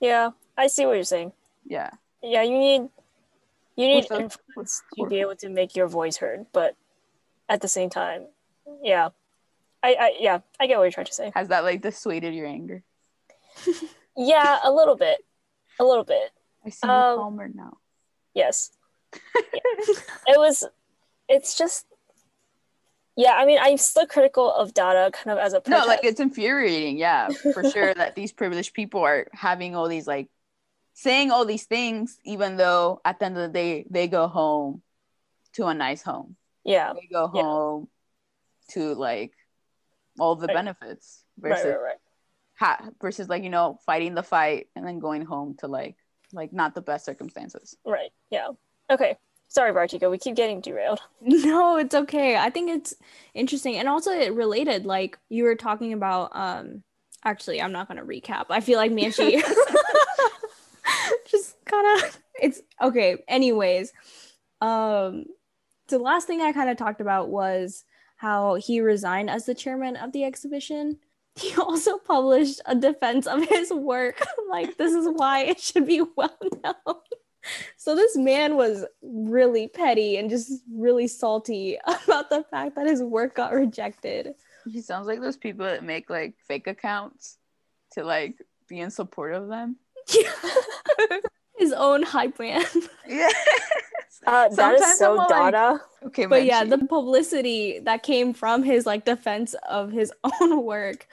Yeah. 0.00 0.30
I 0.56 0.68
see 0.68 0.86
what 0.86 0.92
you're 0.94 1.02
saying. 1.04 1.32
yeah 1.64 1.90
Yeah, 2.22 2.42
you 2.42 2.56
need 2.58 2.82
you 3.76 3.86
need 3.88 4.06
influence 4.10 4.82
to 4.96 5.06
be 5.06 5.20
able 5.20 5.34
to 5.36 5.48
make 5.48 5.74
your 5.76 5.86
voice 5.88 6.16
heard, 6.18 6.46
but 6.52 6.76
at 7.48 7.60
the 7.60 7.68
same 7.68 7.90
time, 7.90 8.28
yeah. 8.82 9.10
I, 9.82 9.94
I 9.94 10.16
yeah, 10.18 10.40
I 10.58 10.66
get 10.66 10.78
what 10.78 10.84
you're 10.84 10.92
trying 10.92 11.06
to 11.06 11.12
say. 11.12 11.32
has 11.34 11.48
that 11.48 11.64
like 11.64 11.82
dissuaded 11.82 12.34
your 12.34 12.46
anger 12.46 12.82
Yeah, 14.16 14.58
a 14.64 14.72
little 14.72 14.96
bit. 14.96 15.18
A 15.78 15.84
little 15.84 16.04
bit. 16.04 16.30
i 16.64 16.70
see 16.70 16.86
you 16.86 16.92
Um, 16.92 17.18
calmer 17.18 17.48
now 17.54 17.76
Yes. 18.34 18.70
Yeah. 19.14 19.20
It 20.28 20.38
was 20.38 20.64
it's 21.28 21.56
just 21.56 21.86
yeah, 23.16 23.32
I 23.32 23.46
mean 23.46 23.58
I'm 23.60 23.78
still 23.78 24.06
critical 24.06 24.52
of 24.52 24.74
Dada 24.74 25.10
kind 25.10 25.38
of 25.38 25.42
as 25.42 25.52
a 25.52 25.56
no 25.56 25.60
protest. 25.60 25.88
like 25.88 26.04
it's 26.04 26.20
infuriating 26.20 26.98
yeah 26.98 27.28
for 27.54 27.68
sure 27.70 27.94
that 27.94 28.14
these 28.14 28.32
privileged 28.32 28.74
people 28.74 29.00
are 29.02 29.26
having 29.32 29.74
all 29.74 29.88
these 29.88 30.06
like 30.06 30.28
saying 30.94 31.30
all 31.30 31.44
these 31.44 31.64
things 31.64 32.18
even 32.24 32.56
though 32.56 33.00
at 33.04 33.18
the 33.18 33.26
end 33.26 33.36
of 33.36 33.42
the 33.42 33.52
day 33.52 33.86
they 33.90 34.08
go 34.08 34.28
home 34.28 34.82
to 35.52 35.66
a 35.66 35.74
nice 35.74 36.02
home 36.02 36.36
yeah. 36.64 36.92
they 36.92 37.08
go 37.10 37.28
home 37.28 37.88
to 38.68 38.94
like 38.94 39.32
all 40.18 40.36
the 40.36 40.46
Right. 40.46 40.54
benefits 40.56 41.22
versus 41.38 41.64
right, 41.64 41.80
right. 41.82 41.96
ha- 42.58 42.88
versus 43.00 43.28
like 43.28 43.42
you 43.42 43.50
know 43.50 43.78
fighting 43.86 44.14
the 44.14 44.22
fight 44.22 44.68
and 44.74 44.86
then 44.86 44.98
going 44.98 45.24
home 45.24 45.54
to 45.58 45.66
like 45.68 45.96
like 46.32 46.52
not 46.52 46.74
the 46.74 46.80
best 46.82 47.04
circumstances 47.04 47.76
Right. 47.84 48.10
Yeah. 48.30 48.48
Okay. 48.90 49.16
Sorry, 49.48 49.72
Vartika, 49.72 50.10
we 50.10 50.18
keep 50.18 50.34
getting 50.34 50.60
derailed. 50.60 51.00
No, 51.20 51.76
it's 51.76 51.94
okay. 51.94 52.36
I 52.36 52.50
think 52.50 52.70
it's 52.70 52.94
interesting 53.34 53.76
and 53.76 53.88
also 53.88 54.10
it 54.10 54.34
related. 54.34 54.86
Like 54.86 55.18
you 55.28 55.44
were 55.44 55.54
talking 55.54 55.92
about 55.92 56.30
um 56.34 56.82
actually 57.24 57.60
I'm 57.62 57.72
not 57.72 57.88
gonna 57.88 58.04
recap. 58.04 58.46
I 58.50 58.60
feel 58.60 58.78
like 58.78 58.90
Manchi 58.90 59.40
just 61.30 61.56
kind 61.64 62.02
of 62.04 62.18
it's 62.40 62.60
okay. 62.82 63.22
Anyways, 63.28 63.92
um 64.60 65.24
the 65.88 65.98
last 65.98 66.26
thing 66.26 66.40
I 66.40 66.52
kind 66.52 66.68
of 66.70 66.76
talked 66.76 67.00
about 67.00 67.28
was 67.28 67.84
how 68.16 68.54
he 68.54 68.80
resigned 68.80 69.30
as 69.30 69.46
the 69.46 69.54
chairman 69.54 69.96
of 69.96 70.12
the 70.12 70.24
exhibition. 70.24 70.98
He 71.38 71.54
also 71.56 71.98
published 71.98 72.62
a 72.64 72.74
defense 72.74 73.26
of 73.26 73.46
his 73.46 73.70
work. 73.70 74.26
like 74.48 74.78
this 74.78 74.94
is 74.94 75.06
why 75.06 75.40
it 75.40 75.60
should 75.60 75.86
be 75.86 76.02
well 76.16 76.36
known. 76.64 76.74
So 77.76 77.94
this 77.94 78.16
man 78.16 78.56
was 78.56 78.84
really 79.02 79.68
petty 79.68 80.16
and 80.16 80.28
just 80.28 80.50
really 80.68 81.06
salty 81.06 81.78
about 81.86 82.28
the 82.28 82.44
fact 82.50 82.74
that 82.74 82.88
his 82.88 83.00
work 83.00 83.36
got 83.36 83.52
rejected. 83.52 84.34
he 84.68 84.80
sounds 84.80 85.06
like 85.06 85.20
those 85.20 85.36
people 85.36 85.64
that 85.64 85.84
make 85.84 86.10
like 86.10 86.34
fake 86.48 86.66
accounts 86.66 87.38
to 87.92 88.02
like 88.02 88.42
be 88.66 88.80
in 88.80 88.90
support 88.90 89.32
of 89.32 89.46
them 89.46 89.76
his 91.58 91.72
own 91.72 92.02
hype 92.02 92.38
man. 92.38 92.64
yeah 93.06 93.30
Uh, 94.26 94.48
that 94.50 94.74
is 94.74 94.98
so 94.98 95.14
like- 95.14 95.28
Dada. 95.28 95.80
okay 96.04 96.26
but 96.26 96.44
yeah, 96.44 96.64
the 96.64 96.78
publicity 96.78 97.80
that 97.80 98.02
came 98.02 98.32
from 98.32 98.62
his 98.62 98.86
like 98.86 99.04
defense 99.04 99.54
of 99.68 99.90
his 99.92 100.12
own 100.40 100.64
work 100.64 101.06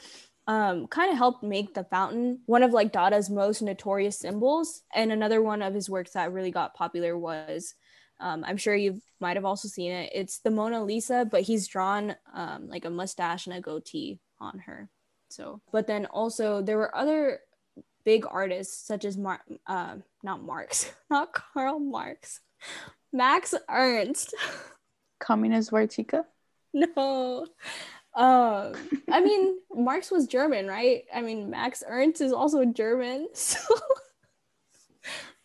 um 0.45 0.87
kind 0.87 1.09
of 1.09 1.17
helped 1.17 1.41
make 1.41 1.73
the 1.73 1.85
fountain 1.85 2.39
one 2.47 2.63
of 2.63 2.71
like 2.71 2.91
Dada's 2.91 3.29
most 3.29 3.61
notorious 3.61 4.19
symbols. 4.19 4.83
And 4.93 5.11
another 5.11 5.41
one 5.41 5.61
of 5.61 5.73
his 5.73 5.89
works 5.89 6.11
that 6.11 6.33
really 6.33 6.51
got 6.51 6.73
popular 6.73 7.17
was 7.17 7.75
um, 8.19 8.43
I'm 8.47 8.57
sure 8.57 8.75
you 8.75 9.01
might 9.19 9.35
have 9.35 9.45
also 9.45 9.67
seen 9.67 9.91
it. 9.91 10.11
It's 10.13 10.39
the 10.39 10.51
Mona 10.51 10.83
Lisa, 10.83 11.27
but 11.29 11.41
he's 11.41 11.67
drawn 11.67 12.15
um, 12.33 12.67
like 12.69 12.85
a 12.85 12.89
mustache 12.89 13.47
and 13.47 13.55
a 13.55 13.61
goatee 13.61 14.19
on 14.39 14.59
her. 14.59 14.89
So, 15.29 15.61
but 15.71 15.87
then 15.87 16.05
also 16.05 16.61
there 16.61 16.77
were 16.77 16.95
other 16.95 17.39
big 18.05 18.25
artists 18.29 18.85
such 18.85 19.03
as 19.03 19.17
Mark, 19.17 19.41
uh, 19.67 19.95
not 20.21 20.43
Marx, 20.43 20.93
not 21.09 21.33
Karl 21.33 21.79
Marx, 21.79 22.39
Max 23.11 23.53
Ernst. 23.69 24.33
Communist 25.19 25.71
Vartika? 25.71 26.25
no. 26.73 27.47
Um, 28.15 28.73
I 29.11 29.21
mean, 29.21 29.57
Marx 29.73 30.11
was 30.11 30.27
German, 30.27 30.67
right? 30.67 31.05
I 31.13 31.21
mean, 31.21 31.49
Max 31.49 31.83
Ernst 31.87 32.21
is 32.21 32.31
also 32.31 32.63
German, 32.65 33.29
so 33.33 33.59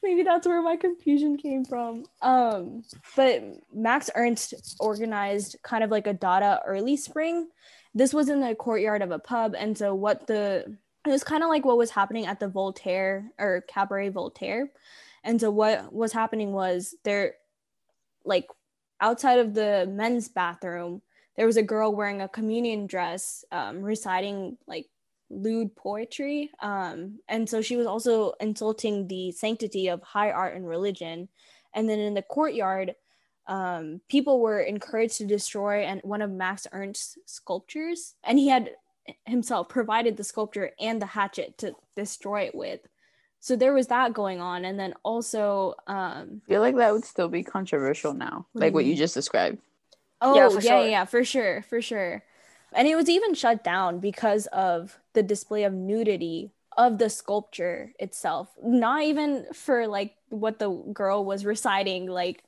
maybe 0.03 0.23
that's 0.23 0.47
where 0.47 0.63
my 0.63 0.77
confusion 0.77 1.37
came 1.39 1.65
from. 1.65 2.05
Um, 2.21 2.85
but 3.17 3.43
Max 3.73 4.11
Ernst 4.15 4.77
organized 4.81 5.57
kind 5.63 5.83
of 5.83 5.91
like 5.91 6.07
a 6.07 6.13
Dada 6.13 6.61
early 6.67 6.97
spring. 6.97 7.49
This 7.95 8.13
was 8.13 8.29
in 8.29 8.41
the 8.41 8.55
courtyard 8.55 9.01
of 9.01 9.13
a 9.13 9.19
pub, 9.19 9.55
and 9.57 9.77
so 9.77 9.95
what 9.95 10.27
the 10.27 10.77
it 11.07 11.11
was 11.11 11.25
kind 11.25 11.43
of 11.43 11.49
like 11.49 11.65
what 11.65 11.79
was 11.79 11.91
happening 11.91 12.27
at 12.27 12.39
the 12.39 12.49
Voltaire 12.49 13.31
or 13.39 13.65
Cabaret 13.67 14.11
Voltaire. 14.11 14.71
And 15.29 15.39
so 15.39 15.51
what 15.51 15.93
was 15.93 16.11
happening 16.11 16.53
was 16.53 16.95
there 17.05 17.35
like 18.25 18.47
outside 18.99 19.39
of 19.39 19.53
the 19.53 19.87
men's 19.87 20.27
bathroom, 20.27 21.03
there 21.37 21.45
was 21.45 21.59
a 21.59 21.63
girl 21.63 21.95
wearing 21.95 22.23
a 22.23 22.31
communion 22.31 22.87
dress 22.87 23.45
um, 23.53 23.83
reciting 23.83 24.57
like 24.67 24.87
lewd 25.29 25.77
poetry. 25.77 26.51
Um, 26.63 27.19
and 27.29 27.47
so 27.47 27.61
she 27.61 27.77
was 27.77 27.87
also 27.87 28.33
insulting 28.41 29.07
the 29.07 29.31
sanctity 29.33 29.89
of 29.89 30.03
high 30.03 30.31
art 30.31 30.57
and 30.57 30.67
religion. 30.67 31.29
And 31.75 31.87
then 31.91 31.99
in 31.99 32.15
the 32.15 32.23
courtyard, 32.23 32.95
um, 33.47 34.01
people 34.09 34.41
were 34.41 34.61
encouraged 34.61 35.19
to 35.19 35.27
destroy 35.27 35.83
and 35.83 36.01
one 36.05 36.23
of 36.23 36.31
Max 36.31 36.67
Ernst's 36.73 37.19
sculptures, 37.27 38.15
and 38.25 38.39
he 38.39 38.49
had 38.49 38.71
himself 39.27 39.69
provided 39.69 40.17
the 40.17 40.25
sculpture 40.25 40.71
and 40.81 41.03
the 41.03 41.07
hatchet 41.07 41.59
to 41.59 41.75
destroy 41.97 42.45
it 42.45 42.55
with. 42.55 42.81
So 43.41 43.57
there 43.57 43.73
was 43.73 43.87
that 43.87 44.13
going 44.13 44.41
on, 44.41 44.65
and 44.65 44.79
then 44.79 44.95
also, 45.05 45.75
um, 45.87 46.43
I 46.47 46.49
feel 46.49 46.61
like 46.61 46.77
that 46.77 46.93
would 46.93 47.05
still 47.05 47.29
be 47.29 47.43
controversial 47.43 48.13
now, 48.15 48.47
What 48.53 48.63
like 48.63 48.71
you 48.71 48.75
what 48.75 48.85
you 48.85 48.97
just 48.97 49.15
described. 49.15 49.59
oh 50.21 50.35
Yeah, 50.35 50.43
yeah, 50.43 50.49
for 50.49 50.61
sure. 50.61 50.89
yeah, 50.89 51.05
for 51.05 51.25
sure, 51.25 51.63
for 51.63 51.81
sure. 51.81 52.23
And 52.73 52.87
it 52.87 52.97
was 52.97 53.09
even 53.09 53.35
shut 53.35 53.65
down 53.65 53.99
because 54.01 54.47
of 54.49 54.99
the 55.15 55.23
display 55.23 55.65
of 55.65 55.73
nudity 55.73 56.51
of 56.77 56.99
the 56.99 57.09
sculpture 57.11 57.93
itself. 57.99 58.49
Not 58.63 59.03
even 59.05 59.47
for 59.53 59.87
like 59.87 60.15
what 60.29 60.59
the 60.59 60.71
girl 60.93 61.25
was 61.25 61.45
reciting, 61.45 62.07
like 62.07 62.43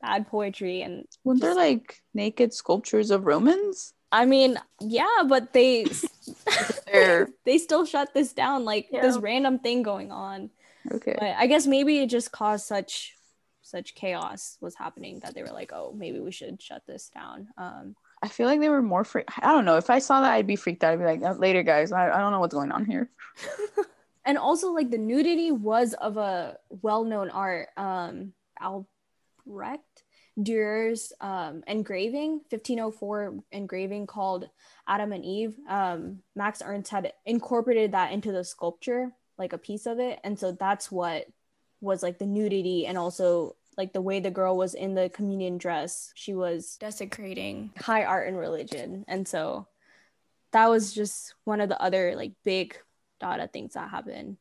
bad 0.00 0.26
poetry 0.28 0.82
and 0.82 1.06
Weren't 1.24 1.40
there 1.40 1.54
like 1.54 2.02
naked 2.14 2.52
sculptures 2.52 3.10
of 3.10 3.24
Romans? 3.24 3.94
I 4.12 4.26
mean, 4.26 4.58
yeah, 4.80 5.22
but 5.26 5.52
they 5.52 5.86
They're 6.92 7.58
still 7.58 7.84
shut 7.86 8.12
this 8.14 8.32
down, 8.32 8.64
like 8.64 8.88
Yeah. 8.90 9.00
this 9.02 9.18
random 9.18 9.58
thing 9.58 9.82
going 9.82 10.12
on. 10.12 10.50
okay. 10.92 11.16
But 11.18 11.34
I 11.38 11.46
guess 11.46 11.66
maybe 11.66 11.98
it 11.98 12.08
just 12.08 12.30
caused 12.32 12.66
such 12.66 13.16
such 13.62 13.94
chaos 13.94 14.58
was 14.60 14.74
happening 14.74 15.20
that 15.20 15.34
they 15.34 15.42
were 15.42 15.48
like, 15.48 15.72
oh, 15.72 15.94
maybe 15.96 16.20
we 16.20 16.30
should 16.30 16.60
shut 16.60 16.82
this 16.86 17.08
down. 17.08 17.48
Um, 17.56 17.96
I 18.22 18.28
feel 18.28 18.46
like 18.46 18.60
they 18.60 18.68
were 18.68 18.82
more 18.82 19.02
free. 19.02 19.24
I 19.40 19.48
don't 19.50 19.64
know. 19.64 19.76
If 19.78 19.88
I 19.88 19.98
saw 19.98 20.20
that, 20.20 20.32
I'd 20.32 20.46
be 20.46 20.56
freaked 20.56 20.84
out. 20.84 20.92
I'd 20.92 20.98
be 20.98 21.04
like, 21.06 21.22
"Uh, 21.22 21.32
later, 21.38 21.62
guys. 21.62 21.90
I, 21.90 22.10
I 22.10 22.18
don't 22.18 22.32
know 22.32 22.40
what's 22.40 22.54
going 22.54 22.70
on 22.70 22.84
here. 22.84 23.08
and 24.26 24.36
also 24.36 24.72
like 24.72 24.90
the 24.90 24.98
nudity 24.98 25.50
was 25.52 25.94
of 25.94 26.18
a 26.18 26.58
well-known 26.68 27.30
art 27.30 27.68
um 27.76 28.32
albrecht 28.60 30.01
Dürer's 30.38 31.12
um, 31.20 31.62
engraving 31.66 32.40
1504 32.48 33.34
engraving 33.52 34.06
called 34.06 34.48
adam 34.86 35.12
and 35.12 35.24
eve. 35.24 35.54
Um, 35.68 36.20
max 36.34 36.62
ernst 36.64 36.90
had 36.90 37.12
incorporated 37.26 37.92
that 37.92 38.12
into 38.12 38.32
the 38.32 38.44
sculpture 38.44 39.12
like 39.38 39.52
a 39.52 39.58
piece 39.58 39.86
of 39.86 39.98
it. 39.98 40.20
And 40.24 40.38
so 40.38 40.52
that's 40.52 40.90
what 40.90 41.26
was 41.80 42.02
like 42.02 42.18
the 42.18 42.26
nudity 42.26 42.86
and 42.86 42.96
also 42.96 43.56
like 43.76 43.92
the 43.92 44.00
way 44.00 44.20
the 44.20 44.30
girl 44.30 44.56
was 44.56 44.74
in 44.74 44.94
the 44.94 45.10
communion 45.10 45.58
dress. 45.58 46.12
She 46.14 46.34
was 46.34 46.76
desecrating. 46.78 47.70
high 47.78 48.04
art 48.04 48.28
and 48.28 48.38
religion. 48.38 49.04
And 49.08 49.26
so 49.26 49.66
that 50.52 50.68
was 50.68 50.92
just 50.92 51.34
one 51.44 51.60
of 51.60 51.68
the 51.68 51.80
other 51.80 52.14
like 52.14 52.32
big 52.44 52.76
Dada 53.20 53.48
things 53.48 53.74
that 53.74 53.90
happened. 53.90 54.36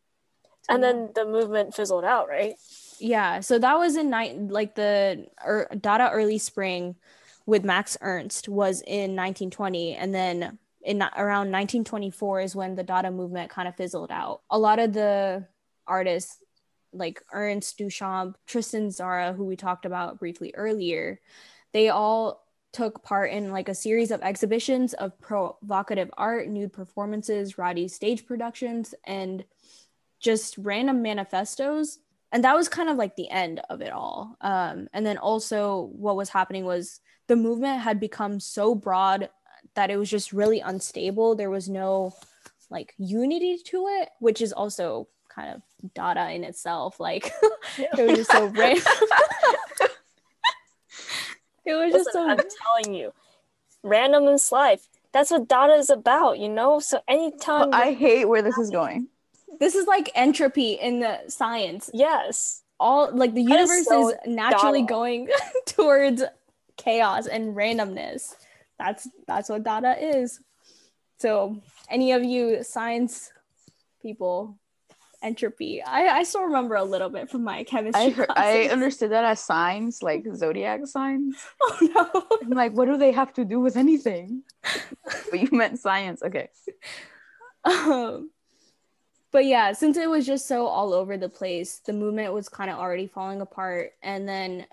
And 0.69 0.83
then 0.83 1.09
the 1.15 1.25
movement 1.25 1.75
fizzled 1.75 2.05
out, 2.05 2.29
right? 2.29 2.55
Yeah, 3.01 3.39
so 3.39 3.57
that 3.57 3.79
was 3.79 3.95
in 3.95 4.11
night 4.11 4.37
like 4.37 4.75
the 4.75 5.25
er, 5.43 5.67
Dada 5.79 6.11
early 6.11 6.37
spring 6.37 6.95
with 7.47 7.65
Max 7.65 7.97
Ernst 7.99 8.47
was 8.47 8.81
in 8.81 9.15
1920, 9.15 9.95
and 9.95 10.13
then 10.13 10.59
in 10.83 11.01
around 11.01 11.51
1924 11.51 12.41
is 12.41 12.55
when 12.55 12.75
the 12.75 12.83
Dada 12.83 13.09
movement 13.09 13.49
kind 13.49 13.67
of 13.67 13.75
fizzled 13.75 14.11
out. 14.11 14.41
A 14.51 14.59
lot 14.59 14.77
of 14.77 14.93
the 14.93 15.47
artists 15.87 16.37
like 16.93 17.23
Ernst 17.33 17.79
Duchamp, 17.79 18.35
Tristan 18.45 18.89
Tzara, 18.89 19.35
who 19.35 19.45
we 19.45 19.55
talked 19.55 19.85
about 19.85 20.19
briefly 20.19 20.53
earlier, 20.55 21.19
they 21.73 21.89
all 21.89 22.45
took 22.71 23.03
part 23.03 23.31
in 23.31 23.51
like 23.51 23.67
a 23.67 23.75
series 23.75 24.11
of 24.11 24.21
exhibitions 24.21 24.93
of 24.93 25.19
provocative 25.19 26.11
art, 26.17 26.47
nude 26.47 26.71
performances, 26.71 27.57
rowdy 27.57 27.87
stage 27.87 28.27
productions, 28.27 28.93
and 29.05 29.43
just 30.19 30.55
random 30.59 31.01
manifestos. 31.01 31.97
And 32.31 32.43
that 32.43 32.55
was 32.55 32.69
kind 32.69 32.89
of 32.89 32.97
like 32.97 33.15
the 33.15 33.29
end 33.29 33.61
of 33.69 33.81
it 33.81 33.91
all. 33.91 34.37
Um, 34.41 34.87
and 34.93 35.05
then 35.05 35.17
also, 35.17 35.89
what 35.93 36.15
was 36.15 36.29
happening 36.29 36.63
was 36.63 37.01
the 37.27 37.35
movement 37.35 37.81
had 37.81 37.99
become 37.99 38.39
so 38.39 38.73
broad 38.73 39.29
that 39.75 39.89
it 39.89 39.97
was 39.97 40.09
just 40.09 40.33
really 40.33 40.59
unstable. 40.59 41.35
There 41.35 41.49
was 41.49 41.69
no 41.69 42.13
like 42.69 42.93
unity 42.97 43.57
to 43.65 43.85
it, 43.87 44.09
which 44.19 44.41
is 44.41 44.53
also 44.53 45.07
kind 45.29 45.55
of 45.55 45.61
Dada 45.93 46.31
in 46.31 46.43
itself. 46.43 46.99
Like 46.99 47.31
it 47.77 48.07
was 48.07 48.17
just 48.17 48.31
so 48.31 48.45
random. 48.55 48.83
it 51.65 51.73
was 51.73 51.93
just 51.93 52.13
so 52.13 52.29
I'm 52.29 52.37
telling 52.37 52.95
you, 52.95 53.13
randomness 53.83 54.51
life. 54.51 54.87
That's 55.13 55.31
what 55.31 55.47
Dada 55.49 55.73
is 55.73 55.89
about, 55.89 56.39
you 56.39 56.47
know. 56.47 56.79
So 56.79 57.01
anytime, 57.07 57.71
Well, 57.71 57.81
I 57.81 57.93
hate 57.93 58.25
where 58.25 58.41
this 58.41 58.57
is 58.57 58.69
going. 58.69 59.09
This 59.59 59.75
is 59.75 59.87
like 59.87 60.09
entropy 60.15 60.73
in 60.73 60.99
the 60.99 61.19
science. 61.27 61.89
yes, 61.93 62.63
All 62.79 63.15
like 63.15 63.33
the 63.33 63.41
universe 63.41 63.85
so 63.85 64.09
is 64.09 64.15
naturally 64.25 64.81
Dada. 64.81 64.93
going 64.93 65.29
towards 65.65 66.23
chaos 66.77 67.27
and 67.27 67.55
randomness. 67.55 68.35
That's 68.79 69.07
that's 69.27 69.49
what 69.49 69.63
Dada 69.63 69.95
is. 69.99 70.39
So 71.19 71.61
any 71.89 72.13
of 72.13 72.23
you 72.23 72.63
science 72.63 73.31
people, 74.01 74.57
entropy. 75.21 75.81
I, 75.83 76.07
I 76.07 76.23
still 76.23 76.43
remember 76.43 76.75
a 76.75 76.83
little 76.83 77.09
bit 77.09 77.29
from 77.29 77.43
my 77.43 77.63
chemistry. 77.63 78.01
I 78.01 78.09
heard, 78.09 78.29
I 78.35 78.63
understood 78.71 79.11
that 79.11 79.23
as 79.23 79.39
signs, 79.39 80.01
like 80.01 80.25
zodiac 80.35 80.87
signs. 80.87 81.35
Oh 81.61 81.77
no. 81.81 82.37
I'm 82.41 82.49
like, 82.49 82.73
what 82.73 82.85
do 82.85 82.97
they 82.97 83.11
have 83.11 83.33
to 83.33 83.45
do 83.45 83.59
with 83.59 83.77
anything? 83.77 84.43
but 85.29 85.39
you 85.39 85.49
meant 85.51 85.79
science. 85.79 86.23
Okay. 86.23 86.49
um, 87.63 88.31
but 89.31 89.45
yeah, 89.45 89.71
since 89.73 89.97
it 89.97 90.09
was 90.09 90.25
just 90.25 90.47
so 90.47 90.65
all 90.67 90.93
over 90.93 91.17
the 91.17 91.29
place, 91.29 91.79
the 91.85 91.93
movement 91.93 92.33
was 92.33 92.49
kind 92.49 92.69
of 92.69 92.77
already 92.77 93.07
falling 93.07 93.41
apart. 93.41 93.91
And 94.03 94.27
then 94.27 94.65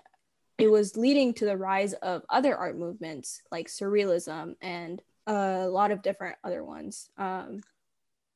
it 0.57 0.69
was 0.69 0.97
leading 0.97 1.33
to 1.35 1.45
the 1.45 1.55
rise 1.57 1.93
of 1.93 2.23
other 2.29 2.55
art 2.55 2.77
movements 2.77 3.41
like 3.51 3.67
surrealism 3.67 4.55
and 4.61 5.01
a 5.27 5.67
lot 5.67 5.91
of 5.91 6.01
different 6.01 6.35
other 6.43 6.63
ones. 6.63 7.09
Um, 7.17 7.61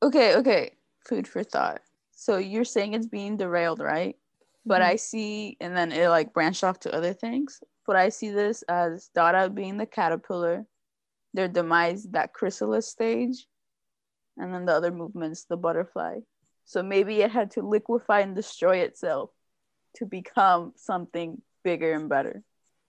Okay. 0.02 0.34
Okay. 0.36 0.72
Food 1.06 1.26
for 1.28 1.42
thought. 1.42 1.80
So 2.12 2.36
you're 2.38 2.64
saying 2.64 2.94
it's 2.94 3.06
being 3.06 3.36
derailed, 3.36 3.80
right? 3.80 4.16
But 4.66 4.80
Mhm. 4.80 4.86
I 4.86 4.96
see, 4.96 5.56
and 5.60 5.76
then 5.76 5.92
it 5.92 6.08
like 6.08 6.32
branched 6.32 6.64
off 6.64 6.80
to 6.80 6.94
other 6.94 7.12
things. 7.12 7.62
But 7.86 7.96
I 7.96 8.08
see 8.08 8.30
this 8.30 8.62
as 8.62 9.08
Dada 9.14 9.50
being 9.50 9.76
the 9.76 9.86
caterpillar, 9.86 10.66
their 11.34 11.48
demise, 11.48 12.04
that 12.04 12.32
chrysalis 12.32 12.88
stage, 12.88 13.46
and 14.36 14.52
then 14.52 14.64
the 14.64 14.72
other 14.72 14.90
movements, 14.92 15.44
the 15.44 15.56
butterfly. 15.56 16.18
So 16.64 16.82
maybe 16.82 17.20
it 17.20 17.30
had 17.30 17.52
to 17.52 17.62
liquefy 17.62 18.20
and 18.20 18.34
destroy 18.34 18.78
itself 18.78 19.30
to 19.96 20.06
become 20.06 20.72
something 20.76 21.40
bigger 21.62 21.92
and 21.92 22.08
better. 22.08 22.42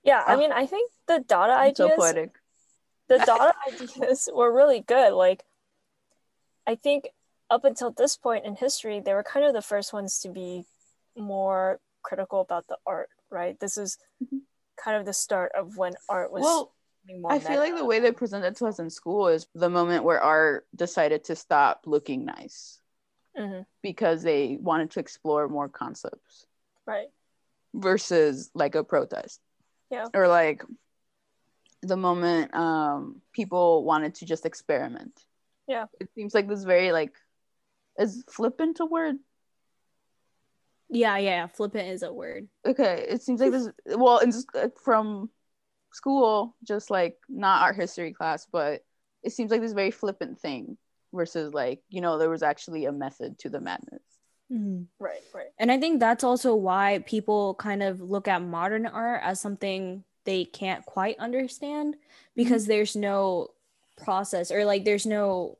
yeah. 0.03 0.23
I 0.25 0.35
Oh. 0.35 0.39
mean, 0.39 0.51
I 0.51 0.65
think 0.65 0.91
the 1.07 1.23
Dada 1.27 1.53
I'm 1.53 1.75
so 1.75 1.85
ideas, 1.85 1.99
poetic. 1.99 2.31
the 3.07 3.19
Dada 3.19 3.53
ideas 3.67 4.29
were 4.33 4.53
really 4.53 4.81
good. 4.81 5.13
Like, 5.13 5.43
I 6.67 6.75
think 6.75 7.09
up 7.49 7.63
until 7.63 7.91
this 7.91 8.17
point 8.17 8.45
in 8.45 8.55
history, 8.55 8.99
they 8.99 9.13
were 9.13 9.23
kind 9.23 9.45
of 9.45 9.53
the 9.53 9.61
first 9.61 9.93
ones 9.93 10.19
to 10.19 10.29
be 10.29 10.63
more 11.15 11.79
critical 12.01 12.41
about 12.41 12.67
the 12.67 12.77
art, 12.85 13.09
right? 13.29 13.59
This 13.59 13.77
is 13.77 13.97
Mhm. 14.23 14.41
kind 14.83 14.97
of 14.97 15.05
the 15.05 15.13
start 15.13 15.51
of 15.57 15.77
when 15.77 15.93
art 16.09 16.31
was 16.31 16.43
Well, 16.43 16.55
becoming 16.55 16.71
more 16.71 16.74
I 17.29 17.39
feel 17.39 17.59
like 17.59 17.75
the 17.75 17.85
way 17.85 17.99
they 17.99 18.11
presented 18.11 18.55
to 18.57 18.65
us 18.65 18.79
in 18.79 18.89
school 18.89 19.27
is 19.27 19.47
the 19.53 19.69
moment 19.69 20.03
where 20.03 20.21
art 20.21 20.67
decided 20.75 21.23
to 21.25 21.35
stop 21.35 21.83
looking 21.85 22.25
nice 22.25 22.79
Mhm, 23.37 23.65
because 23.81 24.23
they 24.23 24.57
wanted 24.59 24.91
to 24.91 24.99
explore 24.99 25.47
more 25.47 25.69
concepts 25.69 26.47
right. 26.85 27.09
versus 27.73 28.49
like 28.53 28.75
a 28.75 28.83
protest. 28.83 29.41
Yeah. 29.91 30.07
Or 30.13 30.27
like 30.27 30.63
the 31.81 31.97
moment 31.97 32.55
um, 32.55 33.21
people 33.33 33.83
wanted 33.83 34.15
to 34.15 34.25
just 34.25 34.45
experiment 34.45 35.25
Yeah. 35.67 35.85
It 35.99 36.09
seems 36.15 36.33
like 36.33 36.47
this 36.47 36.63
very 36.63 36.91
like 36.91 37.13
is 37.99 38.23
flippant 38.29 38.79
a 38.79 38.85
word? 38.85 39.17
Yeah, 40.89 41.17
yeah. 41.17 41.47
Flippant 41.47 41.89
is 41.89 42.03
a 42.03 42.11
word. 42.11 42.47
Okay, 42.65 43.05
it 43.09 43.21
seems 43.21 43.41
like 43.41 43.51
this. 43.51 43.69
Well, 43.85 44.19
in 44.19 44.31
uh, 44.53 44.69
from 44.83 45.29
school, 45.95 46.55
just 46.63 46.89
like 46.89 47.17
not 47.29 47.61
art 47.61 47.75
history 47.75 48.13
class, 48.13 48.47
but 48.51 48.83
it 49.23 49.31
seems 49.31 49.51
like 49.51 49.61
this 49.61 49.73
very 49.73 49.91
flippant 49.91 50.39
thing 50.39 50.77
versus 51.13 51.53
like 51.53 51.81
you 51.89 52.01
know 52.01 52.17
there 52.17 52.29
was 52.29 52.43
actually 52.43 52.85
a 52.85 52.91
method 52.91 53.39
to 53.39 53.49
the 53.49 53.61
madness. 53.61 54.03
Mm-hmm. 54.51 54.83
Right, 54.99 55.21
right. 55.33 55.47
And 55.57 55.71
I 55.71 55.79
think 55.79 55.99
that's 55.99 56.23
also 56.23 56.53
why 56.53 57.03
people 57.07 57.55
kind 57.55 57.81
of 57.81 57.99
look 58.01 58.27
at 58.27 58.41
modern 58.43 58.85
art 58.85 59.21
as 59.23 59.41
something 59.41 60.03
they 60.25 60.45
can't 60.45 60.85
quite 60.85 61.17
understand 61.19 61.95
because 62.35 62.63
mm-hmm. 62.63 62.71
there's 62.71 62.95
no 62.95 63.49
process 63.97 64.51
or 64.51 64.65
like 64.65 64.85
there's 64.85 65.05
no 65.05 65.57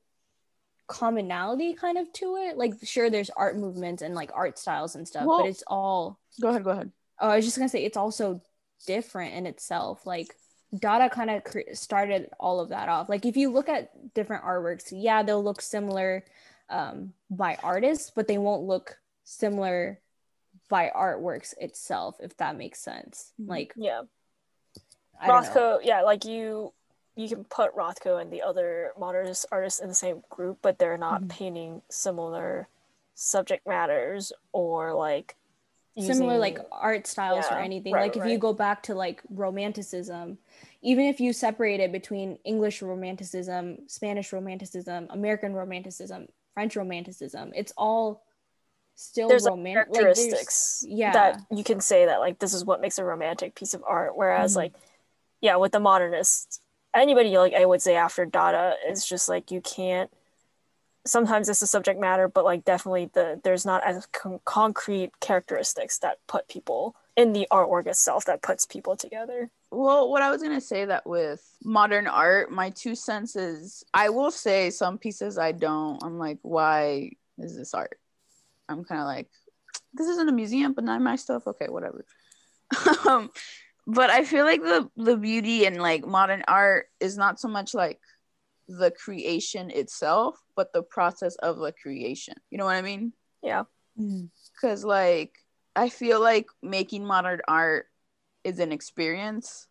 commonality 0.87 1.73
kind 1.73 1.97
of 1.97 2.11
to 2.13 2.35
it. 2.35 2.57
Like 2.57 2.73
sure 2.83 3.09
there's 3.09 3.31
art 3.31 3.57
movements 3.57 4.03
and 4.03 4.13
like 4.13 4.31
art 4.33 4.59
styles 4.59 4.95
and 4.95 5.07
stuff, 5.07 5.25
Well- 5.25 5.39
but 5.39 5.49
it's 5.49 5.63
all 5.65 6.19
Go 6.41 6.49
ahead, 6.49 6.63
go 6.63 6.71
ahead. 6.71 6.91
oh, 7.21 7.29
I 7.29 7.37
was 7.37 7.45
just 7.45 7.57
going 7.57 7.67
to 7.67 7.71
say 7.71 7.85
it's 7.85 7.97
also 7.97 8.41
different 8.85 9.33
in 9.33 9.45
itself. 9.45 10.05
Like 10.05 10.35
Dada 10.77 11.09
kind 11.09 11.29
of 11.29 11.43
cre- 11.43 11.73
started 11.73 12.29
all 12.39 12.59
of 12.59 12.69
that 12.69 12.89
off. 12.89 13.07
Like 13.09 13.25
if 13.25 13.37
you 13.37 13.49
look 13.51 13.69
at 13.69 14.13
different 14.13 14.43
artworks, 14.43 14.89
yeah, 14.91 15.23
they'll 15.23 15.43
look 15.43 15.61
similar 15.61 16.23
um, 16.69 17.13
by 17.29 17.57
artists, 17.63 18.11
but 18.13 18.27
they 18.27 18.37
won't 18.37 18.63
look 18.63 18.97
similar 19.23 19.99
by 20.67 20.91
artworks 20.95 21.53
itself, 21.59 22.15
if 22.19 22.35
that 22.37 22.57
makes 22.57 22.79
sense. 22.79 23.31
Mhm. 23.39 23.49
Like 23.49 23.73
Yeah. 23.75 24.01
Rothko, 25.23 25.79
yeah, 25.83 26.01
like 26.01 26.25
you 26.25 26.73
you 27.17 27.29
can 27.29 27.45
put 27.45 27.73
Rothko 27.73 28.19
and 28.21 28.29
the 28.29 28.41
other 28.41 28.91
modernist 28.99 29.45
artists 29.49 29.79
in 29.79 29.87
the 29.87 29.95
same 29.95 30.21
group, 30.29 30.57
but 30.61 30.77
they're 30.77 30.97
not 30.97 31.21
Mhm. 31.21 31.29
painting 31.29 31.81
similar 31.89 32.67
subject 33.13 33.65
matters 33.65 34.33
or 34.51 34.93
like 34.93 35.37
similar 35.97 36.37
like 36.37 36.59
art 36.71 37.07
styles 37.07 37.45
or 37.49 37.57
anything. 37.57 37.93
right, 37.93 38.13
like 38.13 38.17
if 38.17 38.29
you 38.29 38.37
go 38.37 38.53
back 38.53 38.83
to 38.83 38.95
like 38.95 39.21
romanticism, 39.29 40.37
even 40.81 41.05
if 41.05 41.19
you 41.19 41.33
separate 41.33 41.79
it 41.79 41.91
between 41.91 42.37
English 42.43 42.81
romanticism, 42.81 43.77
Spanish 43.87 44.33
romanticism, 44.33 45.07
American 45.09 45.53
romanticism, 45.53 46.27
French 46.53 46.75
romanticism, 46.75 47.51
it's 47.55 47.71
all 47.77 48.23
still 48.95 49.27
there's 49.27 49.43
like 49.43 49.51
romantic. 49.51 49.93
characteristics 49.93 50.85
yeah. 50.87 51.11
that 51.11 51.41
you 51.51 51.63
can 51.63 51.81
say 51.81 52.05
that 52.05 52.19
like 52.19 52.39
this 52.39 52.53
is 52.53 52.63
what 52.63 52.79
makes 52.81 52.97
a 52.97 53.03
romantic 53.03 53.53
piece 53.55 53.73
of 53.73 53.83
art 53.85 54.15
whereas 54.15 54.53
Mhm. 54.53 54.57
like 54.57 54.73
yeah 55.41 55.57
with 55.57 55.73
the 55.73 55.81
modernists 55.81 56.61
anybody 56.93 57.37
like 57.37 57.53
i 57.53 57.65
would 57.65 57.81
say 57.81 57.97
after 57.97 58.25
dada 58.25 58.75
is 58.87 59.05
just 59.05 59.27
like 59.27 59.51
you 59.51 59.59
can't 59.59 60.09
sometimes 61.05 61.49
it's 61.49 61.61
a 61.61 61.67
subject 61.67 61.99
matter 61.99 62.27
but 62.27 62.45
like 62.45 62.65
definitely 62.65 63.09
the 63.13 63.39
there's 63.43 63.65
not 63.65 63.83
as 63.85 64.05
con- 64.07 64.39
concrete 64.45 65.11
characteristics 65.19 65.99
that 65.99 66.17
put 66.27 66.47
people 66.47 66.95
in 67.15 67.33
the 67.33 67.47
artwork 67.51 67.87
itself 67.87 68.25
that 68.25 68.41
puts 68.41 68.65
people 68.65 68.95
together 68.95 69.49
Well, 69.71 70.09
what 70.09 70.21
I 70.21 70.31
was 70.31 70.41
gonna 70.41 70.61
say 70.61 70.85
that 70.85 71.05
with 71.05 71.41
modern 71.63 72.07
art, 72.07 72.51
my 72.51 72.69
two 72.69 72.95
cents 72.95 73.35
is 73.35 73.83
I 73.93 74.09
will 74.09 74.31
say 74.31 74.69
some 74.69 74.97
pieces 74.97 75.37
I 75.37 75.51
don't. 75.51 76.01
I'm 76.03 76.17
like, 76.17 76.39
why 76.43 77.11
is 77.37 77.57
this 77.57 77.73
art? 77.73 77.99
I'm 78.69 78.83
kind 78.85 79.01
of 79.01 79.07
like, 79.07 79.27
this 79.93 80.07
isn't 80.07 80.29
a 80.29 80.31
museum, 80.31 80.73
but 80.73 80.85
not 80.85 81.01
my 81.01 81.17
stuff. 81.17 81.45
Okay, 81.45 81.67
whatever. 81.67 82.05
um, 83.07 83.29
but 83.85 84.09
I 84.09 84.23
feel 84.23 84.45
like 84.45 84.61
the 84.61 84.89
the 84.95 85.17
beauty 85.17 85.65
in 85.65 85.75
like 85.75 86.05
modern 86.05 86.43
art 86.47 86.87
is 86.99 87.17
not 87.17 87.39
so 87.39 87.47
much 87.47 87.73
like 87.73 87.99
the 88.67 88.91
creation 88.91 89.69
itself, 89.71 90.37
but 90.55 90.73
the 90.73 90.81
process 90.83 91.35
of 91.37 91.57
the 91.57 91.71
creation. 91.71 92.35
You 92.49 92.57
know 92.57 92.65
what 92.65 92.75
I 92.75 92.81
mean? 92.81 93.13
yeah 93.43 93.63
Mhm. 93.99 94.29
because 94.53 94.83
like 94.83 95.33
i 95.75 95.87
feel 95.87 96.19
like 96.19 96.47
making 96.63 97.05
modern 97.05 97.41
art 97.47 97.85
is 98.43 98.59
an 98.59 98.71
experience 98.71 99.67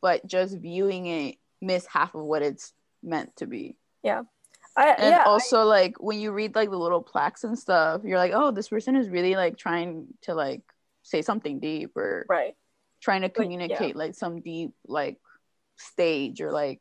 but 0.00 0.26
just 0.26 0.56
viewing 0.56 1.06
it 1.06 1.36
miss 1.60 1.84
half 1.86 2.14
of 2.14 2.22
what 2.24 2.42
it's 2.42 2.72
meant 3.02 3.36
to 3.36 3.46
be 3.46 3.76
Yeah. 4.02 4.22
I, 4.76 4.90
and 4.90 5.10
yeah 5.10 5.24
also 5.26 5.64
like 5.64 5.94
when 6.00 6.18
you 6.20 6.32
read 6.32 6.54
like 6.54 6.70
the 6.70 6.78
little 6.78 7.02
plaques 7.02 7.44
and 7.44 7.58
stuff 7.58 8.00
you're 8.04 8.18
like 8.18 8.32
oh 8.34 8.50
this 8.50 8.68
person 8.68 8.96
is 8.96 9.10
really 9.10 9.34
like 9.36 9.58
trying 9.58 10.06
to 10.22 10.34
like 10.34 10.62
say 11.02 11.20
something 11.22 11.60
deep 11.60 11.96
or 11.96 12.24
right 12.28 12.54
trying 13.02 13.20
to 13.22 13.26
Like, 13.28 13.36
yeah. 13.36 13.42
communicate 13.42 13.94
like 13.96 14.14
some 14.14 14.40
deep 14.40 14.72
like 14.88 15.18
stage 15.76 16.40
or 16.40 16.50
like 16.50 16.80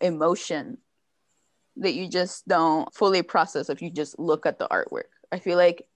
emotion 0.00 0.78
that 1.76 1.94
you 1.94 2.08
just 2.08 2.46
don't 2.46 2.92
fully 2.94 3.22
process 3.22 3.68
if 3.68 3.82
you 3.82 3.90
just 3.90 4.18
look 4.18 4.46
at 4.46 4.58
the 4.58 4.68
artwork. 4.68 5.10
I 5.32 5.38
feel 5.38 5.56
like 5.56 5.86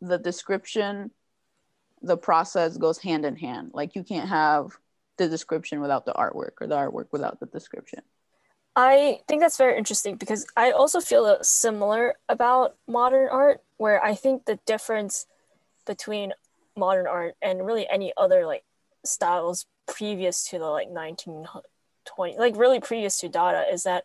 the 0.00 0.18
description, 0.18 1.10
the 2.02 2.16
process 2.16 2.76
goes 2.76 2.98
hand 2.98 3.24
in 3.24 3.36
hand. 3.36 3.70
Like 3.72 3.94
you 3.94 4.02
can't 4.02 4.28
have 4.28 4.76
the 5.16 5.28
description 5.28 5.80
without 5.80 6.06
the 6.06 6.12
artwork 6.12 6.52
or 6.60 6.66
the 6.66 6.76
artwork 6.76 7.06
without 7.12 7.40
the 7.40 7.46
description. 7.46 8.00
I 8.74 9.20
think 9.26 9.40
that's 9.40 9.56
very 9.56 9.76
interesting 9.76 10.16
because 10.16 10.46
I 10.56 10.70
also 10.70 11.00
feel 11.00 11.38
similar 11.42 12.14
about 12.28 12.76
modern 12.86 13.28
art, 13.28 13.60
where 13.76 14.02
I 14.02 14.14
think 14.14 14.44
the 14.44 14.60
difference 14.66 15.26
between 15.84 16.32
modern 16.76 17.08
art 17.08 17.34
and 17.42 17.66
really 17.66 17.88
any 17.88 18.12
other 18.16 18.46
like 18.46 18.62
styles 19.04 19.66
previous 19.86 20.48
to 20.50 20.58
the 20.58 20.66
like 20.66 20.88
1920, 22.16 22.38
like 22.38 22.56
really 22.56 22.80
previous 22.80 23.20
to 23.20 23.28
Dada, 23.28 23.64
is 23.72 23.84
that 23.84 24.04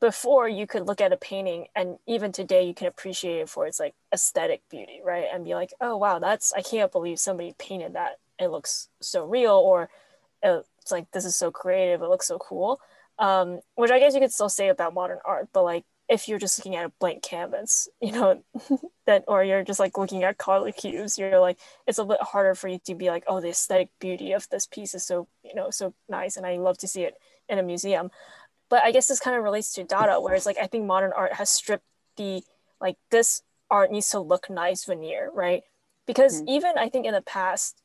before 0.00 0.48
you 0.48 0.66
could 0.66 0.86
look 0.86 1.00
at 1.00 1.12
a 1.12 1.16
painting 1.16 1.66
and 1.76 1.98
even 2.06 2.32
today 2.32 2.66
you 2.66 2.72
can 2.72 2.86
appreciate 2.86 3.40
it 3.40 3.48
for 3.50 3.66
its 3.66 3.78
like 3.78 3.94
aesthetic 4.14 4.62
beauty, 4.70 5.00
right? 5.04 5.26
And 5.32 5.44
be 5.44 5.54
like, 5.54 5.72
oh 5.80 5.96
wow, 5.96 6.18
that's 6.18 6.52
I 6.52 6.62
can't 6.62 6.92
believe 6.92 7.18
somebody 7.18 7.54
painted 7.58 7.94
that. 7.94 8.18
It 8.38 8.48
looks 8.48 8.88
so 9.00 9.26
real, 9.26 9.52
or 9.52 9.90
uh, 10.42 10.60
it's 10.80 10.90
like 10.90 11.10
this 11.10 11.26
is 11.26 11.36
so 11.36 11.50
creative. 11.50 12.00
It 12.00 12.08
looks 12.08 12.26
so 12.26 12.38
cool 12.38 12.80
um, 13.20 13.60
which 13.74 13.90
I 13.90 13.98
guess 13.98 14.14
you 14.14 14.20
could 14.20 14.32
still 14.32 14.48
say 14.48 14.68
about 14.68 14.94
modern 14.94 15.18
art, 15.24 15.48
but 15.52 15.62
like 15.62 15.84
if 16.10 16.28
you're 16.28 16.38
just 16.40 16.58
looking 16.58 16.76
at 16.76 16.84
a 16.86 16.92
blank 17.00 17.22
canvas, 17.22 17.88
you 18.00 18.12
know, 18.12 18.42
that 19.06 19.24
or 19.28 19.44
you're 19.44 19.64
just 19.64 19.80
like 19.80 19.96
looking 19.96 20.24
at 20.24 20.38
color 20.38 20.72
cubes, 20.72 21.18
you're 21.18 21.40
like 21.40 21.58
it's 21.86 21.98
a 21.98 22.04
bit 22.04 22.20
harder 22.20 22.54
for 22.54 22.68
you 22.68 22.78
to 22.86 22.94
be 22.94 23.08
like, 23.08 23.24
oh, 23.26 23.40
the 23.40 23.48
aesthetic 23.50 23.90
beauty 24.00 24.32
of 24.32 24.48
this 24.50 24.66
piece 24.66 24.94
is 24.94 25.04
so 25.06 25.28
you 25.42 25.54
know 25.54 25.70
so 25.70 25.94
nice, 26.08 26.36
and 26.36 26.44
I 26.46 26.56
love 26.58 26.78
to 26.78 26.88
see 26.88 27.04
it 27.04 27.14
in 27.48 27.58
a 27.58 27.62
museum. 27.62 28.10
But 28.68 28.84
I 28.84 28.92
guess 28.92 29.08
this 29.08 29.20
kind 29.20 29.36
of 29.36 29.42
relates 29.44 29.72
to 29.74 29.84
Dada, 29.84 30.20
where 30.20 30.34
it's 30.34 30.46
like 30.46 30.58
I 30.58 30.66
think 30.66 30.86
modern 30.86 31.12
art 31.16 31.34
has 31.34 31.50
stripped 31.50 31.86
the 32.16 32.42
like 32.80 32.96
this 33.10 33.42
art 33.70 33.92
needs 33.92 34.10
to 34.10 34.20
look 34.20 34.50
nice 34.50 34.84
veneer, 34.84 35.30
right? 35.32 35.62
Because 36.06 36.42
Mhm. 36.42 36.48
even 36.48 36.78
I 36.78 36.88
think 36.88 37.06
in 37.06 37.14
the 37.14 37.22
past, 37.22 37.82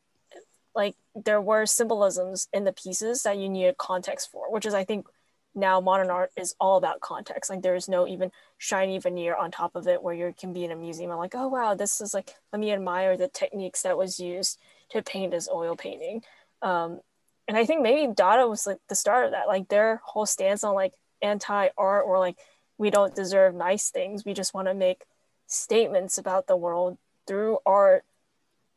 like 0.76 0.96
there 1.16 1.42
were 1.42 1.66
symbolisms 1.66 2.48
in 2.54 2.64
the 2.66 2.74
pieces 2.74 3.24
that 3.24 3.38
you 3.38 3.50
needed 3.50 3.78
context 3.78 4.32
for, 4.32 4.52
which 4.52 4.66
is 4.66 4.74
I 4.74 4.84
think 4.84 5.08
now 5.56 5.80
modern 5.80 6.10
art 6.10 6.32
is 6.38 6.54
all 6.60 6.78
about 6.78 7.00
context. 7.00 7.50
Like 7.50 7.62
there 7.62 7.76
is 7.76 7.88
no 7.88 8.08
even 8.08 8.32
shiny 8.58 9.00
veneer 9.00 9.36
on 9.36 9.52
top 9.52 9.76
of 9.76 9.88
it 9.88 10.04
where 10.04 10.14
you 10.14 10.34
can 10.38 10.54
be 10.54 10.66
in 10.66 10.72
a 10.72 10.76
museum 10.76 11.12
and 11.12 11.20
like, 11.20 11.36
oh 11.36 11.48
wow, 11.48 11.74
this 11.74 12.02
is 12.02 12.14
like 12.14 12.36
let 12.52 12.60
me 12.60 12.72
admire 12.72 13.16
the 13.16 13.30
techniques 13.30 13.84
that 13.84 13.98
was 13.98 14.20
used 14.20 14.60
to 14.92 15.02
paint 15.02 15.34
as 15.34 15.50
oil 15.50 15.76
painting. 15.76 16.22
Um, 16.62 17.00
and 17.48 17.58
I 17.58 17.66
think 17.66 17.82
maybe 17.82 18.12
Dada 18.14 18.48
was 18.48 18.68
like 18.68 18.80
the 18.90 18.96
start 18.96 19.26
of 19.26 19.32
that. 19.32 19.48
Like 19.48 19.70
their 19.70 20.02
whole 20.04 20.26
stance 20.26 20.64
on 20.64 20.76
like 20.76 20.94
anti-art 21.22 22.04
or 22.06 22.20
like 22.20 22.38
we 22.78 22.90
don't 22.90 23.16
deserve 23.16 23.56
nice 23.56 23.90
things. 23.90 24.26
We 24.26 24.34
just 24.34 24.54
want 24.54 24.68
to 24.68 24.74
make 24.74 25.04
statements 25.48 26.18
about 26.18 26.48
the 26.48 26.58
world 26.58 26.98
through 27.28 27.60
art. 27.66 28.04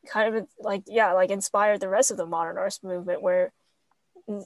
Kind 0.06 0.34
of 0.34 0.46
like 0.60 0.84
yeah, 0.86 1.12
like 1.12 1.30
inspired 1.30 1.80
the 1.80 1.88
rest 1.88 2.10
of 2.10 2.16
the 2.16 2.26
modern 2.26 2.56
arts 2.56 2.82
movement 2.84 3.20
where 3.20 3.52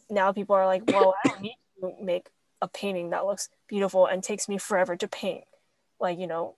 now 0.08 0.32
people 0.32 0.56
are 0.56 0.66
like, 0.66 0.84
well, 0.86 1.14
I 1.24 1.28
don't 1.28 1.40
need 1.42 1.56
make 2.00 2.30
a 2.60 2.68
painting 2.68 3.10
that 3.10 3.26
looks 3.26 3.48
beautiful 3.68 4.06
and 4.06 4.22
takes 4.22 4.48
me 4.48 4.58
forever 4.58 4.96
to 4.96 5.08
paint. 5.08 5.44
Like, 6.00 6.18
you 6.18 6.26
know, 6.26 6.56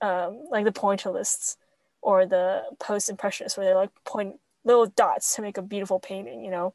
um, 0.00 0.44
like 0.50 0.64
the 0.64 0.72
pointillists 0.72 1.56
or 2.02 2.26
the 2.26 2.62
post 2.78 3.08
impressionists 3.08 3.56
where 3.56 3.66
they're 3.66 3.74
like 3.74 3.90
point 4.04 4.36
little 4.64 4.86
dots 4.86 5.34
to 5.36 5.42
make 5.42 5.58
a 5.58 5.62
beautiful 5.62 5.98
painting, 5.98 6.44
you 6.44 6.50
know. 6.50 6.74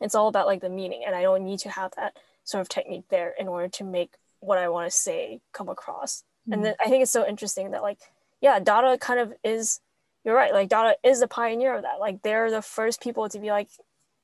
It's 0.00 0.14
all 0.14 0.28
about 0.28 0.46
like 0.46 0.60
the 0.60 0.68
meaning, 0.68 1.04
and 1.06 1.16
I 1.16 1.22
don't 1.22 1.44
need 1.44 1.60
to 1.60 1.70
have 1.70 1.92
that 1.96 2.16
sort 2.44 2.60
of 2.60 2.68
technique 2.68 3.04
there 3.08 3.34
in 3.38 3.48
order 3.48 3.68
to 3.68 3.84
make 3.84 4.12
what 4.40 4.58
I 4.58 4.68
want 4.68 4.90
to 4.90 4.96
say 4.96 5.40
come 5.52 5.68
across. 5.68 6.22
And 6.52 6.64
then 6.64 6.74
I 6.80 6.88
think 6.88 7.02
it's 7.02 7.10
so 7.10 7.26
interesting 7.26 7.72
that 7.72 7.82
like, 7.82 7.98
yeah, 8.40 8.60
Dada 8.60 8.98
kind 8.98 9.18
of 9.18 9.32
is 9.42 9.80
you're 10.24 10.34
right, 10.34 10.52
like 10.52 10.68
Dada 10.68 10.96
is 11.02 11.20
the 11.20 11.28
pioneer 11.28 11.74
of 11.74 11.82
that. 11.82 12.00
Like 12.00 12.22
they're 12.22 12.50
the 12.50 12.62
first 12.62 13.00
people 13.00 13.28
to 13.28 13.38
be 13.38 13.50
like, 13.50 13.68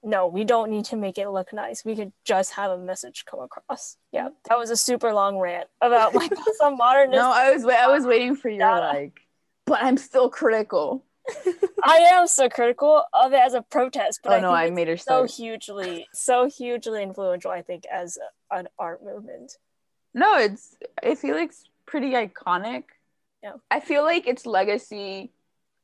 no, 0.03 0.27
we 0.27 0.45
don't 0.45 0.71
need 0.71 0.85
to 0.87 0.97
make 0.97 1.19
it 1.19 1.29
look 1.29 1.53
nice. 1.53 1.85
We 1.85 1.95
could 1.97 2.13
just 2.25 2.53
have 2.55 2.71
a 2.71 2.79
message 2.79 3.25
come 3.25 3.41
across. 3.41 3.97
Yeah, 4.13 4.31
that 4.49 4.59
was 4.59 4.71
a 4.71 4.77
super 4.77 5.13
long 5.13 5.39
rant 5.39 5.69
about 5.81 6.15
like 6.15 6.33
some 6.59 6.77
modernist. 6.77 7.17
No, 7.17 7.31
I 7.31 7.53
was 7.53 7.65
wa- 7.65 7.73
I 7.73 7.87
was 7.89 8.05
waiting 8.07 8.35
for 8.37 8.49
your 8.49 8.59
Dada. 8.61 8.87
like, 8.99 9.21
but 9.67 9.83
I'm 9.83 9.97
still 9.97 10.29
critical. 10.29 11.05
I 11.85 11.99
am 12.15 12.27
so 12.27 12.49
critical 12.49 13.05
of 13.13 13.33
it 13.33 13.39
as 13.39 13.55
a 13.55 13.63
protest, 13.63 14.21
but 14.25 14.33
oh 14.33 14.37
I 14.37 14.41
no, 14.41 14.49
think 14.49 14.59
I 14.59 14.71
made 14.71 14.89
her 14.89 14.97
so 14.97 15.27
start. 15.27 15.31
hugely, 15.31 16.09
so 16.13 16.49
hugely 16.49 17.03
influential. 17.03 17.53
I 17.53 17.63
think 17.63 17.85
as 17.87 18.19
an 18.51 18.67
art 18.79 19.05
movement. 19.05 19.57
No, 20.15 20.37
it's 20.37 20.77
I 21.03 21.15
feel 21.15 21.37
like 21.37 21.51
it's 21.51 21.65
pretty 21.87 22.11
iconic. 22.11 22.85
Yeah. 23.43 23.53
I 23.71 23.81
feel 23.81 24.03
like 24.03 24.27
its 24.27 24.47
legacy 24.47 25.31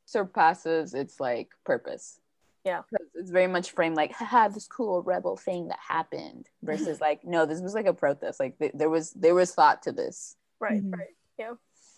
surpasses 0.05 0.93
its 0.93 1.19
like 1.19 1.49
purpose. 1.65 2.19
Yeah. 2.65 2.81
'Cause 2.89 3.07
it's 3.15 3.31
very 3.31 3.47
much 3.47 3.71
framed 3.71 3.95
like, 3.95 4.11
haha, 4.13 4.49
this 4.49 4.67
cool 4.67 5.01
rebel 5.01 5.37
thing 5.37 5.69
that 5.69 5.79
happened 5.79 6.47
versus 6.61 6.99
like, 7.07 7.23
no, 7.23 7.45
this 7.45 7.61
was 7.61 7.73
like 7.73 7.85
a 7.85 7.93
protest. 7.93 8.39
Like 8.39 8.57
th- 8.59 8.73
there 8.75 8.89
was 8.89 9.11
there 9.11 9.33
was 9.35 9.53
thought 9.53 9.83
to 9.83 9.91
this. 9.91 10.35
Right, 10.59 10.83
Mhm. 10.83 10.93
right. 10.97 11.15
Yeah 11.37 11.53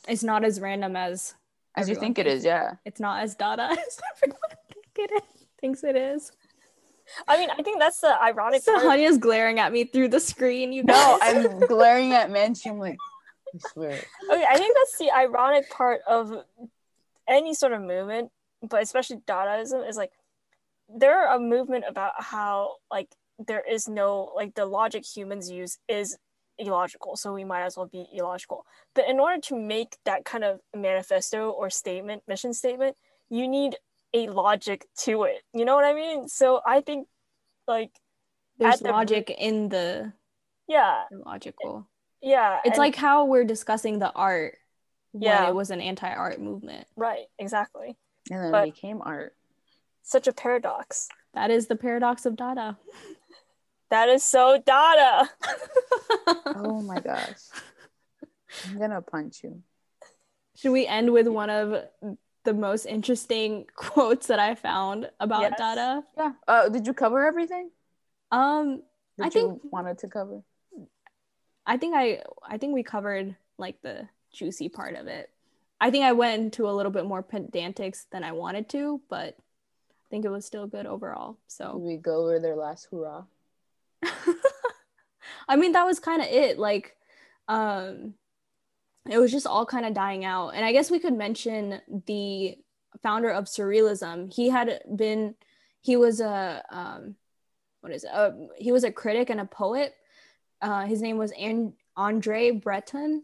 it's 0.08 0.24
not 0.24 0.44
as 0.44 0.60
random 0.60 0.96
as 0.96 1.36
As 1.76 1.88
you 1.88 1.94
think 1.96 2.18
it 2.18 2.26
thinks 2.26 2.40
is, 2.40 2.46
yeah. 2.46 2.74
it's 2.86 3.00
not 3.00 3.22
as 3.22 3.36
Dada 3.36 3.64
as 3.72 4.00
everyone 4.16 4.40
think 4.74 5.12
it 5.12 5.12
is, 5.24 5.46
thinks 5.60 5.84
it 5.84 5.96
is. 5.96 6.32
I 7.28 7.38
mean, 7.38 7.50
I 7.52 7.62
think 7.62 7.80
that's 7.80 8.00
the 8.02 8.20
ironic 8.22 8.62
So 8.64 8.74
part. 8.74 8.86
Hanya's 8.86 9.18
glaring 9.18 9.60
at 9.60 9.72
me 9.72 9.84
through 9.84 10.10
the 10.10 10.20
screen. 10.20 10.72
You 10.74 10.84
know. 10.84 11.20
I'm 11.22 11.60
glaring 11.68 12.14
at 12.14 12.30
Manchi. 12.30 12.68
I'm 12.70 12.80
like, 12.80 12.98
I 13.54 13.58
swear. 13.74 14.00
Okay, 14.32 14.46
I 14.50 14.58
think 14.58 14.76
that's 14.78 14.98
the 14.98 15.12
ironic 15.12 15.70
part 15.70 16.02
of 16.08 16.46
any 17.28 17.54
sort 17.54 17.74
of 17.74 17.82
movement, 17.82 18.32
but 18.64 18.82
especially 18.82 19.18
Dadaism 19.28 19.88
is 19.88 19.98
like 19.98 20.12
they're 20.98 21.32
a 21.34 21.40
movement 21.40 21.86
about 21.88 22.14
how 22.18 22.76
like 22.90 23.10
there 23.40 23.64
is 23.68 23.88
no 23.88 24.32
like 24.36 24.54
the 24.56 24.66
logic 24.66 25.04
humans 25.06 25.50
use 25.50 25.78
is 25.88 26.18
illogical, 26.58 27.16
so 27.16 27.34
we 27.34 27.44
might 27.44 27.64
as 27.64 27.76
well 27.78 27.88
be 27.88 28.06
illogical. 28.14 28.66
But 28.94 29.08
in 29.10 29.20
order 29.20 29.40
to 29.42 29.56
make 29.56 29.98
that 30.06 30.26
kind 30.26 30.44
of 30.44 30.60
manifesto 30.76 31.50
or 31.50 31.70
statement, 31.70 32.24
mission 32.28 32.54
statement, 32.54 32.96
you 33.30 33.48
need 33.48 33.76
a 34.14 34.28
logic 34.28 34.86
to 35.00 35.24
it. 35.24 35.42
You 35.54 35.66
know 35.66 35.76
what 35.76 35.86
I 35.86 35.94
mean? 35.94 36.28
So 36.28 36.62
I 36.66 36.82
think 36.82 37.08
like 37.68 37.92
There's 38.58 38.80
the- 38.80 38.92
logic 38.92 39.30
in 39.36 39.70
the 39.70 40.14
yeah, 40.68 41.06
illogical. 41.12 41.88
yeah. 42.22 42.60
It's 42.66 42.72
and- 42.76 42.78
like 42.78 42.96
how 42.96 43.26
we're 43.26 43.46
discussing 43.46 44.00
the 44.00 44.12
art 44.12 44.58
when 45.14 45.24
Yeah. 45.24 45.48
it 45.50 45.56
was 45.56 45.72
an 45.72 45.82
anti-art 45.82 46.40
movement. 46.40 46.88
right, 46.96 47.28
exactly. 47.40 47.98
And 48.30 48.44
then 48.44 48.52
But- 48.52 48.68
it 48.68 48.74
became 48.76 49.02
art. 49.02 49.36
Such 50.04 50.28
a 50.28 50.34
paradox. 50.34 51.08
That 51.34 51.52
is 51.52 51.68
the 51.68 51.76
paradox 51.76 52.26
of 52.26 52.36
Dada. 52.36 52.78
That 53.90 54.10
is 54.10 54.24
so 54.24 54.62
Dada. 54.66 55.30
Oh 56.46 56.82
my 56.82 57.00
gosh. 57.00 57.38
I'm 58.68 58.78
gonna 58.78 59.02
punch 59.02 59.44
you. 59.44 59.62
Should 60.56 60.72
we 60.72 60.86
end 60.86 61.12
with 61.12 61.28
one 61.28 61.50
of 61.50 61.84
the 62.44 62.54
most 62.54 62.86
interesting 62.86 63.66
quotes 63.76 64.28
that 64.28 64.40
I 64.40 64.56
found 64.56 65.10
about 65.20 65.42
Yes. 65.42 65.54
Dada? 65.58 66.04
Yeah. 66.18 66.32
Uh, 66.48 66.70
did 66.70 66.86
you 66.88 66.94
cover 66.94 67.26
everything 67.26 67.70
Um, 68.32 68.84
that 69.18 69.24
I 69.24 69.26
you 69.28 69.32
think- 69.32 69.62
wanted 69.72 69.98
to 70.00 70.08
cover? 70.08 70.42
I 71.66 71.78
think 71.78 71.96
I 71.96 72.24
I 72.44 72.58
think 72.58 72.74
we 72.74 72.84
covered 72.84 73.36
like 73.58 73.82
the 73.82 74.08
juicy 74.34 74.68
part 74.70 74.96
of 74.96 75.08
it. 75.08 75.30
I 75.80 75.90
think 75.92 76.04
I 76.06 76.12
went 76.12 76.42
into 76.42 76.70
a 76.70 76.74
little 76.74 76.92
bit 76.92 77.06
more 77.06 77.24
pedantics 77.24 78.06
than 78.12 78.24
I 78.24 78.32
wanted 78.34 78.68
to, 78.70 79.00
but 79.10 79.36
I 79.36 79.42
think 80.12 80.26
it 80.26 80.30
was 80.30 80.46
still 80.46 80.68
good 80.68 80.86
overall. 80.86 81.32
Did 81.34 81.40
So 81.48 81.78
we 81.78 81.98
go 81.98 82.26
over 82.26 82.40
their 82.40 82.56
last 82.56 82.88
hurrah? 82.92 83.24
I 85.48 85.56
mean 85.56 85.72
that 85.72 85.86
was 85.86 86.00
kind 86.00 86.22
of 86.22 86.28
it. 86.28 86.60
Like 86.60 86.96
um 87.48 88.14
it 89.10 89.18
was 89.18 89.32
just 89.32 89.48
all 89.48 89.66
kind 89.66 89.86
of 89.86 89.96
dying 89.96 90.24
out. 90.26 90.50
And 90.50 90.64
I 90.64 90.72
guess 90.74 90.92
we 90.92 91.00
could 91.00 91.16
mention 91.16 91.82
the 92.06 92.56
founder 93.02 93.32
of 93.32 93.46
surrealism. 93.46 94.32
He 94.32 94.50
had 94.50 94.82
been 94.96 95.34
he 95.82 95.96
was 95.96 96.20
a 96.20 96.64
um 96.70 97.16
what 97.80 97.92
is 97.92 98.04
it? 98.04 98.12
Uh, 98.14 98.32
he 98.58 98.72
was 98.72 98.84
a 98.84 98.92
critic 98.92 99.32
and 99.32 99.40
a 99.40 99.46
poet. 99.46 99.96
Uh, 100.62 100.86
his 100.86 101.02
name 101.02 101.18
was 101.18 101.32
An- 101.32 101.74
Andre 101.98 102.52
Breton, 102.52 103.24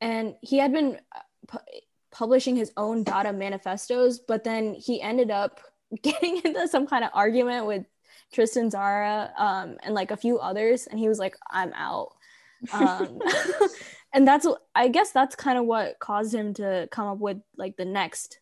and 0.00 0.36
he 0.40 0.58
had 0.58 0.72
been 0.72 1.00
uh, 1.14 1.20
pu- 1.48 1.80
publishing 2.12 2.54
his 2.54 2.72
own 2.76 3.02
Dada 3.02 3.32
manifestos, 3.32 4.20
but 4.20 4.44
then 4.44 4.74
he 4.74 5.02
ended 5.02 5.32
up 5.32 5.60
getting 6.02 6.40
into 6.44 6.68
some 6.68 6.86
kind 6.86 7.04
of 7.04 7.10
argument 7.14 7.66
with 7.66 7.84
Tristan 8.32 8.70
Tzara 8.70 9.30
um, 9.38 9.76
and 9.82 9.94
like 9.94 10.10
a 10.10 10.16
few 10.16 10.38
others, 10.38 10.86
and 10.86 10.98
he 10.98 11.08
was 11.08 11.18
like, 11.18 11.36
"I'm 11.50 11.72
out." 11.74 12.12
Um, 12.72 13.20
and 14.12 14.26
that's 14.26 14.46
I 14.74 14.88
guess 14.88 15.12
that's 15.12 15.36
kind 15.36 15.58
of 15.58 15.64
what 15.64 15.98
caused 15.98 16.34
him 16.34 16.54
to 16.54 16.88
come 16.90 17.08
up 17.08 17.18
with 17.18 17.38
like 17.56 17.76
the 17.76 17.84
next 17.84 18.40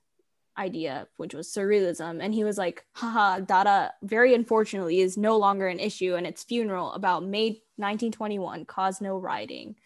idea, 0.59 1.07
which 1.17 1.35
was 1.35 1.49
surrealism. 1.49 2.23
And 2.23 2.33
he 2.33 2.45
was 2.45 2.57
like, 2.57 2.85
haha, 2.95 3.41
Dada, 3.41 3.93
very 4.03 4.35
unfortunately, 4.35 5.01
is 5.01 5.17
no 5.17 5.37
longer 5.37 5.69
an 5.69 5.81
issue, 5.81 6.15
and 6.15 6.27
its 6.27 6.45
funeral 6.45 6.93
about 6.93 7.25
May 7.25 7.61
1921 7.77 8.65
caused 8.65 9.03
no 9.03 9.19
rioting. 9.19 9.77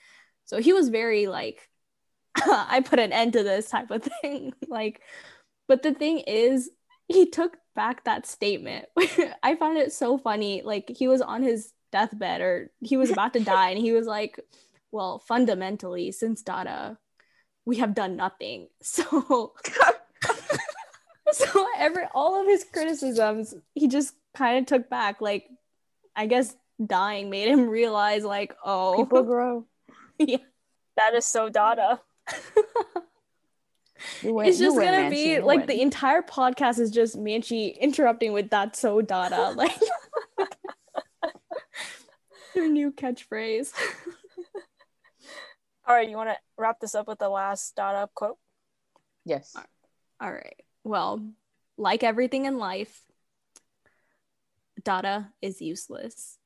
So 0.44 0.60
he 0.60 0.72
was 0.72 0.88
very 0.88 1.26
like, 1.26 1.68
I 2.36 2.82
put 2.84 2.98
an 2.98 3.12
end 3.12 3.34
to 3.34 3.42
this 3.42 3.68
type 3.68 3.90
of 3.90 4.02
thing. 4.22 4.52
like, 4.68 5.00
but 5.68 5.82
the 5.82 5.94
thing 5.94 6.18
is, 6.20 6.70
he 7.10 7.26
took 7.26 7.56
back 7.74 8.04
that 8.04 8.26
statement. 8.26 8.86
I 9.42 9.56
found 9.56 9.78
it 9.78 9.92
so 9.92 10.18
funny. 10.18 10.62
Like, 10.62 10.88
he 10.88 11.08
was 11.08 11.20
on 11.20 11.42
his 11.42 11.72
deathbed 11.92 12.40
or 12.40 12.70
he 12.80 12.96
was 12.96 13.10
about 13.10 13.32
to 13.34 13.40
die, 13.40 13.70
and 13.70 13.78
he 13.78 13.92
was 13.92 14.06
like, 14.06 14.38
well, 14.92 15.18
fundamentally, 15.18 16.12
since 16.12 16.42
Dada, 16.42 16.98
we 17.64 17.76
have 17.78 17.94
done 17.94 18.16
nothing. 18.16 18.68
So 18.82 19.54
so 21.32 21.66
every 21.78 22.04
all 22.12 22.40
of 22.40 22.46
his 22.46 22.64
criticisms 22.64 23.54
he 23.74 23.86
just 23.88 24.14
kind 24.36 24.58
of 24.58 24.66
took 24.66 24.90
back 24.90 25.20
like 25.20 25.46
i 26.16 26.26
guess 26.26 26.56
dying 26.84 27.30
made 27.30 27.48
him 27.48 27.68
realize 27.68 28.24
like 28.24 28.54
oh 28.64 28.96
People 28.96 29.22
grow. 29.22 29.64
yeah. 30.18 30.38
That 30.96 31.14
is 31.14 31.24
so 31.24 31.48
Dada. 31.48 32.00
You 34.22 34.34
win- 34.34 34.46
it's 34.48 34.58
just 34.58 34.76
gonna 34.76 34.90
Manchi, 34.96 35.10
be 35.10 35.40
like 35.40 35.58
win. 35.60 35.66
the 35.66 35.80
entire 35.82 36.22
podcast 36.22 36.78
is 36.78 36.90
just 36.90 37.18
manchi 37.18 37.78
interrupting 37.78 38.32
with 38.32 38.50
that 38.50 38.76
so 38.76 39.00
dada 39.02 39.50
like 39.56 39.78
their 42.54 42.68
new 42.68 42.92
catchphrase 42.92 43.72
All 45.88 45.96
right, 45.96 46.08
you 46.08 46.16
want 46.16 46.28
to 46.30 46.36
wrap 46.56 46.78
this 46.78 46.94
up 46.94 47.08
with 47.08 47.18
the 47.18 47.28
last 47.28 47.74
Dada 47.74 48.08
quote? 48.14 48.38
yes. 49.24 49.54
all 50.20 50.32
right 50.32 50.62
well 50.84 51.20
like 51.76 52.02
everything 52.04 52.44
in 52.46 52.58
life 52.58 53.02
dada 54.82 55.30
is 55.42 55.60
useless 55.60 56.38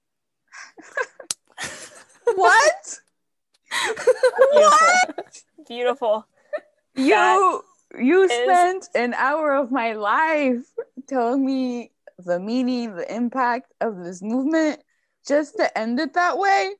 What? 2.34 2.98
Beautiful. 4.52 4.88
Beautiful. 5.68 6.26
You 6.94 7.62
you 7.98 8.22
is- 8.24 8.30
spent 8.30 8.88
an 8.94 9.14
hour 9.14 9.54
of 9.54 9.70
my 9.70 9.92
life 9.92 10.64
telling 11.08 11.44
me 11.44 11.92
the 12.18 12.38
meaning, 12.38 12.94
the 12.94 13.14
impact 13.14 13.72
of 13.80 14.02
this 14.02 14.22
movement, 14.22 14.82
just 15.26 15.56
to 15.56 15.78
end 15.78 15.98
it 16.00 16.14
that 16.14 16.38
way. 16.38 16.74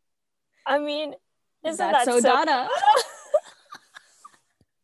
I 0.66 0.78
mean, 0.78 1.14
isn't 1.64 1.78
that's 1.78 2.06
that 2.06 2.12
so 2.12 2.20
so 2.20 2.28
dada 2.28 2.68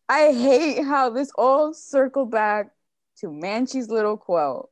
I 0.08 0.32
hate 0.32 0.84
how 0.84 1.10
this 1.10 1.30
all 1.36 1.72
circled 1.72 2.32
back 2.32 2.70
to 3.18 3.28
Manchi's 3.28 3.88
little 3.88 4.16
quote. 4.16 4.70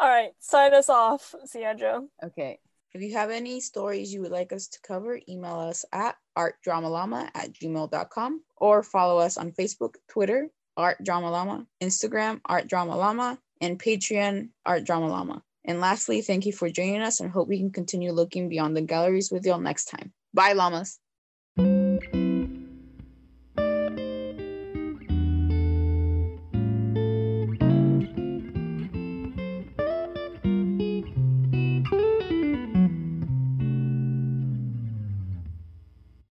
All 0.00 0.08
right, 0.08 0.30
sign 0.38 0.72
us 0.72 0.88
off, 0.88 1.34
Sandra. 1.44 2.02
Okay. 2.22 2.60
If 2.94 3.02
you 3.02 3.14
have 3.14 3.30
any 3.30 3.60
stories 3.60 4.14
you 4.14 4.22
would 4.22 4.30
like 4.30 4.52
us 4.52 4.68
to 4.68 4.78
cover, 4.86 5.18
email 5.28 5.58
us 5.58 5.84
at 5.92 6.14
artdramalama 6.38 7.28
at 7.34 7.52
gmail.com 7.52 8.42
or 8.56 8.82
follow 8.82 9.18
us 9.18 9.36
on 9.36 9.52
Facebook, 9.52 9.94
Twitter, 10.08 10.48
Art 10.76 11.02
Drama 11.02 11.30
Llama, 11.30 11.66
Instagram, 11.82 12.40
Art 12.44 12.68
Drama 12.68 12.96
Llama, 12.96 13.38
and 13.60 13.78
Patreon, 13.82 14.50
Art 14.64 14.84
Drama 14.84 15.08
Llama. 15.08 15.42
And 15.64 15.80
lastly, 15.80 16.22
thank 16.22 16.46
you 16.46 16.52
for 16.52 16.70
joining 16.70 17.02
us 17.02 17.20
and 17.20 17.30
hope 17.30 17.48
we 17.48 17.58
can 17.58 17.72
continue 17.72 18.12
looking 18.12 18.48
beyond 18.48 18.76
the 18.76 18.80
galleries 18.80 19.30
with 19.30 19.44
y'all 19.44 19.58
next 19.58 19.86
time. 19.86 20.12
Bye, 20.32 20.52
llamas. 20.52 20.98